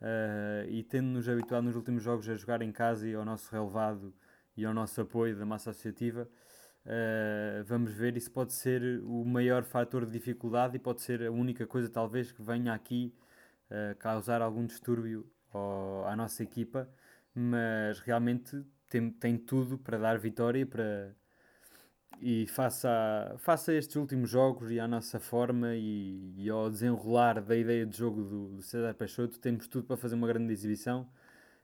eh, 0.00 0.66
e 0.68 0.82
tendo-nos 0.82 1.28
habituado 1.28 1.64
nos 1.64 1.76
últimos 1.76 2.02
jogos 2.02 2.28
a 2.28 2.34
jogar 2.36 2.62
em 2.62 2.70
casa 2.70 3.08
e 3.08 3.14
ao 3.14 3.24
nosso 3.24 3.50
relevado 3.50 4.14
e 4.56 4.64
ao 4.64 4.74
nosso 4.74 5.00
apoio 5.00 5.36
da 5.36 5.44
massa 5.44 5.70
associativa, 5.70 6.28
eh, 6.86 7.62
vamos 7.66 7.92
ver, 7.92 8.16
isso 8.16 8.30
pode 8.30 8.52
ser 8.52 9.00
o 9.04 9.24
maior 9.24 9.64
fator 9.64 10.04
de 10.06 10.12
dificuldade 10.12 10.76
e 10.76 10.78
pode 10.78 11.02
ser 11.02 11.22
a 11.24 11.30
única 11.30 11.66
coisa 11.66 11.88
talvez 11.88 12.32
que 12.32 12.42
venha 12.42 12.74
aqui 12.74 13.14
eh, 13.70 13.94
causar 13.98 14.42
algum 14.42 14.66
distúrbio 14.66 15.26
ao- 15.52 16.06
à 16.06 16.16
nossa 16.16 16.42
equipa, 16.42 16.88
mas 17.34 18.00
realmente 18.00 18.64
tem, 18.90 19.10
tem 19.10 19.38
tudo 19.38 19.78
para 19.78 19.98
dar 19.98 20.18
vitória 20.18 20.66
para 20.66 21.14
e 22.20 22.46
face 22.46 22.86
a 22.86 23.74
estes 23.74 23.96
últimos 23.96 24.30
jogos 24.30 24.70
e 24.70 24.78
à 24.80 24.86
nossa 24.88 25.18
forma 25.20 25.74
e, 25.74 26.32
e 26.38 26.48
ao 26.48 26.70
desenrolar 26.70 27.40
da 27.42 27.56
ideia 27.56 27.84
de 27.84 27.96
jogo 27.96 28.22
do, 28.22 28.48
do 28.56 28.62
César 28.62 28.94
Peixoto, 28.94 29.38
temos 29.38 29.66
tudo 29.66 29.86
para 29.86 29.96
fazer 29.96 30.14
uma 30.14 30.26
grande 30.26 30.52
exibição. 30.52 31.08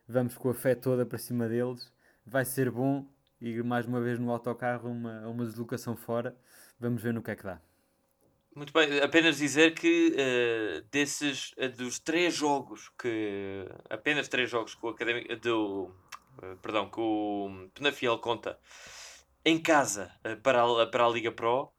Vamos 0.08 0.36
com 0.36 0.50
a 0.50 0.54
fé 0.54 0.74
toda 0.74 1.06
para 1.06 1.18
cima 1.18 1.48
deles. 1.48 1.92
Vai 2.26 2.44
ser 2.44 2.70
bom 2.70 3.06
e 3.40 3.62
mais 3.62 3.86
uma 3.86 4.00
vez 4.00 4.18
no 4.18 4.30
autocarro 4.30 4.90
uma, 4.90 5.26
uma 5.28 5.44
deslocação 5.44 5.96
fora. 5.96 6.36
Vamos 6.78 7.02
ver 7.02 7.14
no 7.14 7.22
que 7.22 7.30
é 7.30 7.36
que 7.36 7.44
dá. 7.44 7.60
Muito 8.54 8.72
bem, 8.72 9.00
apenas 9.00 9.36
dizer 9.36 9.74
que 9.74 10.14
eh, 10.18 10.82
desses 10.90 11.54
eh, 11.56 11.68
dos 11.68 12.00
três 12.00 12.34
jogos 12.34 12.90
que 13.00 13.64
apenas 13.88 14.28
três 14.28 14.50
jogos 14.50 14.74
que 14.74 14.84
o 14.84 14.88
Académico 14.88 15.36
do 15.36 15.94
eh, 16.42 16.56
perdão, 16.62 16.88
que 16.90 17.00
o 17.00 17.68
Penafiel 17.74 18.18
conta 18.18 18.58
em 19.44 19.60
casa 19.60 20.10
eh, 20.24 20.36
para 20.36 20.62
a, 20.62 20.86
para 20.86 21.04
a 21.06 21.08
Liga 21.08 21.32
Pro, 21.32 21.72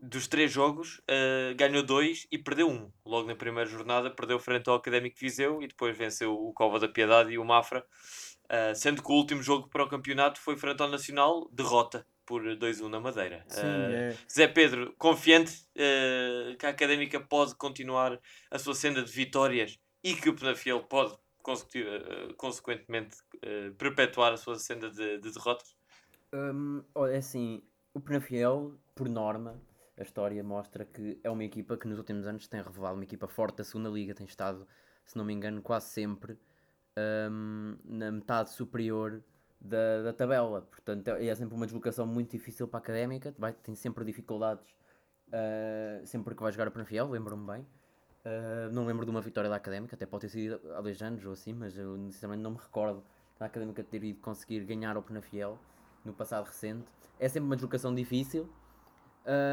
dos 0.00 0.28
três 0.28 0.50
jogos 0.52 1.00
eh, 1.08 1.54
ganhou 1.56 1.82
dois 1.82 2.26
e 2.30 2.38
perdeu 2.38 2.68
um. 2.68 2.90
Logo 3.04 3.28
na 3.28 3.34
primeira 3.34 3.68
jornada 3.68 4.10
perdeu 4.10 4.38
frente 4.38 4.68
ao 4.68 4.76
Académico 4.76 5.18
Viseu 5.18 5.62
e 5.62 5.68
depois 5.68 5.96
venceu 5.96 6.34
o 6.34 6.52
Cova 6.52 6.78
da 6.78 6.88
Piedade 6.88 7.32
e 7.32 7.38
o 7.38 7.44
Mafra, 7.44 7.84
eh, 8.48 8.74
sendo 8.74 9.02
que 9.02 9.12
o 9.12 9.14
último 9.14 9.42
jogo 9.42 9.68
para 9.68 9.84
o 9.84 9.88
campeonato 9.88 10.40
foi 10.40 10.56
frente 10.56 10.82
ao 10.82 10.88
Nacional, 10.88 11.48
derrota 11.52 12.06
por 12.24 12.42
2-1 12.42 12.88
na 12.88 13.00
Madeira. 13.00 13.44
Sim, 13.48 13.66
Eh, 13.66 14.12
é, 14.12 14.16
Zé 14.30 14.48
Pedro, 14.48 14.94
confiante 14.98 15.66
eh, 15.74 16.56
que 16.58 16.66
a 16.66 16.70
Académica 16.70 17.20
pode 17.20 17.54
continuar 17.54 18.18
a 18.50 18.58
sua 18.58 18.74
senda 18.74 19.02
de 19.02 19.10
vitórias 19.10 19.78
e 20.02 20.14
que 20.14 20.28
o 20.28 20.34
Penafiel 20.34 20.82
pode, 20.82 21.16
consequentemente, 22.36 23.16
perpetuar 23.78 24.32
a 24.32 24.36
sua 24.36 24.58
senda 24.58 24.90
de, 24.90 25.18
de 25.18 25.32
derrotas? 25.32 25.74
Hum, 26.32 26.82
olha, 26.94 27.12
é 27.12 27.18
assim, 27.18 27.62
o 27.94 28.00
Penafiel, 28.00 28.78
por 28.94 29.08
norma, 29.08 29.60
a 29.96 30.02
história 30.02 30.42
mostra 30.44 30.84
que 30.84 31.18
é 31.24 31.30
uma 31.30 31.44
equipa 31.44 31.76
que 31.76 31.88
nos 31.88 31.98
últimos 31.98 32.26
anos 32.26 32.46
tem 32.46 32.62
revelado 32.62 32.94
uma 32.94 33.04
equipa 33.04 33.26
forte 33.26 33.56
da 33.56 33.64
segunda 33.64 33.88
liga, 33.88 34.14
tem 34.14 34.26
estado, 34.26 34.66
se 35.04 35.16
não 35.16 35.24
me 35.24 35.32
engano, 35.32 35.60
quase 35.62 35.88
sempre 35.88 36.38
hum, 37.30 37.76
na 37.84 38.12
metade 38.12 38.50
superior 38.50 39.22
da, 39.60 40.02
da 40.02 40.12
tabela. 40.12 40.62
Portanto, 40.62 41.08
é 41.08 41.34
sempre 41.34 41.54
uma 41.54 41.66
deslocação 41.66 42.06
muito 42.06 42.30
difícil 42.30 42.68
para 42.68 42.78
a 42.78 42.82
académica, 42.82 43.34
vai, 43.38 43.52
tem 43.52 43.74
sempre 43.74 44.04
dificuldades 44.04 44.78
ah, 45.32 46.00
sempre 46.04 46.34
que 46.34 46.42
vai 46.42 46.52
jogar 46.52 46.68
o 46.68 46.70
Penafiel, 46.70 47.08
lembro-me 47.08 47.46
bem. 47.46 47.66
Ah, 48.24 48.68
não 48.72 48.86
lembro 48.86 49.04
de 49.04 49.10
uma 49.10 49.20
vitória 49.20 49.48
da 49.48 49.56
académica, 49.56 49.94
até 49.94 50.06
pode 50.06 50.22
ter 50.22 50.28
sido 50.28 50.60
há 50.74 50.80
dois 50.80 51.00
anos 51.02 51.24
ou 51.24 51.32
assim, 51.32 51.52
mas 51.52 51.76
eu 51.78 51.96
sinceramente 51.96 52.42
não 52.42 52.52
me 52.52 52.58
recordo 52.58 53.02
da 53.38 53.46
académica 53.46 53.82
ter 53.84 54.02
ido 54.04 54.20
conseguir 54.20 54.64
ganhar 54.64 54.96
ao 54.96 55.02
Penafiel 55.02 55.58
no 56.04 56.12
passado 56.12 56.46
recente. 56.46 56.86
É 57.18 57.28
sempre 57.28 57.46
uma 57.46 57.56
deslocação 57.56 57.94
difícil. 57.94 58.48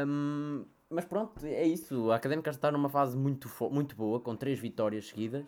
Hum, 0.06 0.64
mas 0.88 1.04
pronto, 1.04 1.44
é 1.44 1.64
isso. 1.64 2.10
A 2.10 2.16
Académica 2.16 2.50
está 2.50 2.70
numa 2.70 2.88
fase 2.88 3.16
muito, 3.16 3.48
muito 3.70 3.96
boa, 3.96 4.20
com 4.20 4.36
três 4.36 4.58
vitórias 4.58 5.08
seguidas. 5.08 5.46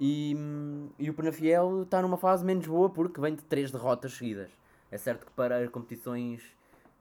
E, 0.00 0.34
hum, 0.36 0.90
e 0.98 1.10
o 1.10 1.14
Penafiel 1.14 1.82
está 1.82 2.00
numa 2.00 2.16
fase 2.16 2.44
menos 2.44 2.66
boa 2.66 2.88
porque 2.88 3.20
vem 3.20 3.34
de 3.34 3.42
três 3.42 3.70
derrotas 3.70 4.12
seguidas. 4.12 4.50
É 4.90 4.96
certo 4.96 5.26
que 5.26 5.32
para 5.32 5.68
competições 5.68 6.42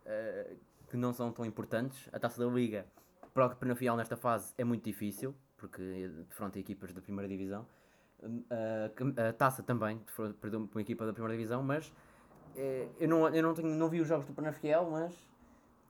eh, 0.06 0.56
que 0.90 0.98
não 0.98 1.14
são 1.14 1.32
tão 1.32 1.46
importantes. 1.46 2.10
A 2.12 2.20
taça 2.20 2.44
da 2.44 2.52
Liga, 2.52 2.86
para 3.34 3.48
o 3.48 3.56
Penafiel 3.56 3.96
nesta 3.96 4.16
fase, 4.18 4.54
é 4.58 4.64
muito 4.64 4.84
difícil, 4.84 5.36
porque 5.58 5.82
de 6.10 6.36
frente 6.36 6.58
a 6.58 6.62
equipas 6.62 6.94
da 6.94 7.02
primeira 7.02 7.28
divisão. 7.28 7.66
A, 8.50 9.30
a 9.30 9.34
taça 9.34 9.62
também, 9.62 10.02
perdão, 10.42 10.68
uma 10.72 10.82
equipa 10.82 11.06
da 11.06 11.14
primeira 11.14 11.36
divisão, 11.38 11.62
mas 11.62 11.94
eh, 12.56 12.88
eu, 13.00 13.08
não, 13.08 13.30
eu 13.30 13.44
não, 13.44 13.54
tenho, 13.54 13.70
não 13.70 13.90
vi 13.90 14.02
os 14.02 14.08
jogos 14.08 14.26
do 14.26 14.34
Penafiel, 14.34 14.90
mas 14.90 15.14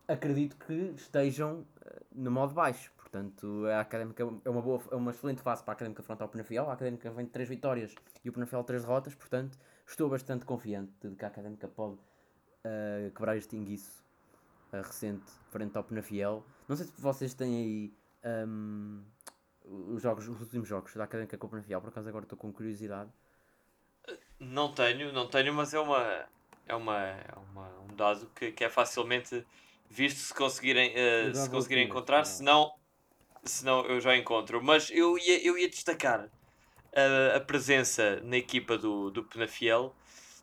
acredito 0.07 0.57
que 0.57 0.93
estejam 0.95 1.65
eh, 1.85 2.01
no 2.11 2.31
modo 2.31 2.53
baixo. 2.53 2.91
Portanto, 3.17 3.65
a 3.65 3.79
Académica 3.79 4.23
é 4.45 4.49
uma, 4.49 4.61
boa, 4.61 4.79
é 4.91 4.95
uma 4.95 5.09
excelente 5.09 5.41
fase 5.41 5.63
para 5.63 5.71
a 5.71 5.75
Académica 5.75 6.03
frontal 6.03 6.25
ao 6.25 6.31
Penafiel. 6.31 6.69
A 6.69 6.73
Académica 6.73 7.09
vem 7.09 7.25
de 7.25 7.31
3 7.31 7.49
vitórias 7.49 7.95
e 8.23 8.29
o 8.29 8.33
Penafiel 8.33 8.63
3 8.63 8.83
derrotas, 8.83 9.15
portanto, 9.15 9.57
estou 9.87 10.07
bastante 10.07 10.45
confiante 10.45 10.91
de 11.01 11.15
que 11.15 11.25
a 11.25 11.27
Académica 11.27 11.67
pode 11.67 11.95
uh, 11.95 13.11
quebrar 13.15 13.35
este 13.35 13.55
inguiço 13.55 14.03
uh, 14.71 14.77
recente 14.77 15.25
frente 15.49 15.75
ao 15.75 15.83
Penafiel. 15.83 16.45
Não 16.67 16.75
sei 16.75 16.85
se 16.85 17.01
vocês 17.01 17.33
têm 17.33 17.55
aí 17.55 17.93
um, 18.47 19.03
os, 19.65 20.01
jogos, 20.03 20.27
os 20.27 20.39
últimos 20.39 20.67
jogos 20.67 20.93
da 20.93 21.05
Académica 21.05 21.35
com 21.37 21.47
o 21.47 21.49
Penafiel, 21.49 21.81
por 21.81 21.89
acaso 21.89 22.07
agora 22.07 22.25
estou 22.25 22.37
com 22.37 22.53
curiosidade. 22.53 23.09
Não 24.39 24.71
tenho, 24.73 25.11
não 25.11 25.27
tenho, 25.27 25.51
mas 25.55 25.73
é 25.73 25.79
uma 25.79 26.25
é 26.67 26.75
uma, 26.75 26.99
é 26.99 27.33
uma 27.51 27.67
um 27.89 27.95
dado 27.95 28.29
que, 28.35 28.51
que 28.51 28.63
é 28.63 28.69
facilmente 28.69 29.43
visto 29.89 30.17
se 30.17 30.33
conseguirem, 30.33 30.93
uh, 30.93 31.33
se 31.33 31.49
conseguirem 31.49 31.85
encontrar, 31.85 32.25
se 32.25 32.43
não, 32.43 32.76
se 33.47 33.65
não 33.65 33.85
eu 33.85 33.99
já 33.99 34.15
encontro. 34.15 34.63
Mas 34.63 34.89
eu 34.91 35.17
ia, 35.17 35.45
eu 35.45 35.57
ia 35.57 35.69
destacar 35.69 36.29
a, 36.95 37.37
a 37.37 37.39
presença 37.39 38.19
na 38.23 38.37
equipa 38.37 38.77
do, 38.77 39.09
do 39.09 39.23
Penafiel 39.23 39.95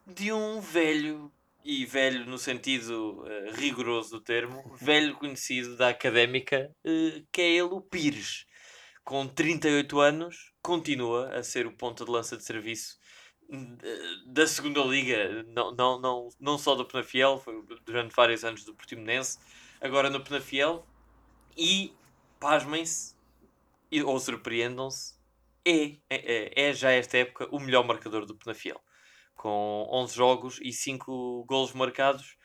de 0.07 0.33
um 0.33 0.61
velho, 0.61 1.33
e 1.65 1.87
velho 1.87 2.27
no 2.27 2.39
sentido 2.39 3.23
uh, 3.23 3.53
rigoroso 3.55 4.11
do 4.11 4.21
termo, 4.21 4.63
velho 4.81 5.15
conhecido 5.17 5.77
da 5.77 5.89
académica, 5.89 6.71
uh, 6.85 7.27
que 7.33 7.41
é 7.41 7.51
ele 7.51 7.63
o 7.63 7.81
Pires. 7.81 8.45
Com 9.03 9.27
38 9.27 9.99
anos, 10.01 10.53
continua 10.63 11.29
a 11.35 11.43
ser 11.43 11.67
o 11.67 11.73
ponta 11.73 12.05
de 12.05 12.11
lança 12.11 12.37
de 12.37 12.45
serviço 12.45 12.99
da 14.27 14.47
segunda 14.47 14.81
liga, 14.81 15.45
não, 15.49 15.75
não, 15.75 16.01
não, 16.01 16.29
não 16.41 16.59
só 16.59 16.75
do 16.75 16.85
Penafiel, 16.85 17.39
foi 17.39 17.63
durante 17.85 18.15
vários 18.15 18.45
anos 18.45 18.65
do 18.65 18.75
Portimonense, 18.75 19.39
agora 19.81 20.11
no 20.11 20.23
Penafiel, 20.23 20.87
e 21.57 21.93
pasmem-se, 22.45 23.15
ou 24.05 24.21
surpreendam-se, 24.21 25.15
é, 25.67 25.97
é, 26.11 26.69
é 26.69 26.73
já 26.75 26.91
esta 26.91 27.17
época 27.17 27.49
o 27.51 27.59
melhor 27.59 27.87
marcador 27.87 28.27
do 28.27 28.35
Penafiel, 28.35 28.79
com 29.35 29.89
11 29.91 30.15
jogos 30.15 30.61
e 30.63 30.71
5 30.71 31.45
golos 31.49 31.73
marcados. 31.73 32.37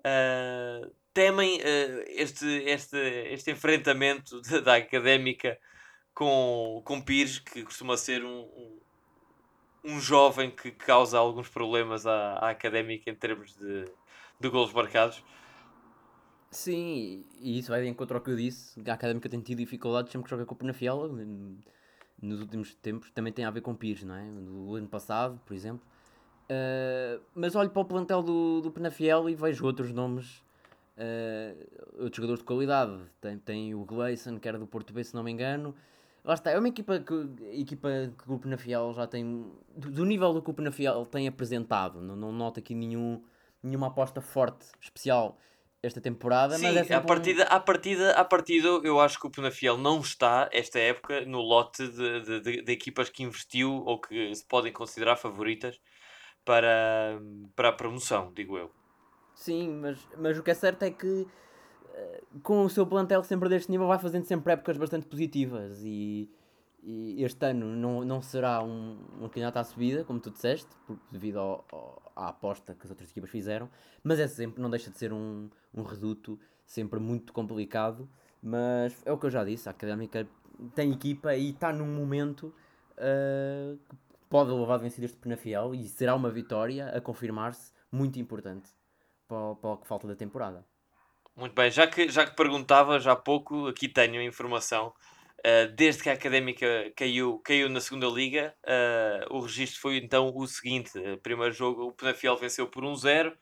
Uh, 0.00 0.94
temem 1.14 1.58
uh, 1.58 2.04
este, 2.08 2.46
este, 2.66 2.98
este 3.32 3.50
enfrentamento 3.50 4.42
da 4.62 4.76
académica 4.76 5.58
com, 6.12 6.82
com 6.84 7.00
Pires, 7.00 7.38
que 7.38 7.62
costuma 7.62 7.96
ser 7.96 8.22
um, 8.22 8.40
um 8.42 8.80
um 9.82 10.00
jovem 10.00 10.50
que 10.50 10.72
causa 10.72 11.16
alguns 11.16 11.48
problemas 11.48 12.08
à, 12.08 12.32
à 12.40 12.50
académica 12.50 13.08
em 13.08 13.14
termos 13.14 13.54
de, 13.54 13.84
de 14.40 14.48
golos 14.48 14.72
marcados. 14.72 15.22
Sim, 16.56 17.22
e 17.38 17.58
isso 17.58 17.68
vai 17.68 17.82
de 17.82 17.88
encontro 17.88 18.16
ao 18.16 18.22
que 18.22 18.30
eu 18.30 18.36
disse. 18.36 18.80
A 18.88 18.94
académica 18.94 19.28
tem 19.28 19.40
tido 19.40 19.58
dificuldades 19.58 20.10
sempre 20.10 20.24
que 20.24 20.30
joga 20.30 20.46
com 20.46 20.54
o 20.54 20.56
Penafiel 20.56 21.06
nos 22.20 22.40
últimos 22.40 22.74
tempos. 22.76 23.10
Também 23.10 23.30
tem 23.30 23.44
a 23.44 23.50
ver 23.50 23.60
com 23.60 23.74
Pires, 23.74 24.04
não 24.04 24.14
é? 24.14 24.24
No 24.24 24.74
ano 24.74 24.88
passado, 24.88 25.38
por 25.44 25.52
exemplo. 25.52 25.86
Uh, 26.44 27.22
mas 27.34 27.54
olho 27.54 27.68
para 27.68 27.82
o 27.82 27.84
plantel 27.84 28.22
do, 28.22 28.62
do 28.62 28.70
Penafiel 28.70 29.28
e 29.28 29.34
vejo 29.34 29.66
outros 29.66 29.92
nomes, 29.92 30.42
uh, 30.96 32.02
outros 32.02 32.16
jogadores 32.16 32.40
de 32.40 32.46
qualidade. 32.46 33.02
Tem, 33.20 33.38
tem 33.38 33.74
o 33.74 33.84
Gleison, 33.84 34.38
que 34.38 34.48
era 34.48 34.58
do 34.58 34.66
Porto 34.66 34.94
B, 34.94 35.04
se 35.04 35.14
não 35.14 35.22
me 35.22 35.30
engano. 35.30 35.74
Lá 36.24 36.32
está, 36.32 36.50
é 36.50 36.58
uma 36.58 36.68
equipa 36.68 36.98
que, 37.00 37.28
equipa 37.52 37.90
que 38.16 38.32
o 38.32 38.38
Penafiel 38.38 38.94
já 38.94 39.06
tem. 39.06 39.44
Do, 39.76 40.06
nível 40.06 40.32
do 40.32 40.40
que 40.40 40.50
o 40.50 40.54
Penafiel 40.54 41.04
tem 41.04 41.28
apresentado. 41.28 42.00
Não, 42.00 42.16
não 42.16 42.32
noto 42.32 42.60
aqui 42.60 42.74
nenhum, 42.74 43.22
nenhuma 43.62 43.88
aposta 43.88 44.22
forte, 44.22 44.68
especial 44.80 45.36
esta 45.86 46.00
temporada. 46.00 46.56
Sim, 46.56 46.72
mas 46.72 46.90
é 46.90 46.94
a, 46.94 47.00
partida, 47.00 47.44
um... 47.44 47.54
a, 47.54 47.60
partida, 47.60 48.10
a 48.12 48.24
partida 48.24 48.68
eu 48.84 49.00
acho 49.00 49.18
que 49.18 49.26
o 49.26 49.30
Penafiel 49.30 49.76
não 49.76 50.00
está, 50.00 50.48
esta 50.52 50.78
época, 50.78 51.24
no 51.24 51.40
lote 51.40 51.86
de, 51.88 52.20
de, 52.20 52.40
de, 52.40 52.62
de, 52.62 52.72
equipas 52.72 53.08
que 53.08 53.22
investiu 53.22 53.82
ou 53.84 54.00
que 54.00 54.34
se 54.34 54.44
podem 54.44 54.72
considerar 54.72 55.16
favoritas 55.16 55.80
para, 56.44 57.20
para 57.54 57.70
a 57.70 57.72
promoção, 57.72 58.32
digo 58.34 58.58
eu. 58.58 58.70
Sim, 59.34 59.70
mas, 59.80 59.98
mas 60.16 60.38
o 60.38 60.42
que 60.42 60.50
é 60.50 60.54
certo 60.54 60.82
é 60.82 60.90
que 60.90 61.26
com 62.42 62.64
o 62.64 62.70
seu 62.70 62.86
plantel 62.86 63.22
sempre 63.22 63.48
deste 63.48 63.70
nível 63.70 63.86
vai 63.86 63.98
fazendo 63.98 64.24
sempre 64.24 64.52
épocas 64.52 64.76
bastante 64.76 65.06
positivas 65.06 65.82
e, 65.82 66.28
e 66.88 67.24
este 67.24 67.44
ano 67.44 67.74
não, 67.74 68.04
não 68.04 68.22
será 68.22 68.62
um, 68.62 68.96
um 69.20 69.28
candidato 69.28 69.56
à 69.56 69.64
subida, 69.64 70.04
como 70.04 70.20
tu 70.20 70.30
disseste, 70.30 70.68
por, 70.86 70.96
devido 71.10 71.40
ao, 71.40 71.64
ao, 71.72 72.12
à 72.14 72.28
aposta 72.28 72.76
que 72.76 72.84
as 72.84 72.90
outras 72.90 73.10
equipas 73.10 73.28
fizeram, 73.28 73.68
mas 74.04 74.20
é 74.20 74.28
sempre, 74.28 74.62
não 74.62 74.70
deixa 74.70 74.88
de 74.88 74.96
ser 74.96 75.12
um, 75.12 75.50
um 75.74 75.82
reduto 75.82 76.38
sempre 76.64 77.00
muito 77.00 77.32
complicado, 77.32 78.08
mas 78.40 79.02
é 79.04 79.10
o 79.10 79.18
que 79.18 79.26
eu 79.26 79.30
já 79.30 79.42
disse, 79.42 79.68
a 79.68 79.72
Académica 79.72 80.28
tem 80.76 80.92
equipa 80.92 81.34
e 81.34 81.50
está 81.50 81.72
num 81.72 81.92
momento 81.92 82.54
uh, 82.92 83.76
que 83.76 83.96
pode 84.30 84.52
levar 84.52 84.74
a 84.74 84.78
vencer 84.78 85.04
este 85.04 85.16
Penafiel 85.16 85.74
e 85.74 85.88
será 85.88 86.14
uma 86.14 86.30
vitória 86.30 86.88
a 86.90 87.00
confirmar-se 87.00 87.72
muito 87.90 88.20
importante 88.20 88.70
para, 89.26 89.56
para 89.56 89.70
o 89.70 89.76
que 89.78 89.88
falta 89.88 90.06
da 90.06 90.14
temporada. 90.14 90.64
Muito 91.34 91.52
bem, 91.52 91.68
já 91.68 91.86
que, 91.88 92.08
já 92.08 92.24
que 92.24 92.36
perguntava 92.36 93.00
já 93.00 93.12
há 93.12 93.16
pouco, 93.16 93.66
aqui 93.66 93.88
tenho 93.88 94.20
a 94.20 94.24
informação. 94.24 94.92
Uh, 95.40 95.70
desde 95.74 96.02
que 96.02 96.10
a 96.10 96.14
Académica 96.14 96.92
caiu, 96.96 97.38
caiu 97.44 97.68
na 97.68 97.80
segunda 97.80 98.06
liga, 98.06 98.54
uh, 98.64 99.36
o 99.36 99.40
registro 99.40 99.80
foi 99.80 99.98
então 99.98 100.32
o 100.34 100.46
seguinte: 100.46 100.98
uh, 100.98 101.18
primeiro 101.18 101.52
jogo, 101.52 101.84
o 101.84 101.92
Penafiel 101.92 102.36
venceu 102.36 102.66
por 102.66 102.82
1-0. 102.82 103.32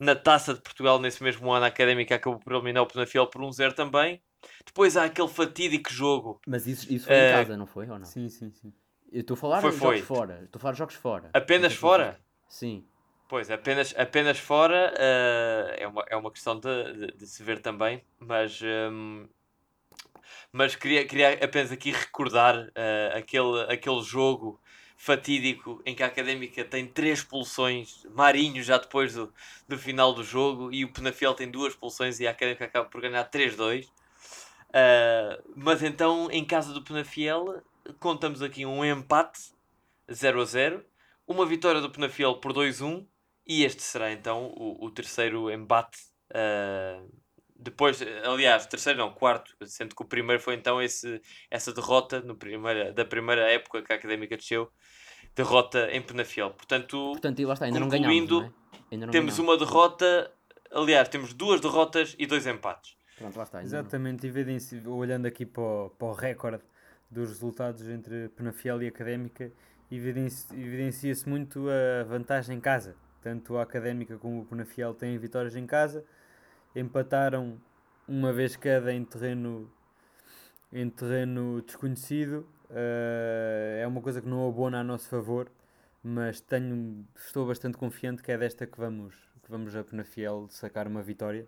Na 0.00 0.14
taça 0.14 0.54
de 0.54 0.60
Portugal, 0.60 1.00
nesse 1.00 1.22
mesmo 1.22 1.50
ano, 1.50 1.64
a 1.64 1.68
Académica 1.68 2.14
acabou 2.14 2.38
por 2.38 2.52
eliminar 2.52 2.82
o 2.82 2.86
Penafiel 2.86 3.26
por 3.26 3.42
1-0 3.42 3.72
também. 3.72 4.22
Depois 4.64 4.96
há 4.96 5.04
aquele 5.04 5.28
fatídico 5.28 5.92
jogo. 5.92 6.40
Mas 6.46 6.66
isso, 6.66 6.92
isso 6.92 7.06
foi 7.06 7.16
em 7.16 7.32
casa, 7.32 7.56
não 7.56 7.66
foi? 7.66 7.88
Ou 7.88 7.98
não? 7.98 8.06
Sim, 8.06 8.28
sim, 8.28 8.50
sim. 8.52 8.72
Eu 9.10 9.22
estou 9.22 9.34
a 9.34 9.38
falar 9.38 9.60
foi, 9.60 9.70
de 9.70 9.78
jogos 9.78 10.00
foi. 10.00 10.16
fora. 10.16 10.40
Estou 10.44 10.58
a 10.58 10.60
falar 10.60 10.72
de 10.72 10.78
jogos 10.78 10.94
fora. 10.94 11.30
Apenas 11.32 11.74
fora? 11.74 12.20
Sim. 12.48 12.84
Pois, 13.28 13.50
apenas, 13.50 13.94
apenas 13.96 14.38
fora 14.38 14.92
uh, 14.94 15.74
é, 15.76 15.86
uma, 15.86 16.04
é 16.08 16.16
uma 16.16 16.30
questão 16.30 16.58
de, 16.58 16.92
de, 16.94 17.06
de 17.18 17.26
se 17.26 17.42
ver 17.42 17.60
também, 17.60 18.02
mas, 18.18 18.60
um, 18.62 19.28
mas 20.52 20.74
queria, 20.74 21.06
queria 21.06 21.32
apenas 21.44 21.72
aqui 21.72 21.90
recordar 21.90 22.56
uh, 22.56 23.16
aquele, 23.16 23.62
aquele 23.68 24.02
jogo 24.02 24.60
fatídico 24.96 25.80
em 25.86 25.94
que 25.94 26.02
a 26.02 26.06
Académica 26.06 26.64
tem 26.64 26.86
três 26.86 27.20
expulsões, 27.20 28.04
Marinho 28.10 28.62
já 28.62 28.78
depois 28.78 29.14
do, 29.14 29.32
do 29.68 29.78
final 29.78 30.12
do 30.12 30.24
jogo, 30.24 30.72
e 30.72 30.84
o 30.84 30.92
Penafiel 30.92 31.34
tem 31.34 31.48
duas 31.48 31.72
expulsões 31.72 32.18
e 32.18 32.26
a 32.26 32.32
Académica 32.32 32.64
acaba 32.64 32.88
por 32.88 33.00
ganhar 33.00 33.24
3-2. 33.30 33.84
Uh, 33.84 33.90
eh, 34.72 35.40
mas 35.54 35.82
então, 35.82 36.28
em 36.30 36.44
casa 36.44 36.72
do 36.72 36.82
Penafiel, 36.82 37.62
contamos 38.00 38.42
aqui 38.42 38.66
um 38.66 38.84
empate 38.84 39.52
0 40.12 40.42
a 40.42 40.44
0, 40.44 40.84
uma 41.26 41.46
vitória 41.46 41.80
do 41.80 41.90
Penafiel 41.90 42.34
por 42.36 42.52
2-1 42.52 43.06
e 43.46 43.64
este 43.64 43.82
será 43.82 44.12
então 44.12 44.52
o, 44.56 44.84
o 44.84 44.90
terceiro 44.90 45.50
embate. 45.50 45.98
Uh, 46.30 47.08
depois, 47.58 48.00
aliás, 48.24 48.66
terceiro 48.66 48.98
não, 48.98 49.10
quarto, 49.10 49.54
sendo 49.66 49.94
que 49.94 50.02
o 50.02 50.04
primeiro 50.04 50.40
foi 50.40 50.54
então 50.54 50.80
esse, 50.80 51.20
essa 51.50 51.72
derrota 51.72 52.20
no 52.20 52.36
primeira, 52.36 52.92
da 52.92 53.04
primeira 53.04 53.50
época 53.50 53.82
que 53.82 53.92
a 53.92 53.96
Académica 53.96 54.36
desceu, 54.36 54.70
derrota 55.34 55.90
em 55.90 56.00
Penafiel. 56.00 56.50
Portanto, 56.50 57.12
Portanto 57.12 57.44
lá 57.44 57.54
está, 57.54 57.66
ainda 57.66 57.80
não 57.80 57.88
ganhamos, 57.88 58.30
não 58.30 58.42
é? 58.42 58.52
ainda 58.92 59.06
não 59.06 59.12
temos 59.12 59.36
ganhamos. 59.36 59.38
uma 59.38 59.56
derrota, 59.56 60.30
aliás, 60.70 61.08
temos 61.08 61.34
duas 61.34 61.60
derrotas 61.60 62.14
e 62.18 62.26
dois 62.26 62.46
empates. 62.46 62.96
Pronto, 63.16 63.36
lá 63.36 63.42
está, 63.42 63.62
Exatamente, 63.62 64.30
olhando 64.86 65.26
aqui 65.26 65.44
para 65.44 65.62
o, 65.62 65.90
para 65.90 66.06
o 66.06 66.12
recorde 66.12 66.62
dos 67.10 67.28
resultados 67.30 67.88
entre 67.88 68.28
Penafiel 68.28 68.80
e 68.82 68.86
Académica, 68.86 69.50
evidencia-se 69.90 71.28
muito 71.28 71.66
a 71.68 72.04
vantagem 72.04 72.56
em 72.56 72.60
casa 72.60 72.94
tanto 73.20 73.58
a 73.58 73.62
Académica 73.62 74.16
como 74.16 74.40
o 74.40 74.44
Penafiel 74.44 74.94
têm 74.94 75.18
vitórias 75.18 75.56
em 75.56 75.66
casa, 75.66 76.04
empataram 76.80 77.60
uma 78.06 78.32
vez 78.32 78.56
cada 78.56 78.92
em 78.92 79.04
terreno, 79.04 79.70
em 80.72 80.88
terreno 80.88 81.62
desconhecido. 81.62 82.48
Uh, 82.70 83.80
é 83.80 83.86
uma 83.86 84.00
coisa 84.00 84.20
que 84.20 84.28
não 84.28 84.48
abona 84.48 84.80
a 84.80 84.84
nosso 84.84 85.08
favor, 85.08 85.50
mas 86.02 86.40
tenho, 86.40 87.06
estou 87.16 87.46
bastante 87.46 87.76
confiante 87.76 88.22
que 88.22 88.32
é 88.32 88.38
desta 88.38 88.66
que 88.66 88.78
vamos, 88.78 89.14
que 89.42 89.50
vamos 89.50 89.74
a 89.74 89.84
Penafiel 89.84 90.46
sacar 90.48 90.86
uma 90.86 91.02
vitória. 91.02 91.46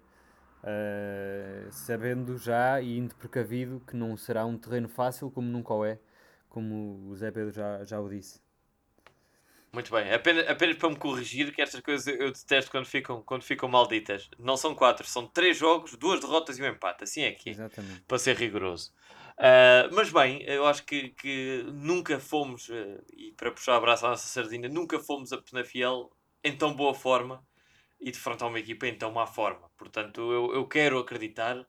Uh, 0.62 1.72
sabendo 1.72 2.37
já 2.37 2.83
e 2.83 2.99
indo 2.99 3.14
precavido 3.14 3.81
que 3.87 3.97
não 3.97 4.14
será 4.16 4.45
um 4.45 4.59
terreno 4.59 4.89
fácil, 4.89 5.31
como 5.31 5.49
nunca 5.49 5.72
o 5.72 5.85
é, 5.85 5.99
como 6.51 7.09
o 7.09 7.16
Zé 7.16 7.31
Pedro 7.31 7.51
já, 7.51 7.83
já 7.85 7.99
o 7.99 8.09
disse. 8.09 8.41
Muito 9.73 9.93
bem, 9.93 10.12
apenas, 10.12 10.49
apenas 10.49 10.77
para 10.77 10.91
me 10.91 10.97
corrigir 10.97 11.55
que 11.55 11.62
estas 11.62 11.81
coisas 11.81 12.07
eu 12.07 12.33
detesto 12.33 12.71
quando 12.71 12.87
ficam, 12.87 13.23
quando 13.23 13.43
ficam 13.43 13.68
malditas. 13.68 14.29
Não 14.37 14.57
são 14.57 14.75
quatro, 14.75 15.07
são 15.07 15.27
três 15.27 15.57
jogos, 15.57 15.95
duas 15.97 16.21
derrotas 16.21 16.59
e 16.59 16.62
um 16.62 16.66
empate. 16.66 17.05
Assim 17.05 17.23
é 17.23 17.31
que 17.31 17.51
é, 17.51 17.53
Exatamente. 17.53 18.03
para 18.03 18.18
ser 18.18 18.37
rigoroso. 18.37 18.93
Uh, 19.39 19.95
mas 19.95 20.11
bem, 20.11 20.43
eu 20.43 20.66
acho 20.66 20.85
que, 20.85 21.11
que 21.11 21.64
nunca 21.73 22.18
fomos, 22.18 22.68
uh, 22.68 23.03
e 23.16 23.33
para 23.33 23.53
puxar 23.53 23.77
a 23.77 23.81
braço 23.81 24.05
à 24.05 24.11
nossa 24.11 24.27
sardinha, 24.27 24.68
nunca 24.68 24.99
fomos 24.99 25.33
a 25.33 25.39
Penafiel 25.39 26.11
em 26.43 26.57
tão 26.57 26.75
boa 26.75 26.93
forma 26.93 27.43
e 28.01 28.11
defrontar 28.11 28.49
uma 28.49 28.59
equipa 28.59 28.87
em 28.89 28.99
tão 28.99 29.12
má 29.12 29.27
forma. 29.27 29.71
Portanto, 29.79 30.21
eu, 30.33 30.55
eu 30.55 30.66
quero 30.66 30.99
acreditar 30.99 31.64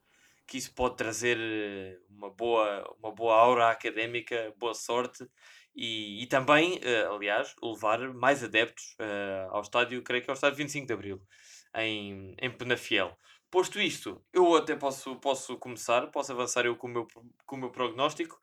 que 0.47 0.57
isso 0.57 0.73
pode 0.73 0.97
trazer 0.97 1.37
eh, 1.39 1.97
uma 2.09 2.29
boa, 2.29 2.95
uma 2.99 3.11
boa 3.11 3.35
aura 3.35 3.69
académica, 3.69 4.53
boa 4.57 4.73
sorte 4.73 5.25
e, 5.75 6.23
e 6.23 6.27
também, 6.27 6.79
uh, 6.79 7.13
aliás, 7.15 7.55
levar 7.61 8.13
mais 8.13 8.43
adeptos 8.43 8.95
uh, 8.99 9.51
ao 9.51 9.61
estádio, 9.61 10.01
creio 10.03 10.23
que 10.23 10.29
é 10.29 10.33
o 10.33 10.35
estádio 10.35 10.57
25 10.57 10.87
de 10.87 10.93
Abril, 10.93 11.21
em, 11.75 12.35
em 12.39 12.51
Penafiel. 12.51 13.17
Posto 13.49 13.79
isto, 13.79 14.21
eu 14.33 14.55
até 14.55 14.75
posso, 14.75 15.15
posso 15.17 15.57
começar, 15.57 16.07
posso 16.07 16.31
avançar 16.31 16.65
eu 16.65 16.75
com 16.75 16.87
o 16.87 16.89
meu, 16.89 17.07
com 17.45 17.55
o 17.55 17.59
meu 17.59 17.69
prognóstico. 17.69 18.39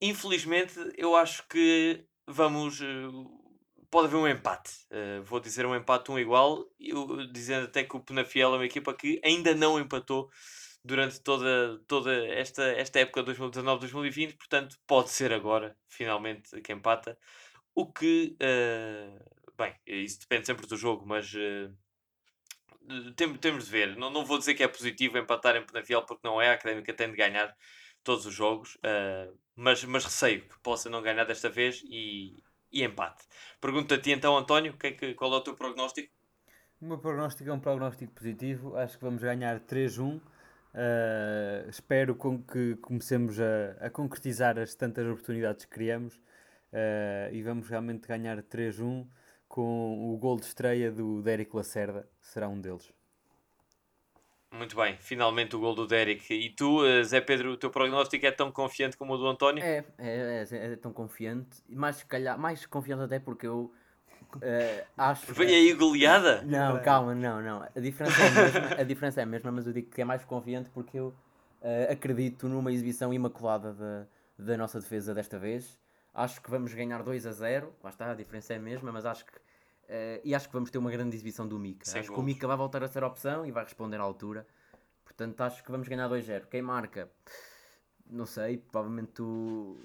Infelizmente, 0.00 0.74
eu 0.96 1.14
acho 1.14 1.46
que 1.48 2.04
vamos. 2.26 2.80
Uh, 2.80 3.40
pode 3.90 4.06
haver 4.06 4.16
um 4.16 4.28
empate. 4.28 4.70
vou 5.24 5.40
dizer 5.40 5.66
um 5.66 5.74
empate, 5.74 6.12
um 6.12 6.18
igual, 6.18 6.64
eu, 6.78 7.26
dizendo 7.32 7.64
até 7.64 7.82
que 7.82 7.96
o 7.96 8.00
Penafiel 8.00 8.54
é 8.54 8.56
uma 8.58 8.64
equipa 8.64 8.94
que 8.94 9.20
ainda 9.24 9.52
não 9.52 9.80
empatou 9.80 10.30
durante 10.84 11.20
toda, 11.20 11.78
toda 11.86 12.26
esta, 12.28 12.62
esta 12.72 13.00
época 13.00 13.22
2019-2020, 13.24 14.36
portanto, 14.36 14.76
pode 14.86 15.10
ser 15.10 15.32
agora, 15.32 15.76
finalmente, 15.88 16.60
que 16.60 16.72
empata. 16.72 17.18
O 17.74 17.92
que, 17.92 18.36
uh, 18.42 19.52
bem, 19.56 19.74
isso 19.86 20.20
depende 20.20 20.46
sempre 20.46 20.66
do 20.66 20.76
jogo, 20.76 21.06
mas 21.06 21.32
uh, 21.34 21.74
tem, 23.14 23.34
temos 23.36 23.66
de 23.66 23.70
ver. 23.70 23.96
Não, 23.96 24.10
não 24.10 24.24
vou 24.24 24.38
dizer 24.38 24.54
que 24.54 24.62
é 24.62 24.68
positivo 24.68 25.18
empatar 25.18 25.56
em 25.56 25.64
Penafiel, 25.64 26.02
porque 26.02 26.26
não 26.26 26.40
é. 26.40 26.50
A 26.50 26.54
Académica 26.54 26.92
tem 26.94 27.10
de 27.10 27.16
ganhar 27.16 27.54
todos 28.02 28.26
os 28.26 28.34
jogos, 28.34 28.76
uh, 28.76 29.38
mas, 29.54 29.84
mas 29.84 30.04
receio 30.04 30.42
que 30.48 30.58
possa 30.60 30.88
não 30.88 31.02
ganhar 31.02 31.24
desta 31.24 31.50
vez 31.50 31.82
e, 31.84 32.42
e 32.72 32.82
empate. 32.82 33.24
Pergunto 33.60 33.94
a 33.94 33.98
ti 33.98 34.12
então, 34.12 34.36
António, 34.36 34.76
que 34.76 34.86
é 34.86 34.92
que, 34.92 35.14
qual 35.14 35.32
é 35.34 35.36
o 35.36 35.40
teu 35.42 35.54
prognóstico? 35.54 36.10
O 36.80 36.86
meu 36.86 36.98
prognóstico 36.98 37.50
é 37.50 37.52
um 37.52 37.60
prognóstico 37.60 38.14
positivo. 38.14 38.74
Acho 38.76 38.96
que 38.96 39.04
vamos 39.04 39.22
ganhar 39.22 39.60
3-1. 39.60 40.20
Uh, 40.72 41.68
espero 41.68 42.14
com 42.14 42.40
que 42.40 42.76
comecemos 42.76 43.40
a, 43.40 43.86
a, 43.86 43.90
concretizar 43.90 44.56
as 44.56 44.72
tantas 44.74 45.04
oportunidades 45.04 45.64
que 45.64 45.70
criamos 45.72 46.14
uh, 46.14 47.32
e 47.32 47.42
vamos 47.42 47.68
realmente 47.68 48.06
ganhar 48.06 48.40
3-1 48.40 49.04
com 49.48 50.14
o 50.14 50.16
gol 50.16 50.38
de 50.38 50.46
estreia 50.46 50.92
do 50.92 51.22
Derek 51.22 51.54
Lacerda, 51.56 52.08
será 52.20 52.48
um 52.48 52.60
deles. 52.60 52.92
Muito 54.52 54.76
bem, 54.76 54.96
finalmente 54.98 55.56
o 55.56 55.60
gol 55.60 55.74
do 55.74 55.86
Derek. 55.86 56.32
E 56.32 56.50
tu, 56.50 56.84
eh, 56.84 57.04
Zé 57.04 57.20
Pedro, 57.20 57.52
o 57.52 57.56
teu 57.56 57.70
prognóstico 57.70 58.26
é 58.26 58.32
tão 58.32 58.50
confiante 58.50 58.96
como 58.96 59.14
o 59.14 59.16
do 59.16 59.26
António? 59.26 59.62
É, 59.62 59.84
é, 59.96 60.44
é, 60.50 60.72
é 60.72 60.76
tão 60.76 60.92
confiante, 60.92 61.62
mais, 61.68 62.02
calhar, 62.02 62.38
mais 62.38 62.66
confiante 62.66 63.02
até 63.04 63.20
porque 63.20 63.46
eu 63.46 63.72
Uh, 64.38 64.86
acho 64.96 65.32
Vem 65.34 65.48
aí 65.48 65.72
goleada? 65.72 66.42
Não, 66.42 66.80
calma, 66.82 67.14
não, 67.14 67.40
não. 67.42 67.62
A 67.62 67.80
diferença, 67.80 68.20
é 68.22 68.26
a, 68.26 68.30
mesma, 68.30 68.80
a 68.80 68.82
diferença 68.84 69.20
é 69.20 69.22
a 69.22 69.26
mesma, 69.26 69.52
mas 69.52 69.66
eu 69.66 69.72
digo 69.72 69.90
que 69.90 70.00
é 70.00 70.04
mais 70.04 70.24
confiante 70.24 70.70
porque 70.70 70.98
eu 70.98 71.08
uh, 71.08 71.92
acredito 71.92 72.48
numa 72.48 72.72
exibição 72.72 73.12
imaculada 73.12 73.72
da, 73.72 74.06
da 74.38 74.56
nossa 74.56 74.80
defesa 74.80 75.14
desta 75.14 75.38
vez. 75.38 75.78
Acho 76.14 76.40
que 76.40 76.50
vamos 76.50 76.74
ganhar 76.74 77.02
2 77.02 77.26
a 77.26 77.32
0. 77.32 77.72
Lá 77.82 77.90
está, 77.90 78.10
a 78.10 78.14
diferença 78.14 78.52
é 78.52 78.56
a 78.56 78.60
mesma, 78.60 78.92
mas 78.92 79.04
acho 79.06 79.24
que. 79.24 79.36
Uh, 79.36 80.20
e 80.22 80.34
acho 80.34 80.46
que 80.48 80.54
vamos 80.54 80.70
ter 80.70 80.78
uma 80.78 80.90
grande 80.90 81.16
exibição 81.16 81.46
do 81.46 81.58
Mika. 81.58 81.84
Sem 81.84 82.00
acho 82.00 82.08
gols. 82.08 82.16
que 82.16 82.22
o 82.22 82.24
Mika 82.24 82.46
vai 82.46 82.56
voltar 82.56 82.82
a 82.82 82.88
ser 82.88 83.02
a 83.02 83.06
opção 83.06 83.44
e 83.44 83.50
vai 83.50 83.64
responder 83.64 83.96
à 83.96 84.02
altura. 84.02 84.46
Portanto, 85.04 85.40
acho 85.40 85.64
que 85.64 85.70
vamos 85.70 85.88
ganhar 85.88 86.08
2-0. 86.08 86.46
Quem 86.46 86.62
marca? 86.62 87.10
Não 88.08 88.26
sei, 88.26 88.58
provavelmente 88.58 89.12
tu 89.12 89.76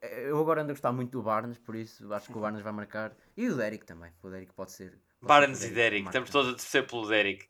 eu 0.00 0.38
agora 0.38 0.62
ando 0.62 0.70
a 0.70 0.74
gostar 0.74 0.92
muito 0.92 1.12
do 1.12 1.22
Barnes, 1.22 1.58
por 1.58 1.74
isso 1.74 2.12
acho 2.12 2.26
que 2.26 2.32
o 2.32 2.36
uhum. 2.36 2.42
Barnes 2.42 2.62
vai 2.62 2.72
marcar. 2.72 3.12
E 3.38 3.48
o 3.48 3.56
Derek 3.56 3.86
também. 3.86 4.10
O 4.20 4.28
Derek 4.28 4.52
pode 4.52 4.72
ser. 4.72 4.98
Barnes 5.22 5.62
e 5.62 5.70
Derek, 5.70 6.06
estamos 6.06 6.28
todos 6.28 6.48
a 6.50 6.56
torcer 6.56 6.84
pelo 6.88 7.06
Derek. 7.06 7.46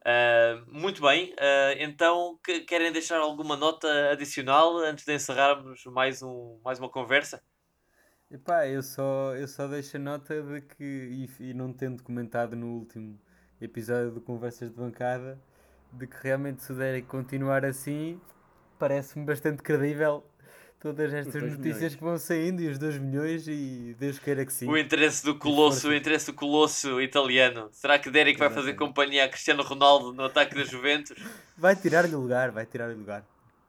Uh, 0.00 0.70
muito 0.70 1.00
bem, 1.00 1.32
uh, 1.32 1.76
então 1.78 2.38
que, 2.44 2.60
querem 2.60 2.92
deixar 2.92 3.18
alguma 3.18 3.56
nota 3.56 3.88
adicional 4.10 4.78
antes 4.78 5.04
de 5.04 5.14
encerrarmos 5.14 5.84
mais, 5.86 6.22
um, 6.22 6.58
mais 6.62 6.78
uma 6.78 6.90
conversa? 6.90 7.42
Epá, 8.30 8.66
eu 8.66 8.82
só, 8.82 9.34
eu 9.34 9.48
só 9.48 9.66
deixo 9.66 9.96
a 9.96 10.00
nota 10.00 10.42
de 10.42 10.60
que, 10.60 10.84
e, 11.40 11.50
e 11.50 11.54
não 11.54 11.72
tendo 11.72 12.02
comentado 12.02 12.54
no 12.54 12.78
último 12.78 13.18
episódio 13.60 14.10
do 14.10 14.20
Conversas 14.20 14.70
de 14.70 14.76
Bancada, 14.76 15.40
de 15.92 16.06
que 16.06 16.16
realmente 16.22 16.62
se 16.62 16.72
o 16.72 16.76
Derek 16.76 17.06
continuar 17.06 17.64
assim, 17.64 18.20
parece-me 18.78 19.24
bastante 19.24 19.62
credível 19.62 20.29
todas 20.80 21.12
estas 21.12 21.42
notícias 21.42 21.76
milhões. 21.76 21.94
que 21.94 22.02
vão 22.02 22.18
saindo 22.18 22.62
e 22.62 22.68
os 22.68 22.78
2 22.78 22.98
milhões 22.98 23.46
e 23.46 23.94
Deus 23.98 24.18
queira 24.18 24.46
que 24.46 24.52
sim. 24.52 24.66
O 24.66 24.76
interesse 24.76 25.22
do 25.22 25.38
colosso, 25.38 25.88
o 25.88 25.94
interesse 25.94 26.26
do 26.26 26.34
colosso 26.34 27.00
italiano. 27.00 27.68
Será 27.70 27.98
que 27.98 28.10
Derek 28.10 28.38
vai 28.38 28.48
fazer 28.48 28.74
companhia 28.74 29.26
a 29.26 29.28
Cristiano 29.28 29.62
Ronaldo 29.62 30.12
no 30.12 30.24
ataque 30.24 30.54
da 30.54 30.64
Juventus? 30.64 31.16
Vai 31.56 31.76
tirar-lhe 31.76 32.14
lugar, 32.14 32.50
vai 32.50 32.64
tirar-lhe 32.64 32.94
lugar. 32.94 33.22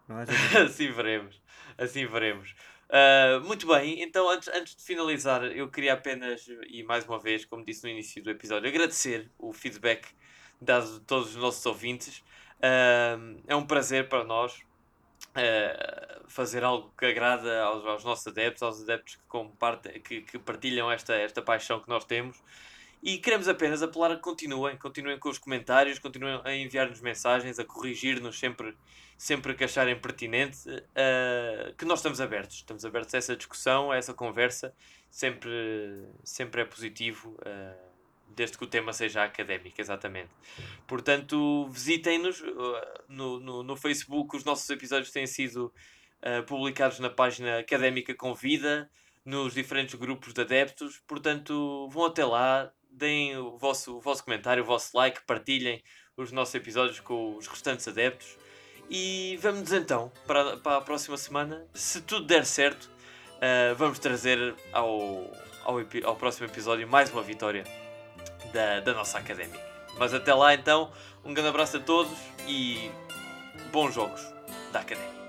assim 0.66 0.90
veremos, 0.94 1.42
assim 1.78 2.06
veremos. 2.06 2.56
Uh, 2.88 3.46
muito 3.46 3.68
bem, 3.68 4.02
então 4.02 4.30
antes, 4.30 4.48
antes 4.48 4.78
de 4.78 4.82
finalizar, 4.82 5.44
eu 5.44 5.68
queria 5.68 5.92
apenas, 5.92 6.48
e 6.70 6.84
mais 6.84 7.06
uma 7.06 7.20
vez, 7.20 7.44
como 7.44 7.66
disse 7.66 7.84
no 7.84 7.90
início 7.90 8.24
do 8.24 8.30
episódio, 8.30 8.70
agradecer 8.70 9.30
o 9.38 9.52
feedback 9.52 10.08
dado 10.62 10.96
a 10.96 11.00
todos 11.02 11.32
os 11.32 11.36
nossos 11.36 11.66
ouvintes. 11.66 12.20
Uh, 12.60 13.42
é 13.46 13.56
um 13.58 13.66
prazer 13.66 14.08
para 14.08 14.24
nós 14.24 14.62
fazer 16.28 16.64
algo 16.64 16.94
que 16.98 17.06
agrada 17.06 17.62
aos, 17.62 17.86
aos, 17.86 18.04
nossos 18.04 18.28
adeptos, 18.28 18.64
aos 18.64 18.82
adeptos 18.82 19.16
que, 19.16 19.24
compartem, 19.28 20.02
que, 20.02 20.22
que 20.22 20.40
partilham 20.40 20.92
esta, 20.92 21.14
esta 21.14 21.42
paixão 21.42 21.80
que 21.80 21.90
nós 21.90 22.06
temos. 22.06 22.42
E 23.04 23.18
queremos 23.18 23.48
apenas 23.48 23.82
apelar 23.82 24.12
a 24.12 24.16
que 24.16 24.22
continuem, 24.22 24.78
continuem 24.78 25.18
com 25.18 25.30
os 25.30 25.40
comentários, 25.40 25.98
continuem 25.98 26.40
a 26.44 26.54
enviar-nos 26.54 27.02
mensagens, 27.02 27.58
a 27.58 27.66
corrigir-nos 27.66 28.38
sempre, 28.38 28.78
sempre 29.18 29.56
que 29.56 29.64
acharem 29.64 30.00
pertinente, 30.00 30.70
uh, 30.70 31.74
que 31.76 31.84
nós 31.84 32.00
estamos 32.00 32.22
abertos, 32.22 32.58
estamos 32.58 32.86
abertos 32.86 33.16
a 33.16 33.18
essa 33.18 33.36
discussão, 33.36 33.92
a 33.92 33.98
essa 33.98 34.14
conversa, 34.14 34.72
sempre, 35.10 35.50
sempre 36.24 36.62
é 36.62 36.66
positivo. 36.66 37.36
Uh, 37.40 37.91
desde 38.36 38.58
que 38.58 38.64
o 38.64 38.68
tema 38.68 38.94
seja 38.94 39.24
académico, 39.24 39.80
exatamente. 39.80 40.30
Portanto, 40.88 41.68
visitem-nos 41.70 42.42
uh, 42.42 42.82
no, 43.08 43.40
no, 43.40 43.64
no, 43.64 43.76
Facebook, 43.76 44.36
os 44.36 44.44
nossos 44.44 44.70
episódios 44.70 45.12
têm 45.12 45.28
sido 45.28 45.74
uh, 46.24 46.44
publicados 46.46 47.00
na 47.00 47.10
página 47.10 47.60
Académica 47.60 48.14
Convida, 48.16 48.90
nos 49.24 49.54
diferentes 49.54 49.96
grupos 49.96 50.34
de 50.34 50.42
adeptos, 50.42 51.02
portanto, 51.08 51.88
vão 51.92 52.06
até 52.06 52.26
lá, 52.26 52.72
deem 52.90 53.38
o 53.38 53.58
vosso, 53.58 53.98
o 53.98 54.02
vosso 54.02 54.24
comentário, 54.24 54.64
o 54.64 54.66
vosso 54.66 54.98
like, 54.98 55.22
partilhem 55.26 55.82
os 56.18 56.32
nossos 56.32 56.56
episódios 56.56 57.00
com 57.00 57.36
os 57.38 57.48
restantes 57.48 57.88
adeptos. 57.88 58.38
E 58.90 59.38
vamos 59.42 59.72
então 59.72 60.12
para, 60.28 60.58
para 60.58 60.78
a 60.78 60.82
próxima 60.82 61.16
semana. 61.16 61.66
Se 61.74 62.02
tudo 62.02 62.26
der 62.26 62.46
certo, 62.46 62.92
uh, 63.38 63.76
vamos 63.76 64.00
trazer 64.00 64.54
ao, 64.74 65.32
ao, 65.64 65.78
ao 66.04 66.16
próximo 66.16 66.48
episódio 66.48 66.88
mais 66.88 67.10
uma 67.12 67.22
vitória 67.22 67.64
da, 68.52 68.80
da 68.80 68.94
nossa 68.94 69.18
académica. 69.18 69.60
Mas 69.98 70.14
até 70.14 70.34
lá 70.34 70.54
então, 70.54 70.92
um 71.24 71.34
grande 71.34 71.50
abraço 71.50 71.78
a 71.78 71.80
todos 71.80 72.18
e 72.48 72.92
bons 73.72 73.94
jogos 73.94 74.22
da 74.72 74.80
académica. 74.80 75.21